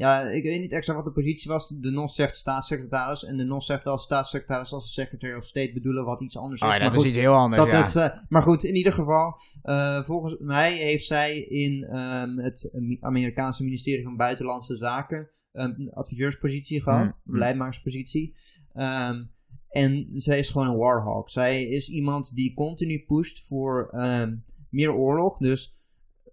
ja, 0.00 0.22
ik 0.22 0.42
weet 0.42 0.60
niet 0.60 0.72
exact 0.72 0.96
wat 0.96 1.06
de 1.06 1.12
positie 1.12 1.50
was. 1.50 1.68
De 1.68 1.90
NOS 1.90 2.14
zegt 2.14 2.36
staatssecretaris. 2.36 3.24
En 3.24 3.36
de 3.36 3.44
NOS 3.44 3.66
zegt 3.66 3.84
wel 3.84 3.98
staatssecretaris 3.98 4.72
als 4.72 4.84
de 4.84 4.90
Secretary 4.90 5.34
of 5.34 5.44
State 5.44 5.72
bedoelen 5.72 6.04
wat 6.04 6.20
iets 6.20 6.36
anders 6.36 6.60
is. 6.60 6.66
Oh 6.66 6.72
ja, 6.72 6.78
Maar 6.78 6.88
dat 6.88 6.96
goed, 6.96 7.04
is 7.04 7.10
iets 7.10 7.20
heel 7.20 7.34
anders, 7.34 7.62
Dat 7.62 7.72
ja. 7.72 7.86
is, 7.86 7.94
eh, 7.94 8.22
maar 8.28 8.42
goed, 8.42 8.64
in 8.64 8.74
ieder 8.74 8.92
geval, 8.92 9.38
eh, 9.62 10.02
volgens 10.02 10.36
mij 10.38 10.72
heeft 10.72 11.06
zij 11.06 11.38
in 11.38 11.84
ehm, 11.84 12.36
het 12.38 12.70
Amerikaanse 13.00 13.64
ministerie 13.64 14.04
van 14.04 14.16
Buitenlandse 14.16 14.76
Zaken 14.76 15.28
een 15.52 15.90
adviseurspositie 15.92 16.82
gehad, 16.82 17.18
Hmm. 17.22 17.32
beleidmakerspositie. 17.32 18.34
Ehm, 18.72 19.24
en 19.68 20.08
zij 20.12 20.38
is 20.38 20.50
gewoon 20.50 20.68
een 20.68 20.76
warhawk. 20.76 21.30
Zij 21.30 21.64
is 21.64 21.88
iemand 21.88 22.34
die 22.34 22.54
continu 22.54 23.04
pusht 23.06 23.46
voor 23.46 23.88
ehm, 23.88 24.36
meer 24.70 24.94
oorlog. 24.94 25.38
Dus 25.38 25.72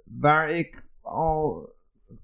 waar 0.03 0.49
ik 0.49 0.89
al 1.01 1.75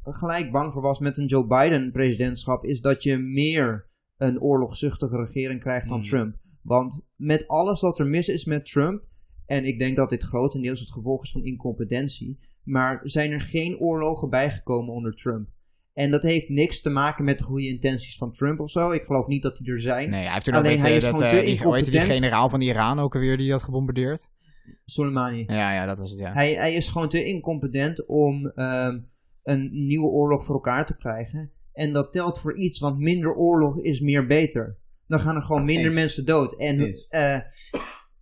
gelijk 0.02 0.52
bang 0.52 0.74
voor 0.74 0.82
was 0.82 1.00
met 1.00 1.18
een 1.18 1.26
Joe 1.26 1.48
Biden 1.48 1.92
presidentschap, 1.92 2.66
is 2.66 2.82
dat 2.82 3.04
je 3.04 3.18
meer 3.18 3.86
een 4.18 4.42
oorlogzuchtige 4.42 5.18
regering 5.18 5.60
krijgt 5.60 5.88
dan 5.88 6.00
Hmm. 6.00 6.08
Trump. 6.08 6.36
Want 6.62 7.06
met 7.16 7.48
alles 7.48 7.82
wat 7.82 8.00
er 8.00 8.08
mis 8.08 8.28
is 8.28 8.46
met 8.46 8.66
Trump, 8.66 9.04
en 9.46 9.66
ik 9.66 9.80
denk 9.80 9.96
dat 9.96 10.10
dit 10.10 10.24
grotendeels 10.24 10.80
het 10.80 10.92
gevolg 10.92 11.24
is 11.24 11.32
van 11.32 11.44
incompetentie, 11.44 12.38
maar 12.64 13.00
zijn 13.04 13.32
er 13.32 13.42
geen 13.42 13.78
oorlogen 13.78 14.30
bijgekomen 14.30 14.94
onder 14.94 15.16
Trump. 15.16 15.50
En 15.94 16.12
dat 16.12 16.24
heeft 16.24 16.50
niks 16.50 16.82
te 16.82 16.90
maken 16.90 17.26
met 17.26 17.38
de 17.38 17.44
goede 17.44 17.68
intenties 17.68 18.18
van 18.18 18.32
Trump 18.32 18.60
of 18.60 18.70
zo. 18.70 18.92
Ik 18.92 19.02
geloof 19.02 19.28
niet 19.28 19.44
dat 19.44 19.58
die 19.58 19.72
er 19.72 19.82
zijn. 19.82 20.10
Nee, 20.10 20.24
hij 20.24 20.34
heeft 20.34 20.46
toen 20.46 20.54
Alleen 20.54 20.80
hij 20.80 20.96
is 20.96 21.04
dat, 21.04 21.10
gewoon 21.10 21.26
eh, 21.26 21.30
te 21.30 21.36
die, 21.36 21.46
heette 21.46 21.64
die 21.64 21.70
incompetent. 21.70 22.16
generaal 22.16 22.50
van 22.50 22.62
Iran 22.62 23.00
ook 23.00 23.14
alweer 23.16 23.38
die 23.38 23.52
had 23.52 23.64
gebombardeerd. 23.64 24.30
Soleimani. 24.86 25.44
Ja, 25.48 25.74
ja, 25.74 25.86
dat 25.86 26.00
was 26.00 26.10
het, 26.10 26.20
ja. 26.20 26.32
Hij, 26.32 26.54
hij 26.54 26.74
is 26.74 26.90
gewoon 26.90 27.10
te 27.10 27.24
incompetent 27.24 28.06
om 28.06 28.48
ehm, 28.48 29.00
een 29.44 29.70
nieuwe 29.72 30.08
oorlog 30.08 30.46
voor 30.46 30.56
elkaar 30.56 30.86
te 30.86 30.98
krijgen. 30.98 31.52
En 31.74 31.92
dat 31.94 32.12
telt 32.14 32.40
voor 32.40 32.58
iets, 32.58 32.80
want 32.80 32.98
minder 33.00 33.36
oorlog 33.36 33.82
is 33.82 34.00
meer 34.00 34.26
beter. 34.26 34.78
Dan 35.08 35.20
gaan 35.20 35.36
er 35.36 35.42
gewoon 35.42 35.66
minder 35.66 35.86
Eens. 35.86 35.96
mensen 35.96 36.26
dood. 36.26 36.58
En 36.58 36.94
eh, 37.10 37.38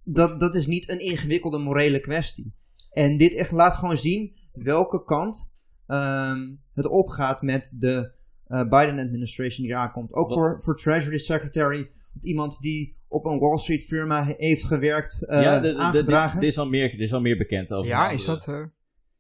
dat, 0.03 0.39
dat 0.39 0.55
is 0.55 0.65
niet 0.67 0.89
een 0.89 0.99
ingewikkelde 0.99 1.57
morele 1.57 1.99
kwestie. 1.99 2.53
En 2.91 3.17
dit 3.17 3.35
echt 3.35 3.51
laat 3.51 3.75
gewoon 3.75 3.97
zien 3.97 4.35
welke 4.53 5.03
kant 5.03 5.51
ehm, 5.87 6.39
het 6.73 6.87
opgaat 6.87 7.41
met 7.41 7.71
de 7.75 8.19
eh, 8.47 8.61
Biden-administration 8.69 9.65
die 9.67 9.75
aankomt. 9.75 10.13
Ook 10.13 10.27
Wat- 10.27 10.37
voor, 10.37 10.61
voor 10.63 10.77
Treasury 10.77 11.17
Secretary. 11.17 11.89
Iemand 12.21 12.59
die 12.59 12.95
op 13.07 13.25
een 13.25 13.39
Wall 13.39 13.57
Street 13.57 13.83
firma 13.83 14.23
he- 14.25 14.33
heeft 14.37 14.63
gewerkt, 14.63 15.25
eh, 15.25 15.41
ja, 15.41 15.59
de- 15.59 15.67
de- 15.67 15.73
de- 15.73 15.79
aangedragen. 15.79 16.39
dit 16.39 16.49
is 16.49 16.57
al 16.57 16.67
meer, 16.67 16.89
dit 16.91 16.99
is 16.99 17.13
al 17.13 17.21
meer 17.21 17.37
bekend 17.37 17.73
over. 17.73 17.87
Ja, 17.87 18.09
is 18.09 18.25
dat... 18.25 18.47
eh, 18.47 18.63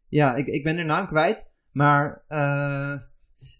Ja, 0.07 0.35
ik, 0.35 0.47
ik 0.47 0.63
ben 0.63 0.75
de 0.75 0.83
naam 0.83 1.07
kwijt. 1.07 1.49
Maar 1.71 2.23
eh, 2.27 2.91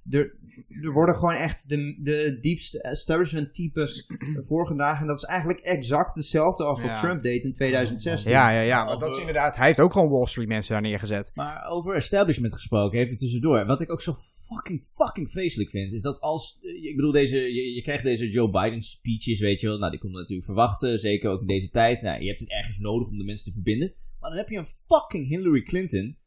er, 0.10 0.36
er 0.82 0.92
worden 0.92 1.16
gewoon 1.16 1.36
echt 1.36 1.70
de, 1.70 1.98
de 2.00 2.38
diepste 2.42 2.82
establishment 2.82 3.54
types 3.54 4.08
voorgedragen. 4.48 5.02
En 5.02 5.08
dat 5.08 5.18
is 5.18 5.24
eigenlijk 5.24 5.60
exact 5.60 6.16
hetzelfde 6.16 6.64
als 6.64 6.82
wat 6.82 6.90
Ja. 6.90 7.00
Trump 7.02 7.22
deed 7.22 7.44
in 7.44 7.54
2016. 7.54 8.32
Ja, 8.32 8.50
ja, 8.50 8.62
ja. 8.62 8.86
want 8.86 9.00
dat 9.00 9.14
is 9.14 9.20
inderdaad... 9.20 9.56
Hij 9.56 9.66
heeft 9.66 9.80
ook 9.80 9.94
gewoon 9.94 10.10
Wall 10.10 10.26
Street 10.26 10.48
mensen 10.48 10.74
daar 10.74 10.82
neergezet. 10.82 11.32
Maar 11.34 11.68
over 11.70 11.96
establishment 11.96 12.54
gesproken, 12.54 13.00
even 13.00 13.18
tussendoor. 13.18 13.66
Wat 13.66 13.82
ik 13.82 13.92
ook 13.92 14.02
zo 14.02 14.14
fucking, 14.48 14.82
fucking 14.82 15.32
vreselijk 15.32 15.70
vind, 15.70 15.94
is 15.94 16.02
dat 16.02 16.20
als... 16.20 16.60
Ik 16.62 16.96
bedoel, 16.96 17.12
deze, 17.12 17.38
je, 17.38 17.74
je 17.74 17.82
krijgt 17.82 18.04
deze 18.04 18.30
Joe 18.30 18.50
Biden 18.50 18.82
speeches, 18.82 19.40
weet 19.40 19.60
je 19.60 19.68
wel. 19.68 19.78
Nou, 19.78 19.92
die 19.92 20.00
kon 20.00 20.12
je 20.12 20.18
natuurlijk 20.18 20.46
verwachten, 20.46 21.00
zeker 21.00 21.30
ook 21.30 21.42
in 21.42 21.48
deze 21.48 21.70
tijd. 21.70 22.02
Nou, 22.02 22.22
je 22.22 22.28
hebt 22.28 22.40
het 22.40 22.50
ergens 22.50 22.78
nodig 22.78 23.08
om 23.08 23.18
de 23.18 23.24
mensen 23.24 23.46
te 23.46 23.54
verbinden. 23.54 23.94
Maar 24.20 24.30
dan 24.30 24.40
heb 24.40 24.50
je 24.50 24.58
een 24.58 24.66
fucking 24.88 25.28
Hillary 25.28 25.62
Clinton. 25.62 26.18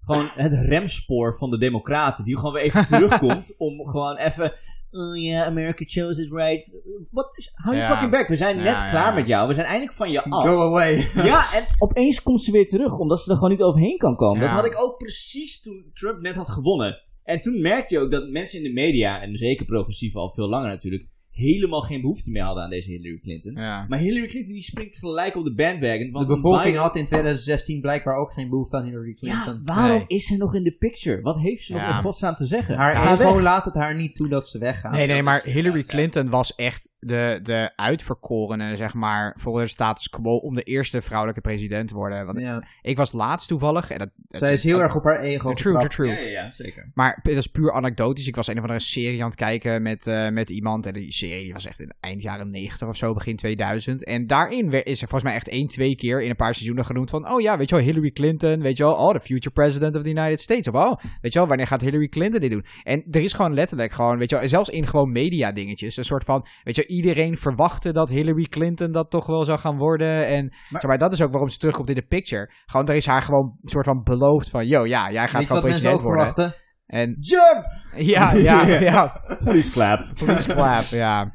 Gewoon 0.00 0.28
het 0.34 0.52
remspoor 0.52 1.38
van 1.38 1.50
de 1.50 1.58
democraten, 1.58 2.24
die 2.24 2.36
gewoon 2.36 2.52
weer 2.52 2.62
even 2.62 2.84
terugkomt 2.98 3.54
om 3.58 3.86
gewoon 3.86 4.16
even... 4.16 4.52
Oh 4.92 5.16
ja, 5.22 5.44
America 5.44 5.84
chose 5.86 6.22
it 6.22 6.30
right. 6.30 6.70
What? 7.10 7.50
Hou 7.52 7.76
je 7.76 7.82
Ja. 7.82 7.88
fucking 7.88 8.10
back. 8.10 8.28
We 8.28 8.36
zijn 8.36 8.56
Ja, 8.56 8.62
net 8.62 8.72
ja, 8.72 8.90
klaar 8.90 9.08
ja. 9.08 9.14
met 9.14 9.26
jou. 9.26 9.48
We 9.48 9.54
zijn 9.54 9.66
eindelijk 9.66 9.96
van 9.96 10.10
je 10.10 10.22
af. 10.22 10.46
Go 10.46 10.62
away. 10.62 10.94
Ja, 11.30 11.54
en 11.54 11.64
opeens 11.78 12.22
komt 12.22 12.42
ze 12.42 12.50
weer 12.52 12.66
terug, 12.66 12.98
omdat 12.98 13.20
ze 13.20 13.30
er 13.30 13.34
gewoon 13.36 13.50
niet 13.50 13.62
overheen 13.62 13.96
kan 13.98 14.16
komen. 14.16 14.40
Ja. 14.42 14.46
Dat 14.46 14.56
had 14.56 14.72
ik 14.72 14.82
ook 14.82 14.96
precies 14.98 15.60
toen 15.60 15.90
Trump 15.92 16.20
net 16.20 16.36
had 16.36 16.48
gewonnen. 16.48 17.00
En 17.22 17.40
toen 17.40 17.60
merkte 17.60 17.94
je 17.94 18.00
ook 18.00 18.10
dat 18.10 18.28
mensen 18.28 18.58
in 18.58 18.64
de 18.64 18.72
media, 18.72 19.20
en 19.22 19.36
zeker 19.36 19.66
progressieven 19.66 20.20
al 20.20 20.30
veel 20.30 20.48
langer 20.48 20.68
natuurlijk, 20.68 21.08
helemaal 21.30 21.80
geen 21.80 22.00
behoefte 22.00 22.30
meer 22.30 22.42
hadden 22.42 22.64
aan 22.64 22.70
deze 22.70 22.90
Hillary 22.90 23.18
Clinton. 23.22 23.54
Ja. 23.54 23.84
Maar 23.88 23.98
Hillary 23.98 24.26
Clinton 24.26 24.52
die 24.52 24.62
springt 24.62 24.98
gelijk 24.98 25.36
op 25.36 25.44
de 25.44 25.54
bandwagon. 25.54 26.04
De 26.06 26.10
Want 26.10 26.26
bevolking 26.26 26.64
Biden- 26.64 26.80
had 26.80 26.96
in 26.96 27.04
2016 27.04 27.80
blijkbaar 27.80 28.16
ook 28.16 28.32
geen 28.32 28.48
behoefte 28.48 28.76
aan 28.76 28.84
Hillary 28.84 29.12
Clinton. 29.12 29.54
Ja, 29.64 29.74
waarom 29.74 29.96
Nee. 29.96 30.04
is 30.06 30.26
ze 30.26 30.36
nog 30.36 30.54
in 30.54 30.62
de 30.62 30.72
picture? 30.76 31.20
Wat 31.22 31.38
heeft 31.38 31.62
ze 31.62 31.72
nog 31.72 31.82
in 31.82 31.92
godsnaam 32.02 32.34
te 32.34 32.46
zeggen? 32.46 32.76
Haar 32.76 33.12
ego 33.12 33.16
weg. 33.34 33.40
laat 33.42 33.64
het 33.64 33.74
haar 33.74 33.94
niet 33.96 34.14
toe 34.14 34.28
dat 34.28 34.48
ze 34.48 34.58
weggaat. 34.58 34.92
Nee, 34.92 35.06
nee, 35.06 35.22
maar 35.22 35.42
Hillary. 35.44 35.82
Clinton 35.84 36.28
was 36.30 36.54
echt 36.54 36.88
de, 36.98 37.40
de 37.42 37.70
uitverkorene, 37.76 38.76
zeg 38.76 38.94
maar, 38.94 39.36
voor 39.38 39.60
de 39.60 39.66
status 39.66 40.08
quo 40.08 40.36
om 40.36 40.54
de 40.54 40.62
eerste 40.62 41.02
vrouwelijke 41.02 41.40
president 41.40 41.88
te 41.88 41.94
worden. 41.94 42.26
Want 42.26 42.40
Ja. 42.40 42.64
ik 42.82 42.96
was 42.96 43.12
laatst 43.12 43.48
toevallig. 43.48 43.90
En 43.90 43.98
dat, 43.98 44.10
dat 44.16 44.40
Zij 44.40 44.52
is 44.52 44.62
heel 44.62 44.82
erg 44.82 44.96
op 44.96 45.04
haar 45.04 45.20
ego 45.20 45.52
True, 45.52 45.76
true, 45.78 45.88
true. 45.88 46.08
Ja, 46.08 46.18
ja, 46.18 46.28
ja, 46.42 46.50
zeker. 46.50 46.90
Maar 46.94 47.20
dat 47.22 47.36
is 47.36 47.46
puur 47.46 47.72
anekdotisch. 47.72 48.26
Ik 48.26 48.36
was 48.36 48.46
een 48.46 48.56
of 48.56 48.60
andere 48.60 48.80
serie 48.80 49.20
aan 49.22 49.26
het 49.28 49.38
kijken 49.38 49.82
met, 49.82 50.06
eh, 50.06 50.28
met 50.28 50.50
iemand. 50.50 50.86
En 50.86 50.92
die 50.92 51.12
serie 51.26 51.44
die 51.44 51.52
was 51.52 51.66
echt 51.66 51.80
in 51.80 51.92
eind 52.00 52.22
jaren 52.22 52.50
90 52.50 52.88
of 52.88 52.96
zo, 52.96 53.12
begin 53.14 53.36
2000. 53.36 54.04
En 54.04 54.26
daarin 54.26 54.70
is 54.70 55.02
er 55.02 55.08
volgens 55.08 55.22
mij 55.22 55.34
echt 55.34 55.48
één, 55.48 55.66
twee 55.68 55.94
keer 55.94 56.22
in 56.22 56.30
een 56.30 56.36
paar 56.36 56.54
seizoenen 56.54 56.84
genoemd 56.84 57.10
van... 57.10 57.30
Oh 57.32 57.40
ja, 57.40 57.56
weet 57.56 57.68
je 57.68 57.74
wel, 57.76 57.84
Hillary 57.84 58.10
Clinton, 58.10 58.60
weet 58.60 58.76
je 58.76 58.82
wel, 58.84 58.92
oh, 58.92 59.12
the 59.14 59.20
future 59.20 59.50
president 59.50 59.96
of 59.96 60.02
the 60.02 60.08
United 60.10 60.40
States. 60.40 60.68
Of 60.68 60.74
oh, 60.74 60.96
weet 61.20 61.32
je 61.32 61.38
wel, 61.38 61.48
wanneer 61.48 61.66
gaat 61.66 61.80
Hillary 61.80 62.08
Clinton 62.08 62.40
dit 62.40 62.50
doen? 62.50 62.64
En 62.82 63.04
er 63.10 63.20
is 63.20 63.32
gewoon 63.32 63.54
letterlijk 63.54 63.92
gewoon, 63.92 64.18
weet 64.18 64.30
je 64.30 64.38
wel, 64.38 64.48
zelfs 64.48 64.68
in 64.68 64.86
gewoon 64.86 65.12
media 65.12 65.52
dingetjes. 65.52 65.96
Een 65.96 66.04
soort 66.04 66.24
van, 66.24 66.46
weet 66.64 66.76
je 66.76 66.84
wel, 66.86 66.96
iedereen 66.96 67.36
verwachtte 67.36 67.92
dat 67.92 68.08
Hillary 68.08 68.44
Clinton 68.44 68.92
dat 68.92 69.10
toch 69.10 69.26
wel 69.26 69.44
zou 69.44 69.58
gaan 69.58 69.76
worden. 69.76 70.26
En 70.26 70.44
Maar- 70.46 70.80
zeg 70.80 70.90
maar, 70.90 70.98
dat 70.98 71.12
is 71.12 71.22
ook 71.22 71.30
waarom 71.30 71.48
ze 71.48 71.58
terugkomt 71.58 71.88
in 71.88 71.94
de 71.94 72.06
picture. 72.08 72.50
Gewoon, 72.66 72.88
er 72.88 72.94
is 72.94 73.06
haar 73.06 73.22
gewoon 73.22 73.58
een 73.62 73.68
soort 73.68 73.86
van 73.86 74.02
beloofd 74.02 74.50
van... 74.50 74.66
Yo, 74.66 74.86
ja, 74.86 75.10
jij 75.12 75.28
gaat 75.28 75.46
gewoon 75.46 75.62
president 75.62 76.00
worden. 76.00 76.26
verwachten? 76.26 76.68
En 76.92 77.16
Jump! 77.20 77.64
ja, 77.96 78.32
ja, 78.34 78.64
ja. 78.80 79.10
Police 79.44 79.72
clap. 79.72 80.00
Police 80.18 80.52
clap, 80.54 80.92
ja. 80.92 81.30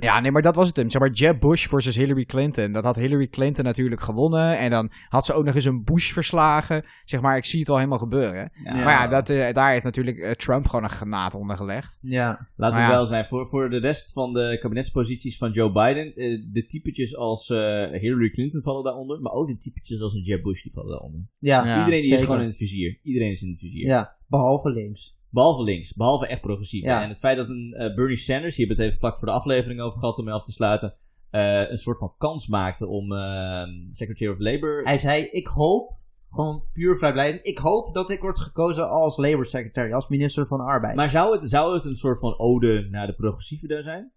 Ja, 0.00 0.20
nee, 0.20 0.30
maar 0.30 0.42
dat 0.42 0.54
was 0.54 0.66
het 0.66 0.76
hem. 0.76 0.90
Zeg 0.90 1.00
maar, 1.00 1.10
Jeb 1.10 1.40
Bush 1.40 1.66
versus 1.66 1.96
Hillary 1.96 2.24
Clinton. 2.24 2.72
Dat 2.72 2.84
had 2.84 2.96
Hillary 2.96 3.28
Clinton 3.28 3.64
natuurlijk 3.64 4.00
gewonnen. 4.00 4.58
En 4.58 4.70
dan 4.70 4.90
had 5.08 5.26
ze 5.26 5.32
ook 5.32 5.44
nog 5.44 5.54
eens 5.54 5.64
een 5.64 5.84
Bush 5.84 6.12
verslagen. 6.12 6.84
Zeg 7.04 7.20
maar, 7.20 7.36
ik 7.36 7.44
zie 7.44 7.60
het 7.60 7.68
al 7.68 7.76
helemaal 7.76 7.98
gebeuren. 7.98 8.50
Ja. 8.64 8.74
Maar 8.74 8.92
ja, 8.92 9.06
dat, 9.06 9.28
eh, 9.28 9.52
daar 9.52 9.70
heeft 9.70 9.84
natuurlijk 9.84 10.18
eh, 10.18 10.30
Trump 10.30 10.66
gewoon 10.66 10.84
een 10.84 10.90
granaat 10.90 11.34
onder 11.34 11.56
gelegd. 11.56 11.98
Ja. 12.00 12.48
Laten 12.56 12.76
Maar 12.76 12.86
we 12.86 12.92
ja. 12.92 12.98
wel 12.98 13.06
zijn, 13.06 13.26
voor, 13.26 13.46
voor 13.46 13.70
de 13.70 13.78
rest 13.78 14.12
van 14.12 14.32
de 14.32 14.56
kabinetsposities 14.60 15.36
van 15.36 15.50
Joe 15.50 15.72
Biden, 15.72 16.14
eh, 16.14 16.42
de 16.52 16.66
typetjes 16.66 17.16
als 17.16 17.50
eh, 17.50 17.58
Hillary 17.90 18.30
Clinton 18.30 18.62
vallen 18.62 18.84
daaronder, 18.84 19.20
maar 19.20 19.32
ook 19.32 19.48
de 19.48 19.56
typetjes 19.56 20.00
als 20.00 20.14
een 20.14 20.22
Jeb 20.22 20.42
Bush 20.42 20.62
die 20.62 20.72
vallen 20.72 20.90
daaronder. 20.90 21.20
Ja. 21.38 21.66
Ja, 21.66 21.78
Iedereen 21.78 22.00
die 22.00 22.12
is 22.12 22.20
gewoon 22.20 22.40
in 22.40 22.46
het 22.46 22.56
vizier. 22.56 22.98
Iedereen 23.02 23.30
is 23.30 23.42
in 23.42 23.48
het 23.48 23.58
vizier. 23.58 23.86
Ja, 23.86 24.16
behalve 24.26 24.70
links. 24.70 25.17
Behalve 25.30 25.62
links, 25.62 25.94
behalve 25.94 26.26
echt 26.26 26.40
progressief. 26.40 26.84
Ja. 26.84 27.02
En 27.02 27.08
het 27.08 27.18
feit 27.18 27.36
dat 27.36 27.48
een 27.48 27.74
eh, 27.78 27.94
Bernie 27.94 28.16
Sanders, 28.16 28.56
hier 28.56 28.66
hebben 28.66 28.84
het 28.84 28.92
even 28.94 29.06
vlak 29.06 29.18
voor 29.18 29.28
de 29.28 29.34
aflevering 29.34 29.80
over 29.80 29.98
gehad 29.98 30.18
om 30.18 30.24
mee 30.24 30.34
af 30.34 30.42
te 30.44 30.52
sluiten, 30.52 30.94
eh, 31.30 31.70
een 31.70 31.78
soort 31.78 31.98
van 31.98 32.14
kans 32.18 32.46
maakte 32.46 32.86
om 32.88 33.12
eh, 33.12 33.62
Secretary 33.88 34.30
of 34.32 34.38
Labor. 34.38 34.82
Hij 34.82 34.98
zei, 34.98 35.22
ik 35.30 35.46
hoop, 35.46 35.96
gewoon 36.28 36.64
puur 36.72 36.96
vrijblijvend, 36.96 37.46
ik 37.46 37.58
hoop 37.58 37.94
dat 37.94 38.10
ik 38.10 38.20
word 38.20 38.38
gekozen 38.38 38.88
als 38.88 39.16
Labour 39.16 39.44
Secretary, 39.44 39.92
als 39.92 40.08
minister 40.08 40.46
van 40.46 40.60
Arbeid. 40.60 40.82
Maar, 40.82 40.94
Maar 40.94 41.10
zou 41.10 41.32
het, 41.32 41.50
zou 41.50 41.74
het 41.74 41.84
een 41.84 41.94
soort 41.94 42.18
van 42.18 42.38
ode 42.38 42.88
naar 42.90 43.06
de 43.06 43.14
progressieven 43.14 43.68
daar 43.68 43.82
zijn? 43.82 44.12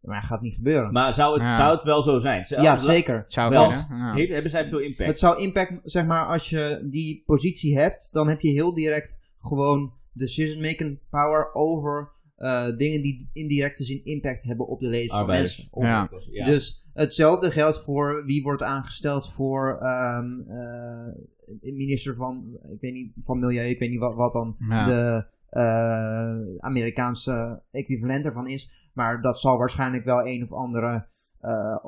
dat 0.00 0.24
gaat 0.24 0.40
niet 0.40 0.54
gebeuren. 0.54 0.92
Maar 0.92 1.14
zou 1.14 1.32
het, 1.40 1.50
Ja. 1.50 1.56
zou 1.56 1.74
het 1.74 1.82
wel 1.82 2.02
zo 2.02 2.18
zijn? 2.18 2.44
Zou- 2.44 2.62
ja, 2.62 2.76
zeker. 2.76 3.24
Zou. 3.28 3.52
Ja. 3.52 4.14
Heeft- 4.14 4.32
hebben 4.32 4.50
zij 4.50 4.66
veel 4.66 4.78
impact? 4.78 5.08
Het 5.08 5.18
zou 5.18 5.40
impact, 5.40 5.80
zeg 5.84 6.04
maar, 6.04 6.26
als 6.26 6.50
je 6.50 6.86
die 6.90 7.22
positie 7.26 7.78
hebt, 7.78 8.08
dan 8.12 8.28
heb 8.28 8.40
je 8.40 8.48
heel 8.48 8.74
direct 8.74 9.18
gewoon 9.36 9.92
decision-making 10.12 10.98
power 11.10 11.54
over 11.54 12.10
eh, 12.36 12.66
dingen 12.76 13.02
die 13.02 13.30
indirect 13.32 13.78
zin 13.84 14.04
impact 14.04 14.42
hebben 14.42 14.66
op 14.66 14.80
de 14.80 14.88
levens 14.88 15.12
van 15.12 15.26
mensen. 15.26 15.66
Op- 15.70 15.82
Ja. 15.82 16.10
Ja. 16.30 16.44
Dus 16.44 16.90
hetzelfde 16.92 17.50
geldt 17.50 17.78
voor 17.78 18.24
wie 18.26 18.42
wordt 18.42 18.62
aangesteld 18.62 19.32
voor 19.32 19.78
ehm, 19.80 20.40
eh, 20.40 21.12
minister 21.60 22.14
van, 22.14 22.58
ik 22.62 22.80
weet 22.80 22.92
niet, 22.92 23.12
van 23.20 23.38
Milieu, 23.38 23.64
ik 23.68 23.78
weet 23.78 23.90
niet 23.90 23.98
wat, 23.98 24.14
wat 24.14 24.32
dan 24.32 24.54
Ja. 24.68 24.84
de 24.84 25.24
eh, 25.48 26.56
Amerikaanse 26.58 27.62
equivalent 27.70 28.24
ervan 28.24 28.48
is. 28.48 28.90
Maar 28.94 29.20
dat 29.20 29.40
zal 29.40 29.56
waarschijnlijk 29.58 30.04
wel 30.04 30.26
een 30.26 30.42
of 30.42 30.52
andere 30.52 31.06
eh, 31.40 31.84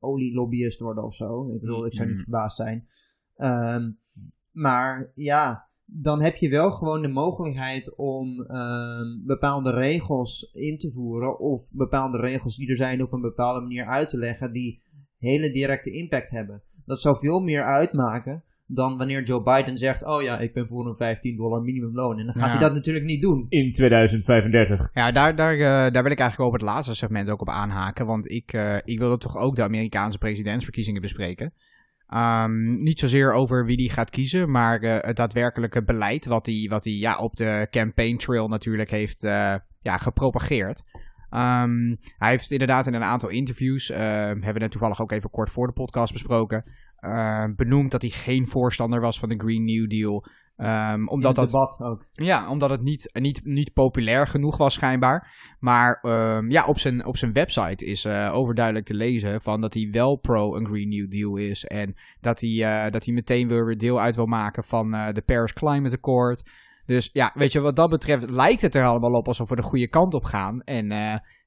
olielobbyist 0.00 0.80
worden 0.80 1.04
of 1.04 1.14
zo. 1.14 1.52
Ik 1.54 1.60
bedoel, 1.60 1.86
ik 1.86 1.94
zou 1.94 2.06
niet 2.08 2.16
Mm. 2.16 2.22
verbaasd 2.22 2.56
zijn. 2.56 2.86
Ehm, 3.36 3.90
maar 4.52 5.10
ja, 5.14 5.66
dan 5.86 6.22
heb 6.22 6.36
je 6.36 6.48
wel 6.48 6.70
gewoon 6.70 7.02
de 7.02 7.08
mogelijkheid 7.08 7.96
om 7.96 8.40
ehm, 8.40 9.24
bepaalde 9.26 9.70
regels 9.70 10.50
in 10.52 10.78
te 10.78 10.90
voeren. 10.90 11.38
Of 11.38 11.70
bepaalde 11.74 12.18
regels 12.18 12.56
die 12.56 12.70
er 12.70 12.76
zijn 12.76 13.02
op 13.02 13.12
een 13.12 13.20
bepaalde 13.20 13.60
manier 13.60 13.86
uit 13.86 14.08
te 14.08 14.18
leggen. 14.18 14.52
Die 14.52 14.80
hele 15.18 15.50
directe 15.50 15.90
impact 15.90 16.30
hebben. 16.30 16.62
Dat 16.86 17.00
zou 17.00 17.16
veel 17.16 17.40
meer 17.40 17.64
uitmaken 17.64 18.44
dan 18.66 18.96
wanneer 18.96 19.22
Joe 19.22 19.42
Biden 19.42 19.76
zegt: 19.76 20.04
Oh 20.04 20.22
ja, 20.22 20.38
ik 20.38 20.52
ben 20.52 20.66
voor 20.66 20.86
een 20.86 20.94
15 20.96 21.36
dollar 21.36 21.62
minimumloon. 21.62 22.18
En 22.18 22.24
dan 22.24 22.34
gaat 22.34 22.44
Ja. 22.44 22.50
hij 22.50 22.58
dat 22.60 22.74
natuurlijk 22.74 23.04
niet 23.04 23.22
doen. 23.22 23.46
In 23.48 23.72
2035. 23.72 24.90
Ja, 24.92 25.10
daar, 25.12 25.36
daar, 25.36 25.52
eh, 25.54 25.92
daar 25.92 26.02
wil 26.02 26.12
ik 26.12 26.18
eigenlijk 26.20 26.52
op 26.52 26.60
het 26.60 26.68
laatste 26.68 26.94
segment 26.94 27.30
ook 27.30 27.40
op 27.40 27.48
aanhaken. 27.48 28.06
Want 28.06 28.30
ik, 28.30 28.52
eh, 28.52 28.76
ik 28.84 28.98
wilde 28.98 29.18
toch 29.18 29.36
ook 29.36 29.56
de 29.56 29.62
Amerikaanse 29.62 30.18
presidentsverkiezingen 30.18 31.00
bespreken. 31.00 31.52
Ehm, 32.06 32.76
niet 32.76 32.98
zozeer 32.98 33.32
over 33.32 33.64
wie 33.64 33.76
die 33.76 33.90
gaat 33.90 34.10
kiezen, 34.10 34.50
maar 34.50 34.80
eh, 34.80 34.98
het 35.00 35.16
daadwerkelijke 35.16 35.82
beleid 35.82 36.26
wat 36.26 36.46
hij 36.46 36.66
wat 36.70 36.82
die, 36.82 36.98
ja, 36.98 37.18
op 37.18 37.36
de 37.36 37.66
campaign 37.70 38.16
trail 38.16 38.48
natuurlijk 38.48 38.90
heeft 38.90 39.24
eh, 39.24 39.54
ja, 39.80 39.98
gepropageerd. 39.98 40.82
Ehm, 41.30 41.94
hij 42.18 42.30
heeft 42.30 42.50
inderdaad 42.50 42.86
in 42.86 42.94
een 42.94 43.04
aantal 43.04 43.28
interviews, 43.28 43.90
eh, 43.90 43.98
hebben 44.00 44.52
we 44.52 44.58
net 44.58 44.70
toevallig 44.70 45.00
ook 45.00 45.12
even 45.12 45.30
kort 45.30 45.50
voor 45.50 45.66
de 45.66 45.72
podcast 45.72 46.12
besproken, 46.12 46.62
benoemd 47.56 47.90
dat 47.90 48.02
hij 48.02 48.10
geen 48.10 48.46
voorstander 48.46 49.00
was 49.00 49.18
van 49.18 49.28
de 49.28 49.38
Green 49.38 49.64
New 49.64 49.90
Deal. 49.90 50.26
Ehm, 50.56 51.06
omdat 51.06 51.36
het 51.36 51.50
dat 51.50 51.80
ook. 51.82 52.04
ja, 52.12 52.50
omdat 52.50 52.70
het 52.70 52.82
niet, 52.82 53.10
niet, 53.12 53.40
niet 53.44 53.72
populair 53.72 54.26
genoeg 54.26 54.56
was 54.56 54.74
schijnbaar. 54.74 55.32
Maar 55.58 55.98
ehm, 56.02 56.50
ja, 56.50 56.64
op 56.64 56.78
zijn, 56.78 57.06
op 57.06 57.16
zijn 57.16 57.32
website 57.32 57.84
is 57.84 58.04
eh, 58.04 58.30
overduidelijk 58.34 58.86
te 58.86 58.94
lezen 58.94 59.40
van 59.40 59.60
dat 59.60 59.74
hij 59.74 59.88
wel 59.90 60.16
pro 60.16 60.56
een 60.56 60.66
Green 60.66 60.88
New 60.88 61.10
Deal 61.10 61.36
is. 61.36 61.64
En 61.64 61.94
dat 62.20 62.40
hij, 62.40 62.84
eh, 62.84 62.90
dat 62.90 63.04
hij 63.04 63.14
meteen 63.14 63.48
weer 63.48 63.78
deel 63.78 64.00
uit 64.00 64.16
wil 64.16 64.26
maken 64.26 64.64
van 64.64 64.94
eh, 64.94 65.12
de 65.12 65.22
Paris 65.22 65.52
Climate 65.52 65.96
Accord. 65.96 66.50
Dus 66.86 67.10
ja, 67.12 67.32
weet 67.34 67.52
je, 67.52 67.60
wat 67.60 67.76
dat 67.76 67.90
betreft 67.90 68.30
lijkt 68.30 68.62
het 68.62 68.74
er 68.74 68.84
allemaal 68.84 69.12
op 69.12 69.28
alsof 69.28 69.48
we 69.48 69.56
de 69.56 69.62
goede 69.62 69.88
kant 69.88 70.14
op 70.14 70.24
gaan. 70.24 70.62
En, 70.62 70.90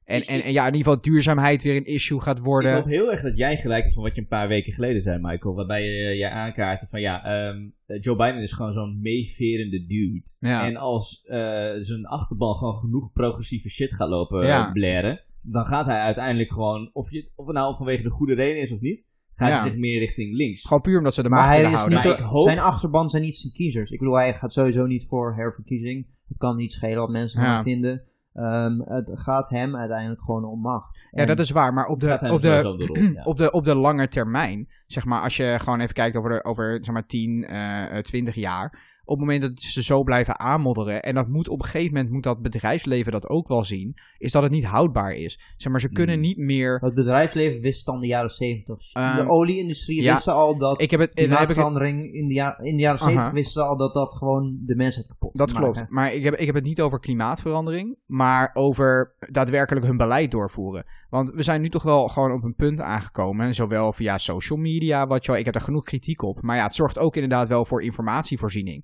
en, 0.10 0.26
en, 0.26 0.44
en 0.44 0.52
ja, 0.52 0.68
in 0.68 0.74
ieder 0.74 0.88
geval 0.92 1.02
duurzaamheid 1.02 1.64
weer 1.64 1.76
een 1.76 1.86
issue 1.86 2.20
gaat 2.22 2.38
Ik 2.38 2.44
worden. 2.44 2.74
hoop 2.74 2.86
heel 2.86 3.12
erg 3.12 3.22
dat 3.22 3.38
jij 3.38 3.58
gelijk 3.58 3.82
hebt 3.84 3.94
van 3.94 4.04
wat 4.04 4.16
je 4.16 4.22
een 4.22 4.28
paar 4.28 4.48
weken 4.48 4.74
geleden 4.74 5.02
zei, 5.02 5.20
Michael. 5.22 5.56
Waarbij 5.56 5.84
je 5.84 6.18
jij 6.18 6.30
aankaartte 6.30 6.88
van 6.88 7.02
ja, 7.02 7.24
ehm, 7.24 7.70
Joe 8.00 8.16
Biden 8.16 8.42
is 8.42 8.52
gewoon 8.54 8.74
zo'n 8.74 9.00
meeverende 9.02 9.86
dude. 9.86 10.22
Ja. 10.40 10.66
En 10.66 10.76
als 10.78 11.22
eh, 11.24 11.38
zijn 11.78 12.06
achterban 12.06 12.56
gewoon 12.56 12.76
genoeg 12.76 13.12
progressieve 13.12 13.70
shit 13.70 13.94
gaat 13.94 14.10
lopen 14.10 14.46
Ja. 14.46 14.66
eh, 14.68 14.72
blaren, 14.72 15.22
dan 15.42 15.66
gaat 15.66 15.86
hij 15.86 16.00
uiteindelijk 16.00 16.52
gewoon, 16.52 16.90
of, 16.94 17.12
je, 17.12 17.30
of 17.36 17.46
het 17.48 17.56
nou 17.56 17.76
vanwege 17.76 18.04
de 18.04 18.10
goede 18.10 18.34
reden 18.36 18.62
is 18.62 18.72
of 18.72 18.80
niet, 18.80 19.08
gaat 19.32 19.50
Ja. 19.50 19.60
hij 19.62 19.70
zich 19.70 19.80
meer 19.80 20.00
richting 20.00 20.36
links. 20.36 20.62
Gewoon 20.62 20.82
puur 20.82 20.98
omdat 20.98 21.14
ze 21.14 21.24
de 21.24 21.30
Maar 21.30 21.40
macht 21.40 21.50
hij 21.52 21.58
willen 21.58 21.72
is 21.74 21.78
houden. 21.80 22.00
niet 22.00 22.08
Maar 22.08 22.20
ik 22.20 22.26
hoop- 22.26 22.46
zijn 22.46 22.60
achterban 22.60 23.10
zijn 23.10 23.24
niet 23.24 23.38
zijn 23.38 23.54
kiezers. 23.54 23.92
Ik 23.92 24.00
bedoel, 24.00 24.16
hij 24.18 24.34
gaat 24.34 24.54
sowieso 24.54 24.86
niet 24.86 25.06
voor 25.08 25.36
herverkiezing. 25.36 26.08
Het 26.28 26.38
kan 26.38 26.56
niet 26.56 26.72
schelen 26.72 26.98
wat 26.98 27.10
mensen 27.10 27.42
hem 27.42 27.64
vinden. 27.64 28.02
Ehm, 28.34 28.80
het 28.80 29.12
gaat 29.14 29.50
hem 29.50 29.76
uiteindelijk 29.76 30.22
gewoon 30.22 30.46
om 30.46 30.60
macht. 30.60 31.04
Ja, 31.12 31.26
dat 31.26 31.40
is 31.40 31.50
waar. 31.50 31.74
Maar 31.74 31.86
op 31.86 32.00
de, 32.00 32.14
op 32.14 32.20
de, 32.20 32.28
sowieso 32.28 32.78
de 32.78 32.86
rol, 32.86 32.96
ja. 33.14 33.24
op, 33.24 33.38
de, 33.38 33.52
op 33.52 33.66
de 33.66 33.76
lange 33.76 34.08
termijn, 34.08 34.70
zeg 34.88 35.06
maar, 35.06 35.22
als 35.22 35.38
je 35.38 35.56
gewoon 35.60 35.80
even 35.80 35.94
kijkt 35.94 36.16
over, 36.16 36.30
de, 36.30 36.44
over 36.44 36.80
zeg 36.82 36.94
maar 36.94 37.06
10, 37.06 37.44
eh, 37.44 37.98
eh, 37.98 38.04
20 38.04 38.36
jaar. 38.36 38.88
Op 39.10 39.20
het 39.20 39.28
moment 39.28 39.42
dat 39.42 39.62
ze 39.62 39.84
zo 39.84 40.04
blijven 40.04 40.40
aanmodderen, 40.40 41.02
en 41.02 41.16
dat 41.16 41.28
moet 41.28 41.50
op 41.50 41.60
een 41.60 41.66
gegeven 41.66 41.94
moment, 41.94 42.12
moet 42.12 42.24
dat 42.24 42.42
bedrijfsleven 42.42 43.12
dat 43.12 43.28
ook 43.28 43.48
wel 43.48 43.64
zien, 43.64 43.98
is 44.18 44.32
dat 44.32 44.44
het 44.44 44.52
niet 44.52 44.66
houdbaar 44.66 45.12
is. 45.12 45.40
Zeg 45.58 45.72
maar, 45.72 45.82
ze 45.82 45.90
kunnen 45.90 46.16
Hmm. 46.16 46.24
niet 46.24 46.38
meer... 46.38 46.80
Het 46.82 46.94
bedrijfsleven 46.94 47.62
wist 47.62 47.88
in 47.88 48.00
de 48.00 48.08
jaren 48.08 48.30
70. 48.30 48.94
Ehm, 48.94 49.16
de 49.16 49.30
olieindustrie 49.30 50.02
ja, 50.02 50.14
wisten 50.14 50.34
al 50.34 50.58
dat 50.58 50.82
Ik 50.82 50.92
heb 50.92 51.00
het, 51.00 51.16
dan 51.16 51.30
heb 51.30 51.34
ik 51.34 51.40
het 51.40 51.48
klimaatverandering 51.48 52.14
in 52.14 52.28
de, 52.28 52.34
jaren, 52.34 52.66
in 52.66 52.76
de 52.76 52.82
jaren 52.82 53.00
70 53.00 53.24
Aha. 53.24 53.34
wisten 53.34 53.62
ze 53.62 53.68
al 53.68 53.78
dat 53.78 53.94
dat 53.94 54.14
gewoon 54.14 54.60
de 54.66 54.76
mensheid 54.76 55.08
kapot 55.08 55.38
Dat 55.38 55.54
klopt. 55.54 55.86
Maar 55.90 56.14
ik 56.14 56.24
heb, 56.24 56.36
ik 56.36 56.46
heb 56.46 56.56
het 56.56 56.64
niet 56.64 56.82
over 56.82 57.00
klimaatverandering, 57.00 57.98
maar 58.06 58.50
over 58.54 59.16
daadwerkelijk 59.20 59.86
hun 59.86 59.98
beleid 59.98 60.32
doorvoeren. 60.32 60.86
Want 61.10 61.32
we 61.32 61.44
zijn 61.44 61.62
nu 61.62 61.70
toch 61.70 61.84
wel 61.84 62.08
gewoon 62.08 62.32
op 62.32 62.44
een 62.44 62.56
punt 62.56 62.82
aangekomen, 62.82 63.56
zowel 63.56 63.94
via 63.94 64.18
social 64.18 64.60
media, 64.60 65.08
wat 65.08 65.26
je, 65.26 65.40
ik 65.40 65.46
heb 65.46 65.56
er 65.56 65.62
genoeg 65.62 65.84
kritiek 65.84 66.22
op, 66.22 66.42
maar 66.42 66.56
ja, 66.56 66.64
het 66.64 66.76
zorgt 66.76 67.00
ook 67.00 67.16
inderdaad 67.16 67.48
wel 67.48 67.66
voor 67.66 67.84
informatievoorziening. 67.84 68.84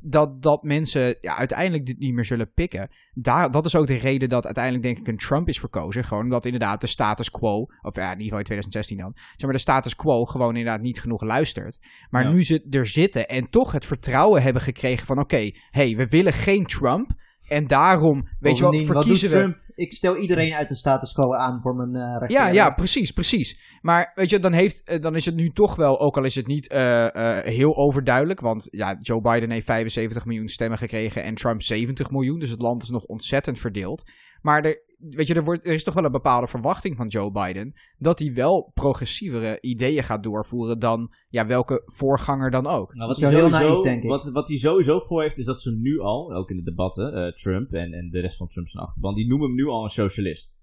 Dat, 0.00 0.42
dat 0.42 0.62
mensen 0.62 1.16
ja, 1.20 1.36
uiteindelijk 1.36 1.86
dit 1.86 1.98
niet 1.98 2.14
meer 2.14 2.24
zullen 2.24 2.52
pikken. 2.52 2.90
Daar, 3.12 3.50
dat 3.50 3.64
is 3.64 3.76
ook 3.76 3.86
de 3.86 3.94
reden 3.98 4.28
dat 4.28 4.44
uiteindelijk 4.44 4.84
denk 4.84 4.98
ik 4.98 5.06
een 5.06 5.16
Trump 5.16 5.48
is 5.48 5.58
verkozen. 5.58 6.04
Gewoon 6.04 6.24
omdat 6.24 6.44
inderdaad 6.44 6.80
de 6.80 6.86
status 6.86 7.30
quo, 7.30 7.66
of 7.82 7.96
ja, 7.96 8.02
in 8.02 8.20
ieder 8.20 8.22
geval 8.22 8.38
in 8.38 8.44
2016 8.44 8.98
dan, 8.98 9.12
zeg 9.14 9.40
maar 9.40 9.52
de 9.52 9.58
status 9.58 9.96
quo 9.96 10.24
gewoon 10.24 10.56
inderdaad 10.56 10.80
niet 10.80 11.00
genoeg 11.00 11.22
luistert. 11.22 11.78
Maar 12.10 12.22
Ja. 12.22 12.30
nu 12.30 12.42
ze 12.42 12.66
er 12.70 12.86
zitten 12.86 13.28
en 13.28 13.50
toch 13.50 13.72
het 13.72 13.86
vertrouwen 13.86 14.42
hebben 14.42 14.62
gekregen 14.62 15.06
van 15.06 15.18
oké, 15.18 15.50
hey, 15.70 15.96
we 15.96 16.06
willen 16.06 16.32
geen 16.32 16.64
Trump. 16.66 17.10
En 17.48 17.66
daarom, 17.66 18.28
weet 18.40 18.58
je 18.58 18.62
wel, 18.62 18.86
verkiezen 18.86 19.30
we... 19.30 19.36
Trump? 19.36 19.66
Ik 19.78 19.92
stel 19.92 20.16
iedereen 20.16 20.54
uit 20.54 20.68
de 20.68 20.74
status 20.74 21.12
quo 21.12 21.34
aan 21.34 21.60
voor 21.60 21.74
mijn 21.74 22.20
eh 22.20 22.28
Ja, 22.28 22.48
ja, 22.48 22.70
precies, 22.70 23.10
precies. 23.10 23.78
Maar 23.80 24.12
weet 24.14 24.30
je, 24.30 24.40
dan, 24.40 24.52
heeft, 24.52 24.82
eh, 24.84 25.00
dan 25.00 25.16
is 25.16 25.24
het 25.24 25.34
nu 25.34 25.50
toch 25.50 25.76
wel, 25.76 26.00
ook 26.00 26.16
al 26.16 26.24
is 26.24 26.34
het 26.34 26.46
niet 26.46 26.68
eh, 26.68 27.38
heel 27.42 27.76
overduidelijk, 27.76 28.40
want 28.40 28.68
ja, 28.70 28.98
Joe 29.00 29.20
Biden 29.20 29.50
heeft 29.50 29.66
75 29.66 30.24
miljoen 30.24 30.48
stemmen 30.48 30.78
gekregen 30.78 31.22
en 31.22 31.34
Trump 31.34 31.62
70 31.62 32.10
miljoen, 32.10 32.38
dus 32.38 32.50
het 32.50 32.62
land 32.62 32.82
is 32.82 32.88
nog 32.88 33.04
ontzettend 33.04 33.58
verdeeld. 33.58 34.10
Maar 34.42 34.64
er, 34.64 34.78
weet 34.98 35.26
je, 35.26 35.34
er, 35.34 35.44
wordt, 35.44 35.66
er 35.66 35.74
is 35.74 35.84
toch 35.84 35.94
wel 35.94 36.04
een 36.04 36.12
bepaalde 36.12 36.46
verwachting 36.48 36.96
van 36.96 37.06
Joe 37.06 37.30
Biden 37.32 37.74
dat 37.98 38.18
hij 38.18 38.32
wel 38.32 38.70
progressievere 38.74 39.60
ideeën 39.60 40.04
gaat 40.04 40.22
doorvoeren 40.22 40.78
dan 40.78 41.14
ja, 41.28 41.46
welke 41.46 41.82
voorganger 41.84 42.50
dan 42.50 42.66
ook. 42.66 42.94
Nou, 42.94 43.08
wat, 43.08 43.20
hij 43.20 43.28
heel 43.28 43.38
sowieso, 43.38 43.68
naïef, 43.68 43.80
denk 43.80 44.02
ik. 44.02 44.08
Wat, 44.08 44.30
wat 44.30 44.48
hij 44.48 44.58
sowieso 44.58 44.98
voor 44.98 45.22
heeft, 45.22 45.38
is 45.38 45.44
dat 45.44 45.60
ze 45.60 45.70
nu 45.70 46.00
al, 46.00 46.34
ook 46.34 46.50
in 46.50 46.56
de 46.56 46.62
debatten, 46.62 47.14
eh, 47.14 47.32
Trump 47.32 47.72
en, 47.72 47.92
en 47.92 48.10
de 48.10 48.20
rest 48.20 48.36
van 48.36 48.48
Trump 48.48 48.68
zijn 48.68 48.84
achterban, 48.84 49.14
die 49.14 49.26
noemen 49.26 49.46
hem 49.46 49.56
nu 49.56 49.66
al 49.66 49.84
een 49.84 49.90
socialist. 49.90 50.56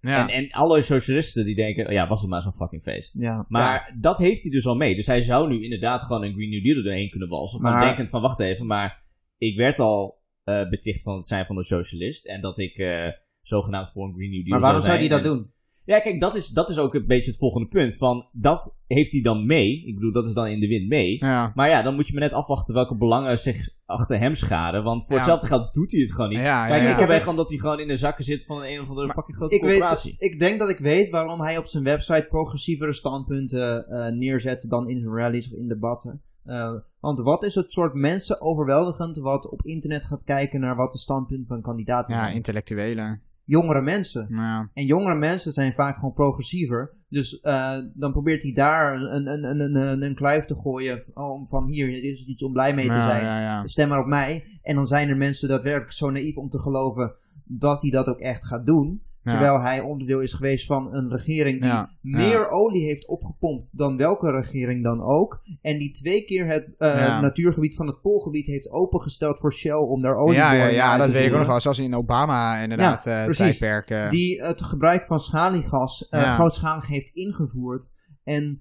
Ja, 0.00 0.28
En, 0.28 0.34
en 0.34 0.50
alle 0.50 0.82
socialisten 0.82 1.44
die 1.44 1.54
denken, 1.54 1.86
oh 1.86 1.92
ja, 1.92 2.08
was 2.08 2.20
het 2.20 2.30
maar 2.30 2.42
zo'n 2.42 2.54
fucking 2.54 2.82
feest. 2.82 3.14
Ja. 3.18 3.44
Maar 3.48 3.96
dat 4.00 4.18
heeft 4.18 4.42
hij 4.42 4.52
dus 4.52 4.66
al 4.66 4.74
mee. 4.74 4.94
Dus 4.94 5.06
hij 5.06 5.22
zou 5.22 5.48
nu 5.48 5.62
inderdaad 5.62 6.02
gewoon 6.02 6.24
een 6.24 6.34
Green 6.34 6.50
New 6.50 6.64
Deal 6.64 6.76
er 6.76 6.82
doorheen 6.82 7.10
kunnen 7.10 7.28
walsen. 7.28 7.60
Gewoon 7.60 7.74
Maar- 7.74 7.84
denkend 7.84 8.10
van, 8.10 8.22
wacht 8.22 8.40
even, 8.40 8.66
maar 8.66 9.04
ik 9.38 9.56
werd 9.56 9.78
al 9.78 10.22
beticht 10.44 11.02
van 11.02 11.14
het 11.14 11.26
zijn 11.26 11.46
van 11.46 11.56
een 11.56 11.64
socialist. 11.64 12.26
En 12.26 12.40
dat 12.40 12.58
ik 12.58 12.76
eh, 12.78 13.08
zogenaamd 13.40 13.90
voor 13.90 14.06
een 14.06 14.14
Green 14.14 14.30
New 14.30 14.44
Deal 14.44 14.50
Maar 14.50 14.60
waarom 14.60 14.80
zou 14.82 14.96
hij 14.98 15.08
dat 15.08 15.18
En- 15.18 15.24
doen? 15.24 15.52
Ja, 15.84 15.98
kijk, 16.00 16.20
dat 16.20 16.34
is, 16.34 16.48
dat 16.48 16.70
is 16.70 16.78
ook 16.78 16.94
een 16.94 17.06
beetje 17.06 17.30
het 17.30 17.38
volgende 17.38 17.68
punt. 17.68 17.96
Van, 17.96 18.28
dat 18.32 18.78
heeft 18.86 19.12
hij 19.12 19.20
dan 19.20 19.46
mee. 19.46 19.84
Ik 19.86 19.94
bedoel, 19.94 20.12
dat 20.12 20.26
is 20.26 20.32
dan 20.32 20.46
in 20.46 20.60
de 20.60 20.66
wind 20.68 20.88
mee. 20.88 21.16
ja. 21.24 21.52
Maar 21.54 21.68
ja, 21.68 21.82
dan 21.82 21.94
moet 21.94 22.06
je 22.06 22.12
maar 22.12 22.22
net 22.22 22.32
afwachten 22.32 22.74
welke 22.74 22.96
belangen 22.96 23.38
zich 23.38 23.68
achter 23.86 24.18
hem 24.18 24.34
scharen. 24.34 24.82
Want 24.82 25.02
voor 25.02 25.10
Ja. 25.12 25.16
hetzelfde 25.16 25.46
geld 25.46 25.74
doet 25.74 25.92
hij 25.92 26.00
het 26.00 26.12
gewoon 26.12 26.28
niet. 26.30 26.38
Ja, 26.42 26.66
Kijk, 26.66 26.82
ja, 26.82 26.88
ik 26.90 26.94
ja. 26.94 27.00
heb 27.00 27.08
echt 27.10 27.26
omdat 27.26 27.48
hij 27.50 27.58
gewoon 27.58 27.80
in 27.80 27.88
de 27.88 27.96
zakken 27.96 28.24
zit 28.24 28.44
van 28.44 28.62
een 28.64 28.80
of 28.80 28.88
andere 28.88 29.06
Maar 29.06 29.14
fucking 29.16 29.36
grote 29.36 29.54
Ik, 29.54 29.60
corporatie. 29.60 30.16
weet, 30.18 30.32
ik 30.32 30.38
denk 30.38 30.58
dat 30.58 30.68
ik 30.68 30.78
weet 30.78 31.10
waarom 31.10 31.40
hij 31.40 31.58
op 31.58 31.66
zijn 31.66 31.84
website 31.84 32.26
progressievere 32.28 32.92
standpunten 32.92 33.86
eh, 33.86 34.12
neerzet 34.12 34.66
dan 34.68 34.88
in 34.88 35.00
zijn 35.00 35.14
rallies 35.14 35.52
of 35.52 35.58
in 35.58 35.68
debatten. 35.68 36.22
Eh, 36.44 36.72
want 37.00 37.20
wat 37.20 37.44
is 37.44 37.54
het 37.54 37.72
soort 37.72 37.94
mensen 37.94 38.40
overweldigend 38.40 39.16
wat 39.16 39.48
op 39.48 39.62
internet 39.62 40.06
gaat 40.06 40.24
kijken 40.24 40.60
naar 40.60 40.76
wat 40.76 40.92
de 40.92 40.98
standpunten 40.98 41.46
van 41.46 41.62
kandidaten 41.62 42.14
ja, 42.14 42.22
zijn? 42.22 42.34
intellectuelen. 42.34 43.22
Jongere 43.44 43.82
mensen. 43.82 44.26
Ja. 44.30 44.70
En 44.74 44.86
jongere 44.86 45.14
mensen 45.14 45.52
zijn 45.52 45.72
vaak 45.72 45.98
gewoon 45.98 46.12
progressiever. 46.12 46.94
Dus 47.08 47.40
eh, 47.40 47.78
dan 47.94 48.12
probeert 48.12 48.42
hij 48.42 48.52
daar 48.52 48.94
een, 48.94 49.26
een, 49.26 49.60
een, 49.60 49.76
een, 49.76 50.02
een, 50.02 50.14
kluif 50.14 50.44
te 50.44 50.54
gooien 50.54 51.02
om 51.14 51.48
van 51.48 51.66
hier, 51.66 51.86
dit 51.86 52.02
is 52.04 52.26
iets 52.26 52.42
om 52.42 52.52
blij 52.52 52.74
mee 52.74 52.86
te 52.86 52.92
Ja, 52.94 53.08
zijn. 53.08 53.24
ja. 53.24 53.66
Stem 53.66 53.88
maar 53.88 54.00
op 54.00 54.06
mij. 54.06 54.46
En 54.62 54.74
dan 54.74 54.86
zijn 54.86 55.08
er 55.08 55.16
mensen 55.16 55.48
daadwerkelijk 55.48 55.92
zo 55.92 56.10
naïef 56.10 56.36
om 56.36 56.48
te 56.48 56.60
geloven 56.60 57.12
dat 57.44 57.82
hij 57.82 57.90
dat 57.90 58.08
ook 58.08 58.20
echt 58.20 58.44
gaat 58.44 58.66
doen. 58.66 59.02
Terwijl 59.24 59.60
hij 59.60 59.80
onderdeel 59.80 60.20
is 60.20 60.32
geweest 60.32 60.66
van 60.66 60.94
een 60.94 61.10
regering 61.10 61.60
die 61.60 61.68
Ja, 61.70 61.90
meer 62.00 62.48
olie 62.48 62.84
heeft 62.84 63.06
opgepompt 63.06 63.70
dan 63.72 63.96
welke 63.96 64.30
regering 64.30 64.84
dan 64.84 65.02
ook. 65.02 65.40
En 65.62 65.78
die 65.78 65.90
twee 65.90 66.24
keer 66.24 66.46
het 66.46 66.74
eh, 66.78 66.96
Ja. 66.96 67.20
natuurgebied 67.20 67.76
van 67.76 67.86
het 67.86 68.00
Poolgebied 68.00 68.46
heeft 68.46 68.70
opengesteld 68.70 69.40
voor 69.40 69.52
Shell 69.52 69.72
om 69.74 70.02
daar 70.02 70.16
olie 70.16 70.36
Ja, 70.36 70.52
ja, 70.52 70.66
ja, 70.66 70.96
dat 70.96 71.10
weet 71.10 71.26
ik 71.26 71.32
ook 71.32 71.38
nog 71.38 71.46
wel. 71.46 71.60
Zoals 71.60 71.78
in 71.78 71.94
Obama 71.94 72.56
inderdaad 72.58 73.04
Ja, 73.04 73.24
eh 73.26 73.30
tijdperk. 73.34 73.90
eh, 73.90 74.10
Die 74.10 74.42
het 74.42 74.62
gebruik 74.62 75.06
van 75.06 75.20
schaliegas 75.20 76.06
grootschalig 76.10 76.86
heeft 76.86 77.08
ingevoerd. 77.14 77.90
En 78.24 78.60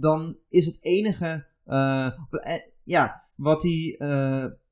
dan 0.00 0.36
is 0.48 0.66
het 0.66 0.78
enige 0.80 1.46
ja, 2.84 3.20
wat 3.36 3.62
hij 3.62 3.98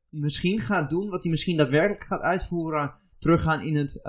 misschien 0.09 0.61
gaat 0.61 0.91
doen, 0.91 1.09
wat 1.11 1.23
hij 1.23 1.31
misschien 1.31 1.57
daadwerkelijk 1.57 2.05
gaat 2.05 2.21
uitvoeren, 2.21 2.93
teruggaan 3.19 3.63
in 3.63 3.77
het 3.77 4.01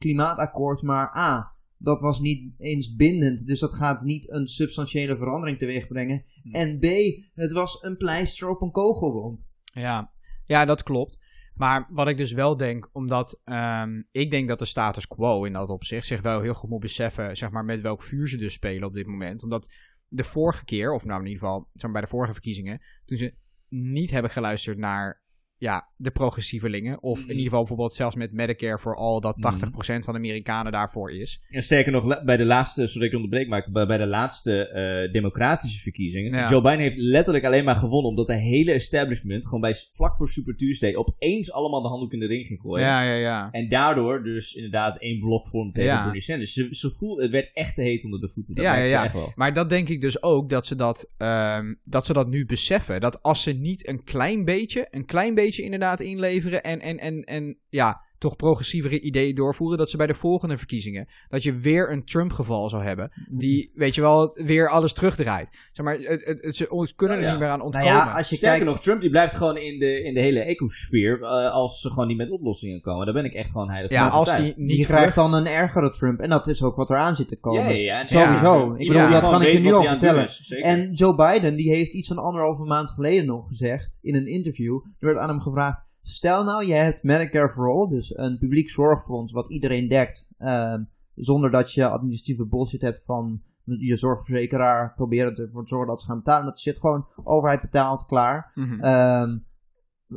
klimaatakkoord. 0.00 0.82
Maar 0.82 1.16
A, 1.16 1.56
dat 1.76 2.00
was 2.00 2.20
niet 2.20 2.52
eens 2.58 2.94
bindend, 2.94 3.46
dus 3.46 3.60
dat 3.60 3.74
gaat 3.74 4.02
niet 4.02 4.30
een 4.30 4.48
substantiële 4.48 5.16
verandering 5.16 5.58
teweeg 5.58 5.86
brengen. 5.86 6.22
Hm. 6.42 6.54
En 6.54 6.78
B, 6.78 6.84
het 7.32 7.52
was 7.52 7.82
een 7.82 7.96
pleister 7.96 8.48
op 8.48 8.62
een 8.62 8.70
kogelwond. 8.70 9.48
Ja. 9.62 10.12
ja, 10.46 10.64
dat 10.64 10.82
klopt. 10.82 11.18
Maar 11.54 11.86
wat 11.90 12.08
ik 12.08 12.16
dus 12.16 12.32
wel 12.32 12.56
denk, 12.56 12.88
omdat 12.92 13.40
ehm, 13.44 14.02
ik 14.10 14.30
denk 14.30 14.48
dat 14.48 14.58
de 14.58 14.64
status 14.64 15.06
quo 15.06 15.44
in 15.44 15.52
dat 15.52 15.68
opzicht 15.68 16.06
zich 16.06 16.22
wel 16.22 16.40
heel 16.40 16.54
goed 16.54 16.70
moet 16.70 16.80
beseffen, 16.80 17.36
zeg 17.36 17.50
maar, 17.50 17.64
met 17.64 17.80
welk 17.80 18.02
vuur 18.02 18.28
ze 18.28 18.36
dus 18.36 18.52
spelen 18.52 18.88
op 18.88 18.94
dit 18.94 19.06
moment. 19.06 19.42
Omdat 19.42 19.72
de 20.08 20.24
vorige 20.24 20.64
keer, 20.64 20.92
of 20.92 21.04
nou 21.04 21.20
in 21.20 21.26
ieder 21.26 21.42
geval 21.42 21.68
zeg 21.72 21.82
maar, 21.82 21.92
bij 21.92 22.00
de 22.00 22.06
vorige 22.06 22.32
verkiezingen, 22.32 22.80
toen 23.04 23.18
ze 23.18 23.34
niet 23.68 24.10
hebben 24.10 24.30
geluisterd 24.30 24.78
naar 24.78 25.22
ja, 25.60 25.88
de 25.96 26.10
progressievelingen, 26.10 27.02
of 27.02 27.16
in 27.16 27.20
Mhm. 27.22 27.30
ieder 27.30 27.44
geval 27.44 27.58
bijvoorbeeld 27.58 27.94
zelfs 27.94 28.16
met 28.16 28.32
Medicare 28.32 28.78
voor 28.78 28.96
al 28.96 29.20
dat 29.20 29.36
Mhm. 29.36 29.40
80% 29.46 30.04
van 30.04 30.14
de 30.14 30.20
Amerikanen 30.20 30.72
daarvoor 30.72 31.10
is. 31.12 31.40
En 31.48 31.62
sterker 31.62 31.92
nog, 31.92 32.24
bij 32.24 32.36
de 32.36 32.44
laatste, 32.44 32.86
sorry 32.86 33.06
ik 33.06 33.14
onderbreek, 33.14 33.48
maar 33.48 33.68
bij, 33.86 33.98
de 33.98 34.06
laatste 34.06 34.68
eh, 34.68 35.12
democratische 35.12 35.80
verkiezingen. 35.80 36.32
Ja. 36.32 36.48
Joe 36.50 36.60
Biden 36.62 36.78
heeft 36.78 36.96
letterlijk 36.96 37.44
alleen 37.44 37.64
maar 37.64 37.76
gewonnen 37.76 38.10
omdat 38.10 38.26
de 38.26 38.36
hele 38.40 38.72
establishment 38.72 39.44
gewoon 39.44 39.60
bij 39.60 39.74
vlak 39.90 40.16
voor 40.16 40.28
Super 40.28 40.56
Tuesday 40.56 40.94
opeens 40.94 41.52
allemaal 41.52 41.82
de 41.82 41.88
handdoek 41.88 42.12
in 42.12 42.20
de 42.20 42.26
ring 42.26 42.46
ging 42.46 42.60
gooien. 42.60 42.86
Ja, 42.86 43.02
ja, 43.02 43.14
ja. 43.14 43.48
En 43.50 43.68
daardoor 43.68 44.22
dus 44.22 44.54
inderdaad 44.54 44.96
één 44.98 45.18
blok 45.20 45.48
vormt 45.48 45.74
tegen 45.74 45.90
Ja. 45.90 46.02
Bernie 46.04 46.20
Sanders. 46.20 46.52
Ze, 46.52 46.68
ze 46.70 46.90
voelde, 46.90 47.22
het 47.22 47.30
werd 47.30 47.50
echt 47.52 47.74
te 47.74 47.82
heet 47.82 48.04
onder 48.04 48.20
de 48.20 48.28
voeten. 48.28 48.54
Dat 48.54 48.64
Ja, 48.64 48.74
ja, 48.76 48.84
ja. 48.84 49.12
wel. 49.12 49.32
Maar 49.34 49.54
dat 49.54 49.70
denk 49.70 49.88
ik 49.88 50.00
dus 50.00 50.22
ook 50.22 50.50
dat 50.50 50.66
ze 50.66 50.76
dat, 50.76 51.12
ehm, 51.16 51.74
dat 51.82 52.06
ze 52.06 52.12
dat 52.12 52.28
nu 52.28 52.46
beseffen. 52.46 53.00
Dat 53.00 53.22
als 53.22 53.42
ze 53.42 53.52
niet 53.52 53.88
een 53.88 54.04
klein 54.04 54.44
beetje, 54.44 54.86
een 54.90 55.04
klein 55.06 55.34
beetje 55.34 55.48
inderdaad 55.58 56.00
inleveren 56.00 56.62
en, 56.62 56.80
en, 56.80 56.98
en, 56.98 57.24
en 57.24 57.58
ja, 57.68 58.04
toch 58.20 58.36
progressievere 58.36 59.00
ideeën 59.00 59.34
doorvoeren, 59.34 59.78
dat 59.78 59.90
ze 59.90 59.96
bij 59.96 60.06
de 60.06 60.14
volgende 60.14 60.58
verkiezingen, 60.58 61.08
dat 61.28 61.42
je 61.42 61.52
weer 61.52 61.92
een 61.92 62.04
Trump-geval 62.04 62.68
zou 62.68 62.82
hebben, 62.84 63.10
die, 63.28 63.70
weet 63.74 63.94
je 63.94 64.00
wel, 64.00 64.30
weer 64.34 64.68
alles 64.68 64.92
terugdraait. 64.92 65.48
Zeg 65.72 65.84
maar, 65.84 65.94
het, 65.98 66.24
het, 66.24 66.42
het- 66.42 66.56
ze 66.56 66.66
kunnen 66.96 67.16
er 67.16 67.22
Nou 67.22 67.22
ja. 67.22 67.30
niet 67.30 67.38
meer 67.40 67.48
aan 67.48 67.58
Nou 67.58 67.70
ontkomen. 67.72 67.88
ja, 67.88 68.12
als 68.16 68.28
je 68.28 68.36
Sterker 68.36 68.58
kijkt, 68.58 68.72
nog, 68.74 68.80
Trump 68.84 69.00
die 69.00 69.10
blijft 69.10 69.34
gewoon 69.34 69.56
in 69.56 69.78
de, 69.78 70.02
in 70.02 70.14
de 70.14 70.20
hele 70.20 70.40
ecosfeer 70.40 71.22
eh, 71.22 71.50
als 71.50 71.80
ze 71.80 71.88
gewoon 71.90 72.06
niet 72.08 72.16
met 72.16 72.30
oplossingen 72.30 72.80
komen. 72.80 73.04
Daar 73.04 73.14
ben 73.14 73.24
ik 73.24 73.32
echt 73.34 73.50
gewoon 73.50 73.70
heilig 73.70 73.90
ja, 73.90 74.08
als 74.08 74.14
overtuigd. 74.28 74.56
die 74.56 74.64
niet 74.64 74.76
die 74.76 74.86
krijgt 74.86 75.14
dan 75.14 75.34
een 75.34 75.46
ergere 75.46 75.90
Trump. 75.90 76.20
En 76.20 76.28
dat 76.30 76.46
is 76.46 76.62
ook 76.62 76.76
wat 76.76 76.90
eraan 76.90 77.16
zit 77.16 77.28
te 77.28 77.40
komen. 77.40 77.76
Ja, 77.80 78.06
Sowieso. 78.06 78.66
Ja, 78.66 78.74
Ik 78.78 78.88
bedoel, 78.88 79.10
dat 79.10 79.20
kan 79.22 79.42
ik 79.42 79.52
je 79.52 79.58
nu 79.60 79.72
al 79.72 79.78
hij 79.80 79.88
aan 79.88 79.92
het 79.98 80.00
doen 80.00 80.08
vertellen. 80.08 80.24
is. 80.24 80.50
En 80.88 80.92
Joe 80.92 81.14
Biden, 81.14 81.56
die 81.56 81.70
heeft 81.70 81.92
iets 81.92 82.08
van 82.08 82.18
anderhalve 82.18 82.64
maand 82.64 82.90
geleden 82.90 83.26
nog 83.26 83.48
gezegd 83.48 83.98
in 84.02 84.14
een 84.14 84.26
interview. 84.26 84.74
Er 84.98 85.06
werd 85.06 85.18
aan 85.18 85.28
hem 85.28 85.40
gevraagd: 85.40 85.89
Stel 86.10 86.44
nou, 86.44 86.66
je 86.66 86.74
hebt 86.74 87.02
Medicare 87.02 87.48
for 87.50 87.70
All, 87.70 87.88
dus 87.88 88.16
een 88.16 88.38
publiek 88.38 88.70
zorgfonds 88.70 89.32
wat 89.32 89.50
iedereen 89.50 89.88
dekt. 89.88 90.28
ehm, 90.38 90.82
zonder 91.14 91.50
dat 91.50 91.72
je 91.72 91.88
administratieve 91.88 92.46
bullshit 92.46 92.82
hebt 92.82 93.02
van 93.04 93.42
je 93.64 93.96
zorgverzekeraar 93.96 94.92
proberen 94.94 95.34
ervoor 95.36 95.62
te 95.62 95.68
zorgen 95.68 95.88
dat 95.88 96.00
ze 96.00 96.06
gaan 96.06 96.16
betalen. 96.16 96.44
Dat 96.46 96.60
shit 96.60 96.78
gewoon 96.78 97.06
overheid 97.24 97.60
betaalt, 97.60 98.04
klaar. 98.06 98.52
Mhm. 98.54 98.80
Ehm, 98.80 99.38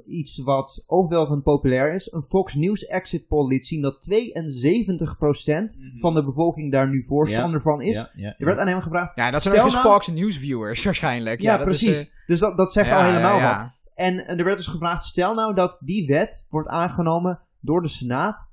iets 0.03 0.37
wat 0.37 0.83
overweldigend 0.87 1.43
populair 1.43 1.93
is. 1.93 2.11
Een 2.11 2.21
Fox 2.23 2.53
News 2.55 2.85
exit 2.85 3.27
poll 3.27 3.47
liet 3.47 3.67
zien 3.67 3.81
dat 3.81 4.01
72% 4.01 5.77
Mhm. 5.79 5.97
van 5.97 6.13
de 6.13 6.23
bevolking 6.23 6.71
daar 6.71 6.89
nu 6.89 7.03
voorstander 7.03 7.61
van 7.61 7.81
is. 7.81 7.95
Ja, 7.95 8.09
ja, 8.15 8.35
Er 8.37 8.45
werd 8.45 8.59
aan 8.59 8.67
hem 8.67 8.81
gevraagd. 8.81 9.15
ja, 9.15 9.31
dat 9.31 9.41
zijn 9.43 9.55
nou- 9.55 9.71
Fox 9.71 10.07
News 10.07 10.37
viewers 10.37 10.83
waarschijnlijk. 10.89 11.41
Ja, 11.41 11.57
dat 11.57 11.67
is, 11.67 11.77
precies. 11.83 11.99
eh, 12.09 12.13
dus 12.25 12.39
dat, 12.39 12.57
dat 12.57 12.73
zegt 12.73 12.91
al 12.91 13.03
helemaal 13.03 13.41
wat. 13.41 13.81
En, 14.03 14.27
er 14.27 14.43
werd 14.43 14.57
dus 14.57 14.67
gevraagd: 14.67 15.05
stel 15.05 15.33
nou 15.33 15.53
dat 15.53 15.79
die 15.83 16.07
wet 16.07 16.45
wordt 16.49 16.67
aangenomen 16.67 17.39
door 17.59 17.81
de 17.81 17.87
Senaat 17.87 18.51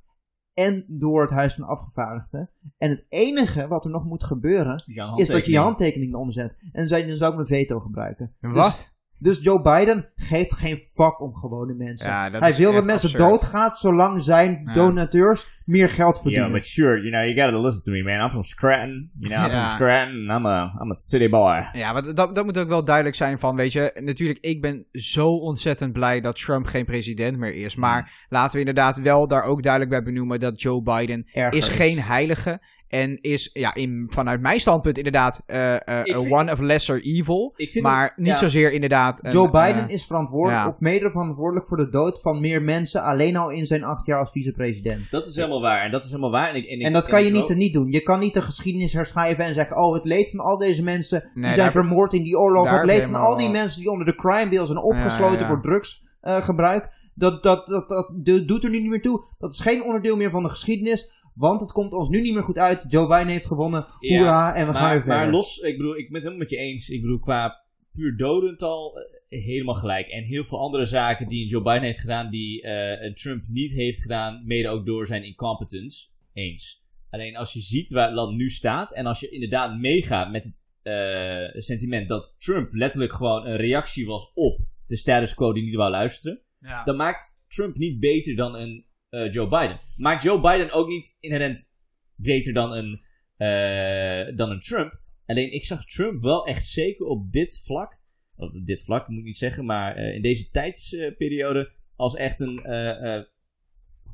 en 0.52 0.84
door 0.88 1.22
het 1.22 1.30
Huis 1.30 1.54
van 1.54 1.64
Afgevaardigden. 1.64 2.50
En 2.78 2.90
het 2.90 3.06
enige 3.08 3.68
wat 3.68 3.84
er 3.84 3.90
nog 3.90 4.04
moet 4.04 4.24
gebeuren 4.24 4.84
is 5.16 5.28
dat 5.28 5.44
je 5.44 5.50
je 5.50 5.58
handtekeningen 5.58 6.18
omzet. 6.18 6.68
En 6.72 6.88
dan 6.88 7.16
zou 7.16 7.30
ik 7.30 7.34
mijn 7.34 7.46
veto 7.46 7.80
gebruiken. 7.80 8.36
Dus, 8.40 8.52
Wat? 8.52 8.92
Dus 9.20 9.38
Joe 9.42 9.62
Biden 9.62 10.10
geeft 10.16 10.54
geen 10.54 10.76
fuck 10.76 11.20
om 11.20 11.34
gewone 11.34 11.74
mensen. 11.74 12.08
Ja, 12.08 12.30
Hij 12.30 12.54
wil 12.54 12.72
dat 12.72 12.84
mensen 12.84 13.10
absurd. 13.12 13.30
doodgaan 13.30 13.74
zolang 13.74 14.22
zijn 14.22 14.62
Ja. 14.64 14.72
donateurs 14.72 15.46
meer 15.64 15.88
geld 15.88 16.12
Yeah, 16.14 16.22
verdienen. 16.22 16.52
but 16.52 16.66
sure, 16.66 16.96
you 17.00 17.10
know, 17.10 17.24
you 17.24 17.40
gotta 17.40 17.60
listen 17.66 17.82
to 17.82 17.92
me, 17.92 18.02
man. 18.02 18.24
I'm 18.24 18.30
from 18.30 18.42
Scranton. 18.42 19.10
You 19.18 19.34
know, 19.34 19.44
I'm 19.46 19.50
Ja. 19.52 19.66
from 19.66 19.74
Scranton. 19.76 20.22
I'm 20.36 20.46
a, 20.46 20.62
I'm 20.82 20.90
a 20.90 20.94
city 20.94 21.28
boy. 21.28 21.68
Ja, 21.72 21.92
maar 21.92 22.14
dat, 22.14 22.34
dat 22.34 22.44
moet 22.44 22.58
ook 22.58 22.68
wel 22.68 22.84
duidelijk 22.84 23.16
zijn 23.16 23.38
van, 23.38 23.56
weet 23.56 23.72
je, 23.72 24.00
natuurlijk, 24.02 24.38
ik 24.40 24.60
ben 24.60 24.86
zo 24.92 25.26
ontzettend 25.28 25.92
blij 25.92 26.20
dat 26.20 26.36
Trump 26.36 26.66
geen 26.66 26.84
president 26.84 27.38
meer 27.38 27.54
is. 27.54 27.74
Maar 27.76 28.26
laten 28.28 28.52
we 28.52 28.58
inderdaad 28.58 28.98
wel 29.00 29.28
daar 29.28 29.42
ook 29.42 29.62
duidelijk 29.62 29.90
bij 29.92 30.02
benoemen 30.02 30.40
dat 30.40 30.60
Joe 30.62 30.82
Biden 30.82 31.26
is 31.50 31.68
geen 31.68 32.00
heilige. 32.02 32.60
En 32.90 33.18
is, 33.20 33.50
ja, 33.52 33.74
in, 33.74 34.06
vanuit 34.14 34.40
mijn 34.40 34.60
standpunt 34.60 34.96
inderdaad 34.96 35.42
eh, 35.46 35.74
eh, 35.74 36.02
vind- 36.02 36.32
one 36.32 36.52
of 36.52 36.58
lesser 36.58 37.02
evil. 37.02 37.54
Maar 37.80 38.02
het- 38.02 38.16
niet 38.16 38.26
ja. 38.26 38.36
zozeer 38.36 38.72
inderdaad... 38.72 39.24
een, 39.24 39.32
Joe 39.32 39.50
Biden 39.50 39.88
eh, 39.88 39.94
is 39.94 40.04
verantwoordelijk, 40.06 40.62
ja. 40.62 40.68
of 40.68 40.80
mede 40.80 41.10
verantwoordelijk 41.10 41.66
voor 41.66 41.76
de 41.76 41.88
dood 41.90 42.20
van 42.20 42.40
meer 42.40 42.62
mensen 42.62 43.02
alleen 43.02 43.36
al 43.36 43.50
in 43.50 43.66
zijn 43.66 43.84
acht 43.84 44.06
jaar 44.06 44.18
als 44.18 44.30
vicepresident. 44.30 45.10
Dat 45.10 45.26
is 45.26 45.34
helemaal 45.34 45.60
waar. 45.60 45.84
En 45.84 45.90
dat 45.90 46.04
is 46.04 46.10
helemaal 46.10 46.30
waar. 46.30 46.48
En, 46.48 46.54
ik, 46.56 46.64
en, 46.66 46.78
ik- 46.78 46.86
En 46.86 46.92
dat 46.92 47.08
kan 47.08 47.18
ik 47.18 47.24
je 47.24 47.30
niet 47.30 47.54
niet 47.56 47.72
doen. 47.72 47.92
Je 47.92 48.00
kan 48.02 48.20
niet 48.20 48.34
de 48.34 48.42
geschiedenis 48.42 48.92
herschrijven 48.92 49.44
en 49.44 49.54
zeggen: 49.54 49.76
Oh, 49.76 49.94
het 49.94 50.04
leed 50.04 50.30
van 50.30 50.40
al 50.40 50.58
deze 50.58 50.82
mensen 50.82 51.20
die 51.20 51.42
Nee, 51.42 51.52
zijn 51.52 51.56
daar- 51.72 51.72
vermoord 51.72 52.12
in 52.12 52.22
die 52.22 52.38
oorlog. 52.38 52.70
Het 52.70 52.84
leed 52.84 53.04
van 53.04 53.14
al 53.14 53.36
die 53.36 53.48
mensen 53.50 53.80
die 53.80 53.90
onder 53.90 54.06
de 54.06 54.14
crime 54.14 54.48
bill 54.48 54.66
zijn 54.66 54.78
opgesloten 54.82 55.32
Ja, 55.32 55.38
ja, 55.40 55.40
ja. 55.40 55.46
voor 55.46 55.62
drugsgebruik. 55.62 56.88
dat, 57.14 57.42
dat, 57.42 57.66
dat, 57.66 57.88
dat 57.88 58.14
do- 58.22 58.44
doet 58.44 58.64
er 58.64 58.70
nu 58.70 58.80
niet 58.80 58.90
meer 58.90 59.00
toe. 59.02 59.22
Dat 59.38 59.52
is 59.52 59.60
geen 59.60 59.82
onderdeel 59.84 60.16
meer 60.16 60.30
van 60.30 60.42
de 60.42 60.48
geschiedenis. 60.48 61.19
Want 61.34 61.60
het 61.60 61.72
komt 61.72 61.92
ons 61.92 62.08
nu 62.08 62.20
niet 62.20 62.34
meer 62.34 62.42
goed 62.42 62.58
uit. 62.58 62.84
Joe 62.88 63.08
Biden 63.08 63.28
heeft 63.28 63.46
gewonnen. 63.46 63.86
Ja, 64.00 64.16
Hoera. 64.16 64.54
En 64.54 64.66
we 64.66 64.72
gaan 64.72 64.82
maar, 64.82 64.92
weer 64.92 65.02
verder. 65.02 65.18
maar 65.18 65.30
los, 65.30 65.58
ik 65.58 65.76
bedoel, 65.76 65.96
ik 65.96 66.06
ben 66.06 66.14
het 66.14 66.22
helemaal 66.22 66.38
met 66.38 66.50
je 66.50 66.56
eens. 66.56 66.88
Ik 66.88 67.00
bedoel, 67.00 67.18
qua 67.18 67.64
puur 67.92 68.16
dodental 68.16 68.98
eh, 68.98 69.44
helemaal 69.44 69.74
gelijk. 69.74 70.08
En 70.08 70.24
heel 70.24 70.44
veel 70.44 70.58
andere 70.60 70.84
zaken 70.84 71.28
die 71.28 71.48
Joe 71.48 71.62
Biden 71.62 71.82
heeft 71.82 71.98
gedaan, 71.98 72.30
die 72.30 72.62
eh, 72.62 73.12
Trump 73.12 73.44
niet 73.48 73.72
heeft 73.72 74.00
gedaan, 74.02 74.46
mede 74.46 74.68
ook 74.68 74.86
door 74.86 75.06
zijn 75.06 75.24
incompetence. 75.24 76.08
Eens. 76.32 76.84
Alleen 77.10 77.36
als 77.36 77.52
je 77.52 77.60
ziet 77.60 77.90
waar 77.90 78.06
het 78.06 78.14
land 78.14 78.36
nu 78.36 78.48
staat, 78.48 78.92
en 78.92 79.06
als 79.06 79.20
je 79.20 79.28
inderdaad 79.28 79.78
meegaat 79.78 80.30
met 80.30 80.44
het 80.44 80.60
eh, 80.82 81.60
sentiment 81.60 82.08
dat 82.08 82.34
Trump 82.38 82.72
letterlijk 82.72 83.12
gewoon 83.12 83.46
een 83.46 83.56
reactie 83.56 84.06
was 84.06 84.32
op 84.34 84.60
de 84.86 84.96
status 84.96 85.34
quo 85.34 85.52
die 85.52 85.62
niet 85.62 85.74
wou 85.74 85.90
luisteren, 85.90 86.40
ja. 86.60 86.84
dan 86.84 86.96
maakt 86.96 87.38
Trump 87.48 87.76
niet 87.76 88.00
beter 88.00 88.36
dan 88.36 88.56
een 88.56 88.84
eh, 89.10 89.32
Joe 89.32 89.48
Biden. 89.48 89.76
Maakt 89.96 90.22
Joe 90.22 90.40
Biden 90.40 90.72
ook 90.72 90.88
niet 90.88 91.16
inherent 91.20 91.72
beter 92.14 92.52
dan 92.52 92.72
een, 92.72 93.00
eh, 93.36 94.36
dan 94.36 94.50
een 94.50 94.60
Trump. 94.60 95.00
Alleen 95.26 95.52
ik 95.52 95.64
zag 95.64 95.84
Trump 95.84 96.22
wel 96.22 96.46
echt 96.46 96.66
zeker 96.66 97.06
op 97.06 97.32
dit 97.32 97.60
vlak, 97.64 98.00
of 98.36 98.52
dit 98.52 98.82
vlak 98.82 99.08
moet 99.08 99.18
ik 99.18 99.24
niet 99.24 99.36
zeggen, 99.36 99.64
maar 99.64 99.94
eh, 99.94 100.14
in 100.14 100.22
deze 100.22 100.50
tijdsperiode 100.50 101.72
als 101.96 102.14
echt 102.14 102.40
een 102.40 103.26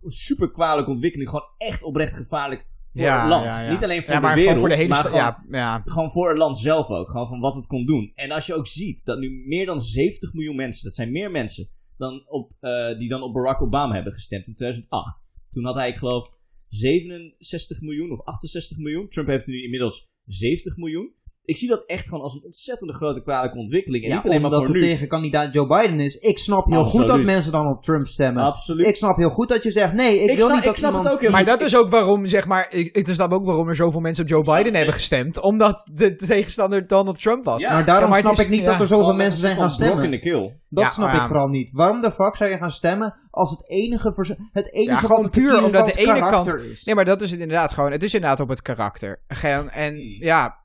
super 0.04 0.50
kwalijke 0.50 0.90
ontwikkeling. 0.90 1.30
Gewoon 1.30 1.48
echt 1.58 1.82
oprecht 1.82 2.16
gevaarlijk 2.16 2.66
voor 2.88 3.02
Ja, 3.02 3.20
het 3.20 3.28
land. 3.28 3.50
ja, 3.50 3.62
ja. 3.62 3.70
Niet 3.70 3.84
alleen 3.84 4.02
voor 4.02 4.20
de 4.20 4.34
wereld, 4.34 4.58
voor 4.58 4.68
de 4.68 4.76
hele 4.76 4.88
maar 4.88 5.80
gewoon 5.84 6.10
voor 6.10 6.28
het 6.28 6.38
land 6.38 6.58
zelf 6.58 6.88
ook. 6.88 7.10
Gewoon 7.10 7.26
van 7.28 7.40
wat 7.40 7.54
het 7.54 7.66
kon 7.66 7.86
doen. 7.86 8.12
En 8.14 8.30
als 8.30 8.46
je 8.46 8.54
ook 8.54 8.66
ziet 8.66 9.04
dat 9.04 9.18
nu 9.18 9.30
meer 9.46 9.66
dan 9.66 9.80
70 9.80 10.32
miljoen 10.32 10.56
mensen, 10.56 10.84
dat 10.84 10.94
zijn 10.94 11.10
meer 11.10 11.30
mensen 11.30 11.68
dan 11.96 12.24
op, 12.28 12.52
eh, 12.60 12.98
die 12.98 13.08
dan 13.08 13.22
op 13.22 13.32
Barack 13.32 13.62
Obama 13.62 13.94
hebben 13.94 14.12
gestemd 14.12 14.46
in 14.46 14.54
2008. 14.54 15.26
Toen 15.50 15.64
had 15.64 15.74
hij, 15.74 15.88
ik 15.88 15.96
geloof, 15.96 16.28
67 16.68 17.80
miljoen 17.80 18.10
of 18.10 18.24
68 18.24 18.78
miljoen. 18.78 19.08
Trump 19.08 19.28
heeft 19.28 19.46
nu 19.46 19.62
inmiddels 19.62 20.08
70 20.26 20.76
miljoen. 20.76 21.14
Ik 21.46 21.56
zie 21.56 21.68
dat 21.68 21.82
echt 21.86 22.04
gewoon 22.08 22.22
als 22.22 22.34
een 22.34 22.42
ontzettende 22.44 22.92
grote 22.92 23.22
kwalijke 23.22 23.58
ontwikkeling. 23.58 24.02
En 24.04 24.08
Ja, 24.10 24.16
niet 24.16 24.24
alleen 24.24 24.40
maar 24.40 24.50
omdat 24.50 24.64
voor 24.66 24.74
de 24.74 24.80
nu. 24.80 24.86
tegenkandidaat 24.88 25.54
Joe 25.54 25.66
Biden 25.66 26.00
is. 26.00 26.16
Ik 26.18 26.38
snap 26.38 26.66
heel 26.72 26.84
goed 26.84 27.06
dat 27.06 27.22
mensen 27.22 27.52
dan 27.52 27.66
op 27.66 27.82
Trump 27.82 28.06
stemmen. 28.06 28.42
Absoluut. 28.42 28.86
Ik 28.86 28.96
snap 28.96 29.16
heel 29.16 29.30
goed 29.30 29.48
dat 29.48 29.62
je 29.62 29.70
zegt, 29.70 29.92
nee, 29.92 30.14
ik, 30.22 30.30
Ik 30.30 30.36
wil 30.36 30.36
snap- 30.36 30.50
niet 30.52 30.62
dat 30.62 30.72
ik 30.72 30.78
snap 30.78 30.90
het 30.92 30.98
iemand... 31.00 31.14
ook 31.16 31.20
heel 31.20 31.30
Maar 31.30 31.40
goed. 31.40 31.48
dat 31.48 31.60
is 31.60 31.76
ook 31.76 31.90
waarom, 31.90 32.26
zeg 32.26 32.46
maar, 32.46 32.66
ik, 32.72 32.96
ik 32.96 33.08
snap 33.14 33.32
ook 33.32 33.44
waarom 33.44 33.68
er 33.68 33.76
zoveel 33.76 34.00
mensen 34.00 34.24
op 34.24 34.30
Joe 34.30 34.42
Biden 34.42 34.64
het 34.64 34.74
hebben 34.74 34.94
gestemd. 34.94 35.40
Omdat 35.40 35.82
de 35.92 36.14
tegenstander 36.16 36.86
Donald 36.86 37.20
Trump 37.20 37.44
was. 37.44 37.60
Ja. 37.60 37.72
Maar 37.72 37.84
daarom 37.84 38.08
maar 38.08 38.18
het 38.18 38.26
snap 38.26 38.38
is- 38.38 38.44
ik 38.44 38.50
niet 38.50 38.60
ja. 38.60 38.70
dat 38.70 38.80
er 38.80 38.86
zoveel 38.86 39.14
mensen 39.14 39.40
zijn 39.40 39.56
gaan 39.56 39.70
stemmen. 39.70 39.92
brok 39.94 40.04
in 40.04 40.10
de 40.10 40.18
keel. 40.18 40.52
Dat 40.68 40.84
Ja, 40.84 40.90
snap 40.90 41.12
ja. 41.12 41.20
ik 41.20 41.26
vooral 41.26 41.48
niet. 41.48 41.70
Waarom 41.72 42.00
de 42.00 42.10
fuck 42.12 42.36
zou 42.36 42.50
je 42.50 42.56
gaan 42.56 42.70
stemmen 42.70 43.14
als 43.30 43.50
het 43.50 43.70
enige, 43.70 44.36
het 44.52 44.72
enige 44.72 45.02
Ja, 45.02 45.08
wat 45.08 45.30
puur 45.30 45.64
omdat 45.64 45.86
de 45.86 45.92
ene 45.92 46.12
karakter 46.12 46.56
kant- 46.56 46.70
is? 46.70 46.84
Nee, 46.84 46.94
maar 46.94 47.04
dat 47.04 47.22
is 47.22 47.30
het 47.30 47.40
inderdaad 47.40 47.72
gewoon. 47.72 47.90
Het 47.92 48.02
is 48.02 48.14
inderdaad 48.14 48.40
op 48.40 48.48
het 48.48 48.62
karakter. 48.62 49.20
Gen- 49.28 49.70
En 49.70 49.94
Hmm. 49.94 50.16
ja, 50.18 50.56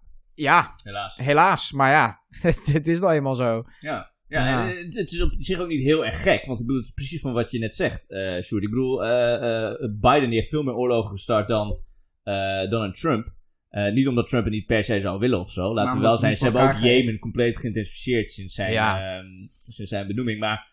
ja, 0.41 0.73
Helaas. 0.83 1.15
helaas. 1.17 1.71
Maar 1.71 1.91
ja, 1.91 2.21
het 2.73 2.87
is 2.87 2.99
nou 2.99 3.13
eenmaal 3.13 3.35
zo. 3.35 3.63
Ja. 3.79 4.09
Ja, 4.27 4.47
Ja. 4.47 4.69
en 4.69 4.85
het, 4.85 5.11
is 5.11 5.21
op 5.21 5.33
zich 5.37 5.59
ook 5.59 5.67
niet 5.67 5.81
heel 5.81 6.05
erg 6.05 6.21
gek. 6.21 6.45
Want 6.45 6.59
ik 6.59 6.65
bedoel, 6.65 6.81
het 6.81 6.89
is 6.89 6.93
precies 6.93 7.21
van 7.21 7.33
wat 7.33 7.51
je 7.51 7.59
net 7.59 7.73
zegt, 7.75 8.09
eh 8.09 8.41
Sjoerd. 8.41 8.63
Ik 8.63 8.69
bedoel, 8.69 9.03
eh, 9.05 9.65
eh, 9.65 9.75
Biden 9.99 10.29
die 10.29 10.37
heeft 10.37 10.49
veel 10.49 10.63
meer 10.63 10.73
oorlogen 10.73 11.09
gestart 11.11 11.47
dan 11.47 11.79
eh, 12.23 12.69
Donald 12.69 12.95
Trump. 12.95 13.33
Niet 13.93 14.07
omdat 14.07 14.27
Trump 14.27 14.43
het 14.43 14.53
niet 14.53 14.65
per 14.65 14.83
se 14.83 14.99
zou 14.99 15.19
willen 15.19 15.39
of 15.39 15.51
zo. 15.51 15.73
Laten 15.73 15.95
we 15.95 16.01
wel 16.03 16.17
zijn. 16.17 16.37
Ze 16.37 16.43
hebben 16.43 16.61
ook. 16.61 16.75
Jemen 16.83 17.19
compleet 17.19 17.57
geïntensificeerd 17.57 18.29
sinds 18.29 18.53
zijn, 18.55 18.71
Ja. 18.71 19.15
ehm, 19.17 19.25
sinds 19.67 19.91
zijn 19.91 20.07
benoeming. 20.07 20.39
Maar 20.39 20.67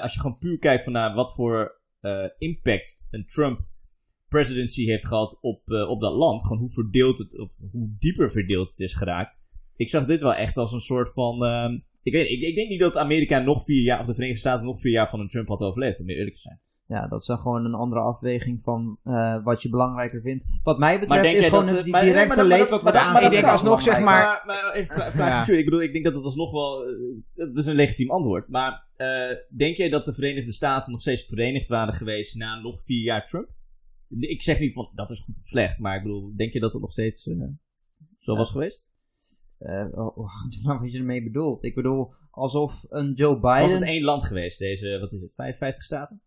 als 0.00 0.14
je 0.14 0.20
gewoon 0.20 0.38
puur 0.38 0.58
kijkt 0.58 0.84
van 0.84 0.92
naar 0.92 1.14
wat 1.14 1.34
voor 1.34 1.80
impact 2.38 3.00
een 3.10 3.26
Trump 3.26 3.60
presidency 4.38 4.84
heeft 4.84 5.06
gehad 5.06 5.38
op, 5.40 5.60
eh, 5.70 5.88
op 5.90 6.00
dat 6.00 6.12
land. 6.12 6.42
Gewoon 6.42 6.58
hoe 6.58 6.70
verdeeld 6.70 7.18
het, 7.18 7.38
of 7.38 7.56
hoe 7.72 7.88
dieper 7.98 8.30
verdeeld 8.30 8.68
het 8.68 8.80
is 8.80 8.94
geraakt. 8.94 9.40
Ik 9.76 9.88
zag 9.88 10.04
dit 10.04 10.22
wel 10.22 10.34
echt 10.34 10.56
als 10.56 10.72
een 10.72 10.80
soort 10.80 11.12
van. 11.12 11.44
ehm, 11.44 11.78
ik, 12.02 12.12
weet, 12.12 12.28
ik, 12.30 12.40
ik 12.40 12.54
denk 12.54 12.68
niet 12.68 12.80
dat 12.80 12.96
Amerika 12.96 13.38
nog 13.38 13.64
vier 13.64 13.82
jaar, 13.82 14.00
of 14.00 14.06
de 14.06 14.14
Verenigde 14.14 14.40
Staten 14.40 14.66
nog 14.66 14.80
vier 14.80 14.92
jaar 14.92 15.08
van 15.08 15.20
een 15.20 15.28
Trump 15.28 15.48
had 15.48 15.60
overleefd, 15.60 16.00
om 16.00 16.08
eerlijk 16.08 16.34
te 16.34 16.40
zijn. 16.40 16.60
Ja, 16.86 17.08
dat 17.08 17.20
is 17.20 17.26
dan 17.26 17.38
gewoon 17.38 17.64
een 17.64 17.74
andere 17.74 18.00
afweging 18.00 18.62
van 18.62 18.98
eh, 19.04 19.36
wat 19.44 19.62
je 19.62 19.68
belangrijker 19.68 20.20
vindt. 20.20 20.44
Wat 20.62 20.78
mij 20.78 20.90
Maar 20.90 21.00
betreft 21.00 21.22
denk 21.22 21.34
is 21.34 21.40
jij 21.40 21.48
gewoon 21.50 21.66
dat, 21.66 21.76
het 21.76 21.84
eh, 21.86 21.92
maar- 21.92 22.02
directe 22.02 22.44
leed 22.44 22.70
maar 22.70 22.80
wat 22.82 22.94
dat- 22.94 23.22
Ik 23.22 23.30
denk 23.30 23.44
alsnog, 23.44 23.82
zeg 23.82 24.00
maar- 24.00 24.42
Maar, 24.46 24.86
vraag 25.12 25.46
Ja. 25.46 25.54
Ik 25.54 25.64
bedoel, 25.64 25.82
ik 25.82 25.92
denk 25.92 26.04
dat 26.04 26.14
het 26.14 26.24
alsnog 26.24 26.50
wel. 26.50 26.84
dat 27.34 27.56
is 27.56 27.66
een 27.66 27.74
legitiem 27.74 28.10
antwoord. 28.10 28.48
Maar 28.48 28.84
eh, 28.96 29.08
denk 29.56 29.76
jij 29.76 29.88
dat 29.88 30.04
de 30.04 30.12
Verenigde 30.14 30.52
Staten 30.52 30.92
nog 30.92 31.00
steeds 31.00 31.22
verenigd 31.22 31.68
waren 31.68 31.94
geweest 31.94 32.34
na 32.36 32.60
nog 32.60 32.82
vier 32.84 33.02
jaar 33.02 33.26
Trump? 33.26 33.48
Ik 34.18 34.42
zeg 34.42 34.58
niet 34.58 34.72
van 34.72 34.90
dat 34.94 35.10
is 35.10 35.20
goed 35.20 35.36
of 35.38 35.44
slecht, 35.44 35.78
maar 35.78 35.96
ik 35.96 36.02
bedoel, 36.02 36.32
denk 36.36 36.52
je 36.52 36.60
dat 36.60 36.72
het 36.72 36.82
nog 36.82 36.92
steeds 36.92 37.26
eh, 37.26 37.36
zo 38.18 38.36
was 38.36 38.50
geweest? 38.50 38.90
Eh, 39.58 39.86
oh, 39.90 40.16
oh, 40.18 40.28
maar 40.64 40.78
wat 40.80 40.92
je 40.92 40.98
ermee 40.98 41.22
bedoelt. 41.22 41.64
Ik 41.64 41.74
bedoel, 41.74 42.12
alsof 42.30 42.84
een 42.88 43.12
Joe 43.12 43.40
Was 43.40 43.58
het 43.60 43.70
Biden... 43.70 43.86
één 43.88 44.02
land 44.02 44.24
geweest, 44.24 44.58
deze, 44.58 44.98
wat 45.00 45.12
is 45.12 45.20
het, 45.20 45.34
55 45.34 45.84
staten? 45.84 46.20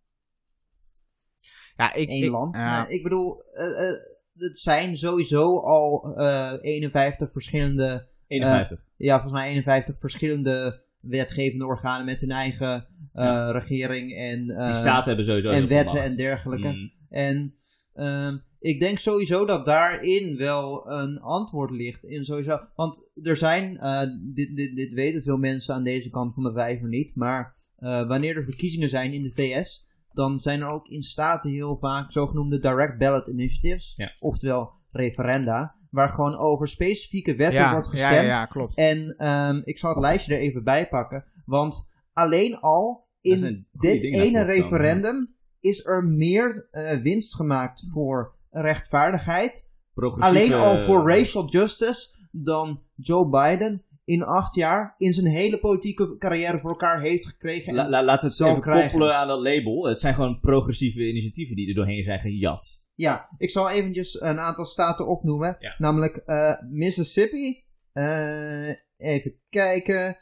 Ja, 1.75 1.93
ik, 1.93 2.09
één 2.09 2.23
ik- 2.23 2.29
land. 2.29 2.57
ja. 2.57 2.83
Nee, 2.87 2.97
ik 2.97 3.03
bedoel, 3.03 3.41
eh, 3.43 3.89
eh, 3.89 3.95
het 4.37 4.59
zijn 4.59 4.97
sowieso 4.97 5.59
al 5.59 6.15
eh 6.17 6.53
51 6.61 7.31
verschillende... 7.31 8.07
51. 8.27 8.85
Ja, 8.97 9.13
volgens 9.13 9.33
mij 9.33 9.49
51 9.49 9.99
verschillende 9.99 10.83
wetgevende 10.99 11.65
organen 11.65 12.05
met 12.05 12.19
hun 12.19 12.31
eigen 12.31 12.87
eh, 13.13 13.23
Ja. 13.25 13.51
regering 13.51 14.15
en, 14.15 14.49
eh, 14.49 14.65
Die 14.65 14.75
staten 14.75 15.07
hebben 15.07 15.25
sowieso 15.25 15.49
en 15.49 15.67
wetten 15.67 16.03
en 16.03 16.15
dergelijke. 16.15 16.67
Mm. 16.67 16.91
En 17.09 17.55
ehm, 17.97 18.37
ik 18.59 18.79
denk 18.79 18.99
sowieso 18.99 19.45
dat 19.45 19.65
daarin 19.65 20.37
wel 20.37 20.91
een 20.91 21.19
antwoord 21.19 21.71
ligt. 21.71 22.03
In 22.05 22.25
sowieso, 22.25 22.59
want 22.75 23.09
er 23.23 23.37
zijn, 23.37 23.77
eh, 23.77 24.01
dit, 24.33 24.55
dit, 24.55 24.75
dit 24.75 24.93
weten 24.93 25.23
veel 25.23 25.37
mensen 25.37 25.73
aan 25.73 25.83
deze 25.83 26.09
kant 26.09 26.33
van 26.33 26.43
de 26.43 26.53
vijver 26.53 26.87
niet, 26.87 27.15
maar 27.15 27.55
eh, 27.75 28.07
wanneer 28.07 28.35
er 28.35 28.43
verkiezingen 28.43 28.89
zijn 28.89 29.13
in 29.13 29.23
de 29.23 29.31
VS, 29.31 29.85
dan 30.11 30.39
zijn 30.39 30.61
er 30.61 30.67
ook 30.67 30.87
in 30.87 31.03
staten 31.03 31.51
heel 31.51 31.77
vaak 31.77 32.11
zogenoemde 32.11 32.59
direct 32.59 32.97
ballot 32.97 33.27
initiatives, 33.27 33.93
Ja. 33.95 34.11
oftewel 34.19 34.73
referenda, 34.91 35.75
waar 35.91 36.09
gewoon 36.09 36.37
over 36.37 36.67
specifieke 36.67 37.35
wetten 37.35 37.63
ja, 37.63 37.71
wordt 37.71 37.87
gestemd. 37.87 38.13
ja, 38.13 38.21
ja, 38.21 38.45
klopt. 38.45 38.75
En 38.75 39.15
ehm, 39.17 39.61
ik 39.63 39.77
zal 39.77 39.89
het 39.89 39.99
lijstje 39.99 40.33
er 40.33 40.39
even 40.39 40.63
bij 40.63 40.87
pakken. 40.87 41.23
Want 41.45 41.89
alleen 42.13 42.59
al 42.59 43.05
in 43.21 43.67
dit 43.71 44.01
ene 44.01 44.41
referendum 44.41 45.35
is 45.67 45.85
er 45.85 46.03
meer 46.03 46.67
eh, 46.71 46.97
winst 46.97 47.35
gemaakt 47.35 47.83
voor 47.91 48.35
rechtvaardigheid. 48.49 49.65
Alleen 50.19 50.53
al 50.53 50.79
voor 50.79 51.09
racial 51.09 51.49
justice 51.49 52.15
dan 52.31 52.81
Joe 52.95 53.29
Biden 53.29 53.81
in 54.05 54.23
acht 54.23 54.55
jaar 54.55 54.95
in 54.97 55.13
zijn 55.13 55.25
hele 55.25 55.57
politieke 55.59 56.17
carrière 56.17 56.59
voor 56.59 56.69
elkaar 56.69 57.01
heeft 57.01 57.25
gekregen. 57.27 57.73
La- 57.73 57.83
En- 57.83 57.89
la- 57.89 58.03
laten 58.03 58.29
we 58.29 58.35
het 58.35 58.45
even 58.47 58.61
krijgen. 58.61 58.89
koppelen 58.89 59.15
aan 59.15 59.27
dat 59.27 59.39
label. 59.41 59.85
Het 59.87 59.99
zijn 59.99 60.13
gewoon 60.13 60.39
progressieve 60.39 61.07
initiatieven 61.07 61.55
die 61.55 61.67
er 61.67 61.73
doorheen 61.75 62.03
zijn 62.03 62.19
gejat. 62.19 62.85
ja, 62.95 63.29
ik 63.37 63.49
zal 63.49 63.69
eventjes 63.69 64.21
een 64.21 64.39
aantal 64.39 64.65
staten 64.65 65.07
opnoemen. 65.07 65.55
Ja. 65.59 65.75
Namelijk 65.77 66.15
eh, 66.17 66.53
Mississippi. 66.69 67.63
Eh, 67.91 68.69
even 68.97 69.33
kijken. 69.49 70.17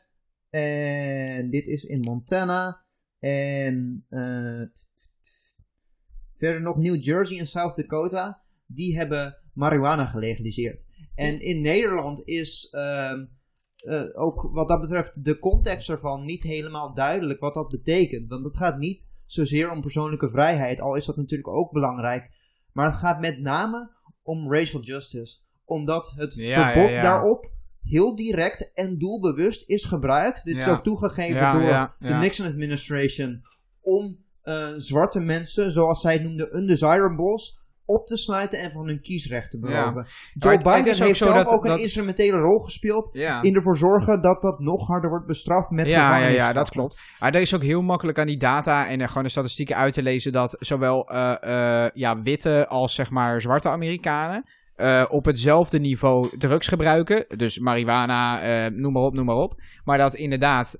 En 0.50 1.50
dit 1.50 1.68
is 1.68 1.84
in 1.84 2.00
Montana. 2.00 2.84
En 3.20 4.06
eh, 4.10 4.62
verder 6.38 6.62
nog 6.62 6.78
New 6.78 7.04
Jersey 7.04 7.40
en 7.40 7.48
South 7.48 7.76
Dakota. 7.76 8.40
Die 8.68 8.98
hebben 8.98 9.38
marihuana 9.54 10.06
gelegaliseerd. 10.06 10.84
En 11.16 11.40
in 11.40 11.62
Nederland 11.62 12.22
is 12.26 12.68
ehm, 12.72 13.26
eh, 13.76 14.04
ook 14.14 14.50
wat 14.52 14.68
dat 14.68 14.82
betreft 14.82 15.26
de 15.26 15.40
context 15.40 15.90
ervan 15.90 16.26
niet 16.26 16.44
helemaal 16.44 16.94
duidelijk 16.94 17.40
wat 17.40 17.54
dat 17.54 17.68
betekent. 17.68 18.30
Want 18.30 18.46
het 18.46 18.58
gaat 18.58 18.78
niet 18.78 19.08
zozeer 19.26 19.72
om 19.72 19.82
persoonlijke 19.82 20.30
vrijheid, 20.30 20.82
al 20.82 20.96
is 20.96 21.06
dat 21.06 21.16
natuurlijk 21.16 21.50
ook 21.50 21.72
belangrijk. 21.72 22.30
Maar 22.72 22.86
het 22.86 22.96
gaat 22.96 23.20
met 23.20 23.40
name 23.40 23.92
om 24.24 24.54
racial 24.54 24.82
justice. 24.82 25.40
Omdat 25.66 26.12
het 26.16 26.34
Ja, 26.34 26.72
verbod 26.72 26.90
ja, 26.90 26.96
ja. 26.96 27.02
daarop 27.02 27.54
heel 27.84 28.16
direct 28.16 28.74
en 28.74 28.98
doelbewust 28.98 29.64
is 29.70 29.84
gebruikt. 29.84 30.46
Dit 30.46 30.56
is 30.56 30.68
ook 30.68 30.84
toegegeven 30.84 31.52
door 31.52 31.92
de. 32.00 32.14
Nixon 32.14 32.46
administration 32.46 33.42
om 33.82 34.25
eh, 34.46 34.68
zwarte 34.78 35.20
mensen, 35.20 35.72
zoals 35.72 36.02
zij 36.02 36.14
het 36.14 36.24
noemden, 36.24 36.56
undesirables, 36.58 37.64
op 37.88 38.08
te 38.08 38.18
sluiten 38.18 38.60
en 38.60 38.72
van 38.72 38.88
hun 38.88 39.02
kiesrecht 39.02 39.52
te 39.52 39.60
beroven. 39.60 39.94
Maar 39.94 40.32
Joe 40.34 40.52
het- 40.52 40.64
het 40.64 40.74
Biden 40.76 40.94
ook 41.02 41.08
heeft 41.08 41.20
zelf 41.20 41.34
dat- 41.34 41.48
ook 41.48 41.64
een 41.64 41.70
dat- 41.70 41.80
instrumentele 41.80 42.38
rol 42.38 42.58
gespeeld 42.60 43.10
Ja. 43.14 43.42
in 43.42 43.56
ervoor 43.56 43.78
zorgen 43.78 44.22
dat 44.22 44.42
dat 44.42 44.60
nog 44.60 44.88
harder 44.88 45.10
wordt 45.10 45.28
bestraft 45.28 45.70
met 45.70 45.90
ja, 45.90 46.18
ja, 46.18 46.28
ja, 46.28 46.54
dat 46.54 46.70
klopt. 46.70 47.00
Maar 47.20 47.34
er 47.36 47.42
is 47.42 47.56
ook 47.56 47.62
heel 47.62 47.82
makkelijk 47.82 48.20
aan 48.20 48.28
die 48.28 48.38
data 48.38 48.88
en 48.88 49.02
er 49.02 49.08
gewoon 49.08 49.24
de 49.24 49.30
statistieken 49.30 49.76
uit 49.76 49.94
te 49.94 50.02
lezen 50.02 50.32
dat 50.32 50.56
zowel 50.60 51.08
eh, 51.10 51.36
eh, 51.86 51.92
ja, 51.94 52.22
witte 52.22 52.68
als 52.68 52.94
zeg 52.94 53.10
maar 53.10 53.42
zwarte 53.42 53.70
Amerikanen 53.70 54.46
op 55.10 55.26
hetzelfde 55.26 55.80
niveau 55.80 56.38
drugs 56.38 56.68
gebruiken. 56.68 57.26
Dus 57.38 57.60
marihuana, 57.60 58.42
eh, 58.42 58.72
noem 58.72 58.94
maar 58.94 59.04
op, 59.04 59.14
noem 59.14 59.26
maar 59.26 59.36
op. 59.36 59.62
Maar 59.84 59.98
dat 59.98 60.16
inderdaad, 60.16 60.76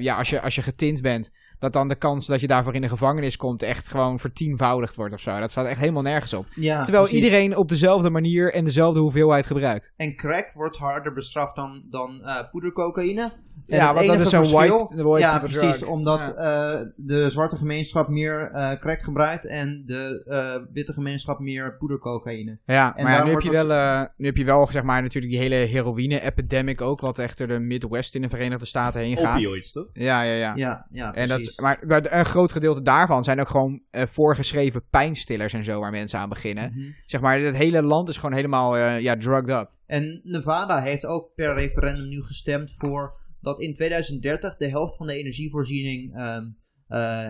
ja, 0.00 0.16
als 0.16 0.30
je, 0.30 0.40
als 0.40 0.54
je 0.54 0.62
getint 0.62 1.02
bent, 1.02 1.30
dat 1.58 1.72
dan 1.72 1.88
de 1.88 1.94
kans 1.94 2.26
dat 2.26 2.40
je 2.40 2.46
daarvoor 2.46 2.74
in 2.74 2.80
de 2.80 2.88
gevangenis 2.88 3.36
komt 3.36 3.62
echt 3.62 3.88
gewoon 3.88 4.18
vertienvoudigd 4.18 4.94
wordt 4.94 5.14
of 5.14 5.20
zo. 5.20 5.40
Dat 5.40 5.50
staat 5.50 5.66
echt 5.66 5.80
helemaal 5.80 6.02
nergens 6.02 6.34
op. 6.34 6.46
Ja, 6.54 6.82
Terwijl 6.82 7.04
precies. 7.04 7.24
iedereen 7.24 7.56
op 7.56 7.68
dezelfde 7.68 8.10
manier 8.10 8.52
en 8.54 8.64
dezelfde 8.64 9.00
hoeveelheid 9.00 9.46
gebruikt. 9.46 9.92
En 9.96 10.16
crack 10.16 10.50
wordt 10.54 10.76
harder 10.76 11.12
bestraft 11.12 11.56
dan, 11.56 11.82
dan 11.90 12.22
eh, 12.24 12.50
poedercocaïne. 12.50 13.32
En 13.66 13.76
Ja, 13.76 13.92
want 13.92 14.06
dat 14.06 14.20
is 14.20 14.28
zo'n 14.28 14.46
verschil- 14.46 14.90
white- 14.94 15.18
Ja, 15.18 15.38
precies. 15.38 15.58
drug. 15.78 15.86
Omdat 15.86 16.18
Ja. 16.20 16.34
eh, 16.34 16.86
de 16.96 17.30
zwarte 17.30 17.56
gemeenschap 17.56 18.08
meer 18.08 18.50
eh, 18.52 18.72
crack 18.80 19.00
gebruikt 19.00 19.46
en 19.46 19.82
de 19.86 20.22
eh, 20.26 20.72
witte 20.72 20.92
gemeenschap 20.92 21.38
meer 21.38 21.76
poedercocaïne. 21.76 22.58
Ja, 22.66 22.96
En 22.96 23.04
maar 23.04 23.12
ja, 23.12 23.24
nu, 23.24 23.30
heb 23.30 23.40
je 23.40 23.50
wel, 23.50 23.72
eh, 23.72 24.02
nu 24.16 24.26
heb 24.26 24.36
je 24.36 24.44
wel, 24.44 24.68
zeg 24.70 24.82
maar, 24.82 25.02
natuurlijk 25.02 25.32
die 25.32 25.42
hele 25.42 25.54
heroïne-epidemic 25.54 26.80
ook, 26.80 27.00
wat 27.00 27.18
echt 27.18 27.38
door 27.38 27.46
de 27.46 27.58
Midwest 27.58 28.14
in 28.14 28.22
de 28.22 28.28
Verenigde 28.28 28.64
Staten 28.66 29.00
heen 29.00 29.16
gaat. 29.16 29.36
Opioids, 29.36 29.72
toch? 29.72 29.88
Ja, 29.92 30.22
ja, 30.22 30.32
ja. 30.34 30.52
Ja, 30.56 30.86
ja 30.90 31.14
en 31.14 31.28
dat, 31.28 31.52
maar, 31.56 31.78
maar 31.86 32.12
een 32.12 32.24
groot 32.26 32.52
gedeelte 32.52 32.82
daarvan 32.82 33.24
zijn 33.24 33.40
ook 33.40 33.48
gewoon 33.48 33.82
eh, 33.90 34.06
voorgeschreven 34.06 34.82
pijnstillers 34.90 35.52
en 35.52 35.64
zo 35.64 35.80
waar 35.80 35.90
mensen 35.90 36.18
aan 36.18 36.28
beginnen. 36.28 36.72
Mhm. 36.74 36.84
Zeg 37.06 37.20
maar, 37.20 37.40
het 37.40 37.56
hele 37.56 37.82
land 37.82 38.08
is 38.08 38.16
gewoon 38.16 38.34
helemaal 38.34 38.76
eh, 38.76 39.00
ja, 39.00 39.16
drugged 39.16 39.48
up. 39.48 39.68
En 39.86 40.20
Nevada 40.24 40.80
heeft 40.80 41.06
ook 41.06 41.30
per 41.34 41.54
referendum 41.54 42.08
nu 42.08 42.22
gestemd 42.22 42.72
voor 42.78 43.24
dat 43.46 43.60
in 43.60 43.74
2030 43.74 44.56
de 44.56 44.68
helft 44.68 44.96
van 44.96 45.06
de 45.06 45.14
energievoorziening 45.14 46.14
eh, 46.14 46.38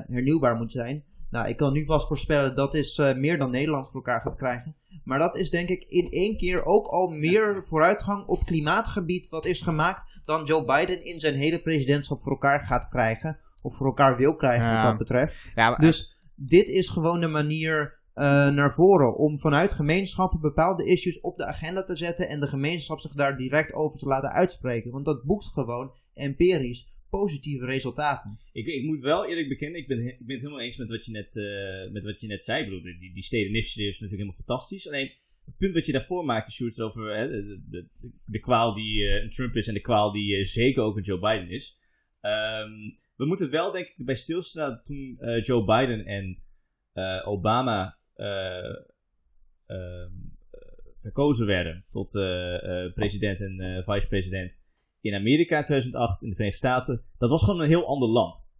hernieuwbaar 0.08 0.56
moet 0.56 0.72
zijn. 0.72 1.04
Nou, 1.30 1.48
ik 1.48 1.56
kan 1.56 1.72
nu 1.72 1.84
vast 1.84 2.06
voorspellen 2.06 2.54
dat 2.54 2.74
is 2.74 2.98
eh, 2.98 3.14
meer 3.14 3.38
dan 3.38 3.50
Nederland 3.50 3.86
voor 3.86 3.94
elkaar 3.94 4.20
gaat 4.20 4.36
krijgen. 4.36 4.76
Maar 5.04 5.18
dat 5.18 5.36
is 5.36 5.50
denk 5.50 5.68
ik 5.68 5.84
in 5.88 6.10
één 6.10 6.36
keer 6.36 6.64
ook 6.64 6.86
al 6.86 7.08
meer 7.08 7.64
vooruitgang 7.64 8.26
op 8.26 8.44
klimaatgebied 8.44 9.28
wat 9.28 9.44
is 9.46 9.60
gemaakt 9.60 10.20
dan 10.22 10.44
Joe 10.44 10.64
Biden 10.64 11.04
in 11.04 11.20
zijn 11.20 11.34
hele 11.34 11.58
presidentschap 11.60 12.22
voor 12.22 12.32
elkaar 12.32 12.60
gaat 12.60 12.88
krijgen. 12.88 13.38
Of 13.62 13.76
voor 13.76 13.86
elkaar 13.86 14.16
wil 14.16 14.36
krijgen 14.36 14.66
Ja. 14.66 14.74
wat 14.74 14.82
dat 14.82 14.96
betreft. 14.96 15.38
Ja, 15.54 15.70
maar- 15.70 15.80
Dus 15.80 16.10
dit 16.34 16.68
is 16.68 16.88
gewoon 16.88 17.20
de 17.20 17.28
manier 17.28 17.98
naar 18.54 18.74
voren 18.74 19.16
om 19.16 19.38
vanuit 19.38 19.72
gemeenschappen 19.72 20.40
bepaalde 20.40 20.84
issues 20.84 21.20
op 21.20 21.36
de 21.36 21.44
agenda 21.44 21.82
te 21.82 21.96
zetten 21.96 22.28
en 22.28 22.40
de 22.40 22.46
gemeenschap 22.46 23.00
zich 23.00 23.12
daar 23.12 23.36
direct 23.36 23.72
over 23.72 23.98
te 23.98 24.06
laten 24.06 24.32
uitspreken. 24.32 24.90
Want 24.90 25.04
dat 25.04 25.24
boekt 25.24 25.46
gewoon 25.46 25.94
empirisch 26.14 26.86
positieve 27.10 27.64
resultaten. 27.64 28.38
Ik, 28.52 28.66
ik 28.66 28.84
moet 28.84 29.00
wel 29.00 29.26
eerlijk 29.26 29.48
bekennen, 29.48 29.80
ik 29.80 29.88
ben, 29.88 29.98
ik 29.98 30.26
ben 30.26 30.34
het 30.34 30.44
helemaal 30.44 30.64
eens 30.64 30.76
met 30.76 30.88
wat 30.88 31.04
je 31.04 31.10
net, 31.10 31.36
eh, 31.36 31.92
met 31.92 32.04
wat 32.04 32.20
je 32.20 32.26
net 32.26 32.42
zei. 32.42 32.62
Ik 32.62 32.68
bedoel, 32.68 32.82
die, 32.82 33.12
die 33.12 33.22
is 33.22 33.30
natuurlijk 33.72 34.10
helemaal 34.10 34.32
fantastisch. 34.32 34.86
Alleen, 34.86 35.10
het 35.44 35.56
punt 35.56 35.74
wat 35.74 35.86
je 35.86 35.92
daarvoor 35.92 36.24
maakte, 36.24 36.52
Sjoerd, 36.52 36.80
over 36.80 37.16
hè, 37.16 37.28
de, 37.28 37.62
de, 37.70 37.86
de, 38.24 38.40
kwaal 38.40 38.74
die 38.74 39.08
eh, 39.08 39.22
een 39.22 39.30
Trump 39.30 39.56
is 39.56 39.68
en 39.68 39.74
de 39.74 39.80
kwaal 39.80 40.12
die 40.12 40.36
eh, 40.36 40.44
zeker 40.44 40.82
ook 40.82 40.96
een 40.96 41.02
Joe 41.02 41.18
Biden 41.18 41.50
is. 41.50 41.78
Ehm, 42.20 42.70
we 43.16 43.26
moeten 43.26 43.50
wel, 43.50 43.72
denk 43.72 43.86
ik, 43.86 44.04
bij 44.04 44.14
stilstaan 44.14 44.80
toen 44.82 45.16
eh, 45.18 45.42
Joe 45.42 45.64
Biden 45.64 46.04
en 46.04 46.42
eh, 46.92 47.28
Obama 47.28 47.82
eh, 47.82 47.88
eh, 47.88 47.96
verkozen 50.96 51.46
werden 51.46 51.84
tot 51.88 52.14
eh, 52.14 52.84
eh, 52.84 52.92
president 52.92 53.40
en 53.40 53.60
eh, 53.60 53.82
vice-president 53.84 54.56
in 55.00 55.14
Amerika 55.14 55.58
in 55.58 55.64
2008, 55.64 56.22
in 56.22 56.28
de 56.28 56.34
Verenigde 56.34 56.66
Staten. 56.66 57.04
Dat 57.18 57.30
was 57.30 57.44
gewoon 57.44 57.60
een 57.60 57.68
heel 57.68 57.86
ander 57.86 58.08
land. 58.08 58.50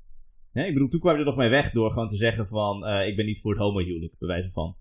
Hè, 0.52 0.64
ik 0.64 0.72
bedoel, 0.72 0.88
toen 0.88 1.00
kwam 1.00 1.12
je 1.12 1.18
er 1.18 1.24
nog 1.24 1.36
mee 1.36 1.48
weg 1.48 1.70
door 1.70 1.90
gewoon 1.90 2.08
te 2.08 2.16
zeggen 2.16 2.46
van... 2.46 2.86
eh, 2.86 3.06
ik 3.06 3.16
ben 3.16 3.26
niet 3.26 3.40
voor 3.40 3.50
het 3.50 3.60
homohuwelijk, 3.60 4.18
bij 4.18 4.28
wijze 4.28 4.50
van. 4.50 4.76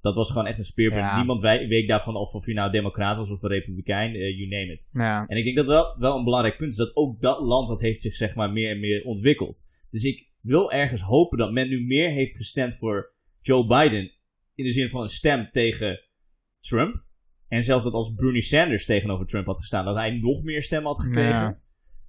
Dat 0.00 0.14
was 0.14 0.30
gewoon 0.30 0.46
echt 0.46 0.58
een 0.58 0.64
speerpunt. 0.64 1.04
Ja. 1.04 1.16
Niemand 1.16 1.40
week 1.40 1.88
daarvan 1.88 2.16
of 2.16 2.34
of 2.34 2.46
je 2.46 2.52
nou 2.54 2.70
democraat 2.70 3.16
was 3.16 3.30
of 3.30 3.42
een 3.42 3.48
republikein, 3.48 4.14
eh, 4.14 4.38
you 4.38 4.48
name 4.48 4.72
it. 4.72 4.88
Ja. 4.92 5.26
En 5.26 5.36
ik 5.36 5.44
denk 5.44 5.56
dat 5.56 5.66
wel, 5.66 5.96
wel 5.98 6.16
een 6.16 6.24
belangrijk 6.24 6.56
punt 6.56 6.70
is 6.70 6.78
dat 6.78 6.96
ook 6.96 7.20
dat 7.20 7.40
land 7.40 7.68
dat 7.68 7.80
heeft 7.80 8.00
zich 8.00 8.14
zeg 8.14 8.34
maar 8.34 8.52
meer 8.52 8.70
en 8.70 8.80
meer 8.80 9.04
ontwikkeld. 9.04 9.62
Dus 9.90 10.04
ik 10.04 10.28
wil 10.40 10.70
ergens 10.70 11.02
hopen 11.02 11.38
dat 11.38 11.52
men 11.52 11.68
nu 11.68 11.84
meer 11.84 12.10
heeft 12.10 12.36
gestemd 12.36 12.76
voor 12.76 13.12
Joe 13.40 13.66
Biden 13.66 14.12
in 14.54 14.64
de 14.64 14.72
zin 14.72 14.90
van 14.90 15.02
een 15.02 15.08
stem 15.08 15.50
tegen 15.50 16.00
Trump. 16.60 17.04
En 17.48 17.64
zelfs 17.64 17.84
dat 17.84 17.92
als 17.92 18.14
Bernie 18.14 18.42
Sanders 18.42 18.84
tegenover 18.84 19.26
Trump 19.26 19.46
had 19.46 19.58
gestaan, 19.58 19.84
dat 19.84 19.96
hij 19.96 20.10
nog 20.10 20.42
meer 20.42 20.62
stemmen 20.62 20.88
had 20.88 21.00
gekregen. 21.00 21.32
Ja. 21.32 21.58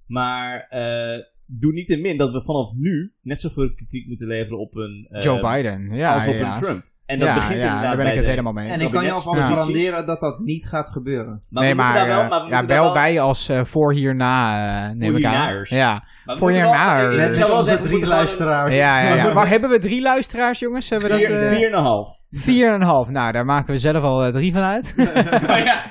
Maar 0.06 0.60
eh 0.60 1.30
doe 1.58 1.72
niet 1.72 1.86
te 1.86 1.96
min 1.96 2.16
dat 2.16 2.32
we 2.32 2.42
vanaf 2.42 2.72
nu 2.72 3.14
net 3.20 3.40
zoveel 3.40 3.74
kritiek 3.74 4.06
moeten 4.06 4.26
leveren 4.26 4.58
op 4.58 4.74
een 4.74 5.06
eh, 5.10 5.22
Joe 5.22 5.40
Biden. 5.40 5.94
Ja, 5.94 6.14
als 6.14 6.28
op 6.28 6.34
ja. 6.34 6.52
een 6.52 6.60
Trump. 6.60 6.90
En 7.12 7.18
dat 7.18 7.28
ja, 7.28 7.34
begint 7.34 7.62
ja, 7.62 7.66
inderdaad 7.68 7.82
daar 7.82 7.96
ben 7.96 8.06
ik 8.06 8.12
het 8.14 8.22
de- 8.24 8.30
helemaal 8.30 8.52
mee. 8.52 8.68
En 8.68 8.80
ik 8.80 8.90
kan 8.90 9.04
je 9.04 9.10
alvast 9.12 9.40
Ja. 9.40 9.46
garanderen 9.46 10.06
dat 10.06 10.20
dat 10.20 10.38
niet 10.38 10.68
gaat 10.68 10.88
gebeuren. 10.90 11.38
Maar 11.50 11.62
nee, 11.62 11.70
we 11.74 11.76
moeten 11.76 11.94
maar, 11.94 12.06
daar 12.06 12.14
wel, 12.14 12.24
eh, 12.24 12.30
maar 12.30 12.40
we 12.42 12.48
ja, 12.50 12.56
moeten 12.56 12.68
daar 12.76 12.84
wel 12.84 12.92
bij 12.92 13.20
als 13.20 13.48
eh, 13.48 13.64
voor 13.64 13.92
hierna, 13.94 14.86
eh 14.88 14.94
neem 14.94 15.16
ik 15.16 15.24
aan. 15.24 15.30
hiernaars. 15.32 15.70
Ja, 15.70 16.04
maar 16.24 16.36
voor 16.36 16.46
moeten 16.50 16.62
wel- 16.62 16.72
hiernaar. 16.72 17.10
ik- 17.12 17.16
Met 17.18 17.28
Ik 17.28 17.34
zou 17.34 17.48
wel 17.48 17.58
onze 17.58 17.70
zeggen, 17.70 17.88
we 17.90 17.96
drie 17.96 18.06
luisteraars. 18.06 18.74
ja, 18.74 19.00
ja, 19.00 19.08
Maar 19.08 19.16
ja. 19.26 19.32
Maar 19.34 19.48
hebben 19.48 19.70
we 19.70 19.78
drie 19.78 20.02
luisteraars, 20.02 20.58
jongens? 20.58 20.88
Hebben 20.90 21.08
we 21.10 21.14
dat? 21.18 21.24
Vier, 21.26 21.40
eh, 21.42 21.48
vier 21.56 21.66
en 21.72 21.76
een 21.78 21.84
half. 21.84 22.08
Vier 22.30 22.68
en 22.68 22.74
een 22.74 22.82
half. 22.86 23.08
Nou, 23.08 23.32
daar 23.32 23.44
maken 23.44 23.72
we 23.74 23.78
zelf 23.80 24.02
al 24.02 24.24
eh, 24.24 24.32
drie 24.32 24.52
van 24.52 24.62
uit. 24.62 24.94
ja. 25.64 25.82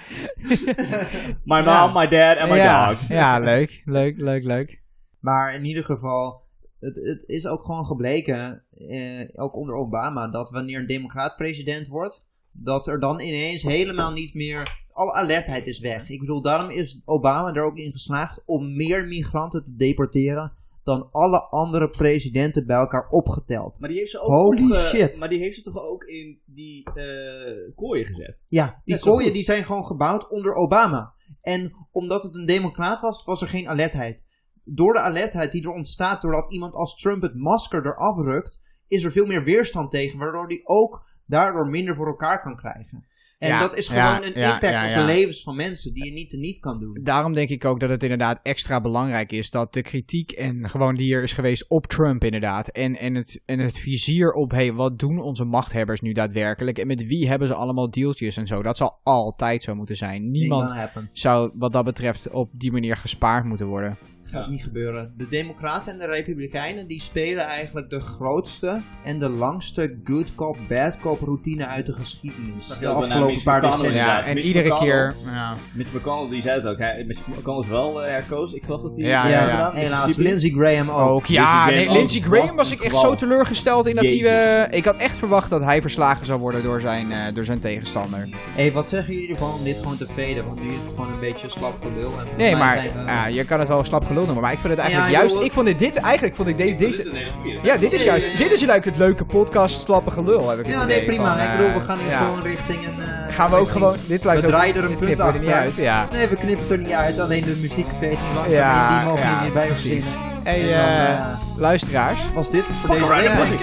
My 1.51 1.61
mom, 1.63 1.93
my 1.93 2.07
dad 2.07 2.38
en 2.38 2.49
my 2.49 2.57
dog. 2.63 2.99
ja, 3.07 3.39
leuk, 3.39 3.82
leuk, 3.86 4.17
leuk, 4.17 4.43
leuk. 4.43 4.82
Maar 5.19 5.53
in 5.53 5.65
ieder 5.65 5.84
geval, 5.84 6.41
het, 6.82 6.96
het 6.96 7.24
is 7.28 7.46
ook 7.46 7.66
gewoon 7.66 7.86
gebleken, 7.86 8.66
eh, 8.72 9.30
ook 9.34 9.56
onder 9.56 9.76
Obama, 9.76 10.28
dat 10.28 10.50
wanneer 10.50 10.80
een 10.80 10.88
democraat 10.88 11.36
president 11.36 11.88
wordt, 11.88 12.26
dat 12.52 12.88
er 12.88 13.00
dan 13.00 13.20
ineens 13.20 13.64
helemaal 13.64 14.12
niet 14.12 14.34
meer, 14.34 14.86
alle 14.92 15.14
alertheid 15.14 15.68
is 15.68 15.80
weg. 15.80 16.10
Ik 16.10 16.20
bedoel, 16.20 16.42
daarom 16.42 16.70
is 16.70 17.02
Obama 17.06 17.54
er 17.54 17.66
ook 17.66 17.78
in 17.78 17.92
geslaagd 17.92 18.42
om 18.46 18.76
meer 18.76 19.08
migranten 19.08 19.64
te 19.64 19.76
deporteren 19.76 20.52
dan 20.84 21.10
alle 21.12 21.40
andere 21.40 21.90
presidenten 21.90 22.66
bij 22.66 22.78
elkaar 22.78 23.10
opgeteld. 23.10 23.80
Maar 23.80 23.90
die 23.90 23.98
heeft 23.98 24.12
ze 24.12 24.20
ook 24.20 24.32
Holy 24.32 24.64
opge- 24.64 24.88
shit. 24.88 25.18
Maar 25.18 25.30
die 25.30 25.40
heeft 25.40 25.56
ze 25.56 25.62
toch 25.62 25.84
ook 25.84 26.04
in 26.04 26.40
die 26.46 26.84
eh 26.94 27.76
kooien 27.76 28.06
gezet? 28.06 28.44
Ja, 28.48 28.82
die 28.86 29.00
kooien 29.00 29.32
die 29.32 29.44
zijn 29.44 29.64
gewoon 29.64 29.86
gebouwd 29.86 30.30
onder 30.30 30.54
Obama. 30.54 31.14
En 31.42 31.72
omdat 31.92 32.24
het 32.24 32.38
een 32.38 32.46
democraat 32.46 33.02
was, 33.02 33.24
was 33.24 33.42
er 33.42 33.48
geen 33.48 33.70
alertheid. 33.70 34.24
Door 34.64 34.93
de 34.93 34.99
alertheid 34.99 35.51
die 35.51 35.64
er 35.64 35.72
ontstaat 35.72 36.22
doordat 36.22 36.51
iemand 36.51 36.76
als 36.76 36.95
Trump 36.95 37.22
het 37.22 37.36
masker 37.36 37.86
eraf 37.86 38.18
rukt, 38.18 38.59
is 38.88 39.03
er 39.03 39.12
veel 39.12 39.26
meer 39.26 39.43
weerstand 39.43 39.91
tegen, 39.91 40.20
waardoor 40.20 40.47
hij 40.47 40.62
ook 40.64 41.05
daardoor 41.26 41.68
minder 41.68 41.95
voor 41.95 42.07
elkaar 42.07 42.41
kan 42.41 42.55
krijgen. 42.55 43.05
En 43.41 43.49
Ja, 43.49 43.59
dat 43.59 43.76
is 43.76 43.88
ja, 43.88 44.14
gewoon 44.14 44.28
een 44.28 44.36
impact 44.36 44.62
ja, 44.62 44.88
op 44.88 44.93
de 44.93 45.14
levens 45.14 45.43
van 45.43 45.55
mensen 45.55 45.93
die 45.93 46.05
je 46.05 46.12
niet 46.12 46.32
niet 46.32 46.59
kan 46.59 46.80
doen. 46.80 46.99
Daarom 47.03 47.34
denk 47.34 47.49
ik 47.49 47.66
ook 47.66 47.80
dat 47.80 47.89
het 47.89 48.03
inderdaad 48.03 48.39
extra 48.43 48.82
belangrijk 48.82 49.32
is 49.32 49.49
dat 49.49 49.74
de 49.74 49.82
kritiek 49.82 50.32
en 50.32 50.70
gewoon 50.70 50.95
die 50.95 51.14
er 51.14 51.24
is 51.24 51.32
geweest 51.32 51.70
op 51.70 51.88
Trump 51.88 52.24
inderdaad. 52.24 52.68
En, 52.68 52.95
en, 52.95 53.16
het, 53.16 53.41
en 53.45 53.59
het 53.59 53.78
vizier 53.78 54.32
op, 54.32 54.51
hey, 54.51 54.74
wat 54.74 54.99
doen 54.99 55.22
onze 55.22 55.43
machthebbers 55.43 56.01
nu 56.01 56.14
daadwerkelijk? 56.14 56.78
En 56.78 56.88
met 56.88 57.05
wie 57.05 57.28
hebben 57.28 57.47
ze 57.47 57.53
allemaal 57.53 57.91
deeltjes 57.91 58.38
en 58.38 58.47
zo? 58.47 58.62
Dat 58.62 58.78
zal 58.78 58.99
altijd 59.03 59.64
zo 59.64 59.76
moeten 59.76 59.95
zijn. 59.95 60.32
Niemand 60.32 60.74
zou 61.12 61.51
wat 61.53 61.72
dat 61.72 61.86
betreft 61.86 62.30
op 62.30 62.49
die 62.53 62.72
manier 62.72 62.97
gespaard 62.97 63.45
moeten 63.45 63.68
worden. 63.68 63.97
Gaat 64.32 64.44
Ja. 64.44 64.50
niet 64.50 64.64
gebeuren. 64.64 65.14
De 65.18 65.28
Democraten 65.30 65.92
en 65.92 65.98
de 65.98 66.06
Republikeinen 66.06 66.88
die 66.88 67.02
spelen 67.02 67.46
eigenlijk 67.46 67.90
de 67.90 68.00
grootste 68.00 68.82
en 69.04 69.20
de 69.20 69.30
langste 69.30 70.00
good 70.04 70.36
cop, 70.36 70.58
bad 70.68 71.00
cop 71.00 71.22
routine 71.22 71.68
uit 71.68 71.86
de 71.86 71.94
geschiedenis. 71.94 72.68
De 72.80 72.88
afgelopen 72.88 73.44
paar 73.44 73.62
decennia. 73.62 73.92
Ja, 73.92 74.24
en 74.24 74.34
Mitch 74.34 74.48
iedere 74.48 74.66
McConnell- 74.68 74.88
keer... 74.88 75.16
Ja. 75.32 75.54
Mitch 75.74 75.94
McConnell 75.94 76.30
die 76.30 76.42
zei 76.42 76.56
het 76.62 76.66
ook. 76.70 76.78
Hij, 76.78 77.04
Mitch 77.08 77.28
McConnell 77.28 77.62
is 77.64 77.68
wel 77.68 78.04
eh, 78.04 78.12
herkozen. 78.12 78.58
Ik 78.58 78.64
geloof 78.64 78.82
dat 78.82 78.98
hij... 78.98 79.06
Ja, 79.06 79.28
ja, 79.28 79.48
Ja, 79.48 79.72
helaas. 79.74 80.16
Lindsey 80.16 80.50
Graham 80.50 80.90
ook. 80.90 81.26
Ja, 81.26 81.42
Lindsey 81.42 81.54
Graham 81.56 81.74
nee, 81.76 81.88
ook. 81.90 81.96
Lindsey 81.96 82.22
Graham 82.22 82.46
Wat 82.48 82.56
was 82.56 82.72
ik 82.72 82.80
echt 82.82 82.90
kwal. 82.90 83.02
zo 83.04 83.16
teleurgesteld 83.16 83.88
in 83.88 83.96
dat 83.96 84.04
hij... 84.06 84.66
Eh, 84.68 84.78
ik 84.78 84.86
had 84.86 84.98
echt 84.98 85.18
verwacht 85.18 85.50
dat 85.50 85.62
hij 85.64 85.82
verslagen 85.82 86.26
zou 86.26 86.40
worden 86.40 86.64
door 86.64 86.80
zijn, 86.82 87.12
eh, 87.12 87.18
door 87.34 87.44
zijn 87.46 87.60
tegenstander. 87.60 88.30
Hé, 88.56 88.72
wat 88.72 88.90
zeggen 88.90 89.14
jullie 89.14 89.30
ervan 89.32 89.54
om 89.54 89.64
dit 89.64 89.78
gewoon 89.78 89.98
te 89.98 90.08
veden? 90.14 90.46
Want 90.46 90.62
nu 90.64 90.70
is 90.70 90.76
het 90.76 90.90
gewoon 90.90 91.12
een 91.14 91.20
beetje 91.20 91.50
slap 91.50 91.82
gelul. 91.82 92.14
En 92.20 92.26
Nee, 92.38 92.56
maar 92.56 92.78
zijn 92.78 93.34
je 93.34 93.46
kan 93.46 93.60
het 93.60 93.68
wel 93.68 93.84
slap 93.84 94.06
gelul 94.06 94.20
noemen, 94.26 94.43
maar 94.43 94.51
ik 94.51 94.59
vind 94.59 94.69
het 94.74 94.80
eigenlijk 94.82 95.11
Ja, 95.11 95.17
juist... 95.17 95.32
bedoel- 95.34 95.47
Ik 95.47 95.53
vond 95.53 95.65
dit, 95.65 95.80
dit 95.80 95.95
eigenlijk 95.95 96.36
vond 96.36 96.47
ik 96.47 96.57
deze... 96.57 96.76
Dit 96.76 96.89
is 96.89 96.95
deze 96.97 97.09
een 97.09 97.15
hele 97.15 97.32
goeie. 97.32 97.59
ja, 97.63 97.78
dit 97.78 97.91
is 97.93 98.03
Ja, 98.03 98.05
juist... 98.09 98.26
ja, 98.26 98.32
ja. 98.32 98.38
Dit 98.38 98.45
is 98.51 98.59
eigenlijk 98.67 98.86
het 98.86 98.97
leuke 98.97 99.26
podcast 99.26 99.82
slappe 99.82 100.11
gelul, 100.11 100.49
heb 100.49 100.59
ik 100.59 100.65
het 100.65 100.74
Ja, 100.76 100.86
nee, 100.86 101.03
prima. 101.03 101.36
van, 101.38 101.45
ik 101.45 101.51
bedoel, 101.51 101.67
eh, 101.67 101.74
we 101.76 101.82
gaan 101.82 101.97
nu 101.99 102.05
ja. 102.09 102.17
gewoon 102.17 102.41
richting 102.43 102.88
een... 102.88 102.99
eh, 103.01 103.36
Gaan 103.36 103.49
we 103.49 103.55
ook 103.55 103.61
richting- 103.63 103.84
gewoon... 103.84 103.97
Dit 104.07 104.22
blijft 104.22 104.41
We 104.41 104.47
ook- 104.47 104.53
draaien 104.53 104.76
er 104.76 104.82
een 104.84 104.88
punt 104.88 104.99
knippen 104.99 105.26
we 105.26 105.32
er 105.32 105.39
niet 105.39 105.47
achter. 105.47 105.61
uit, 105.61 105.76
ja. 105.76 106.07
Nee, 106.11 106.28
we 106.28 106.36
knippen 106.36 106.61
het 106.61 106.72
er 106.72 106.78
niet 106.78 106.91
uit. 106.91 107.19
Alleen 107.19 107.43
de 107.43 107.57
muziek 107.61 107.88
weet 107.99 108.09
niet 108.09 108.19
langs. 108.36 108.49
Ja, 108.55 108.99
die 108.99 109.07
mogen 109.09 109.24
ja, 109.26 109.34
hier 109.36 109.43
niet 109.43 109.53
bij 109.53 109.69
ons 109.69 109.82
zingen. 109.82 110.03
Hey, 110.43 110.61
En 110.61 110.67
dan, 110.67 110.78
eh, 110.78 111.09
eh, 111.09 111.17
luisteraars, 111.57 112.19
was 112.34 112.51
dit 112.51 112.67
het 112.67 112.76
voor 112.76 112.89
deze 112.95 113.07
week, 113.49 113.59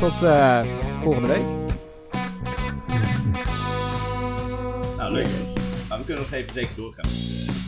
tot 0.00 0.22
eh, 0.22 0.58
volgende 1.02 1.28
week. 1.28 1.42
Nou, 4.96 5.12
leuk 5.12 5.26
jongens. 5.26 5.52
Maar 5.88 5.98
we 5.98 6.04
kunnen 6.04 6.22
nog 6.22 6.32
even 6.32 6.52
zeker 6.52 6.70
doorgaan. 6.76 7.04
met, 7.10 7.61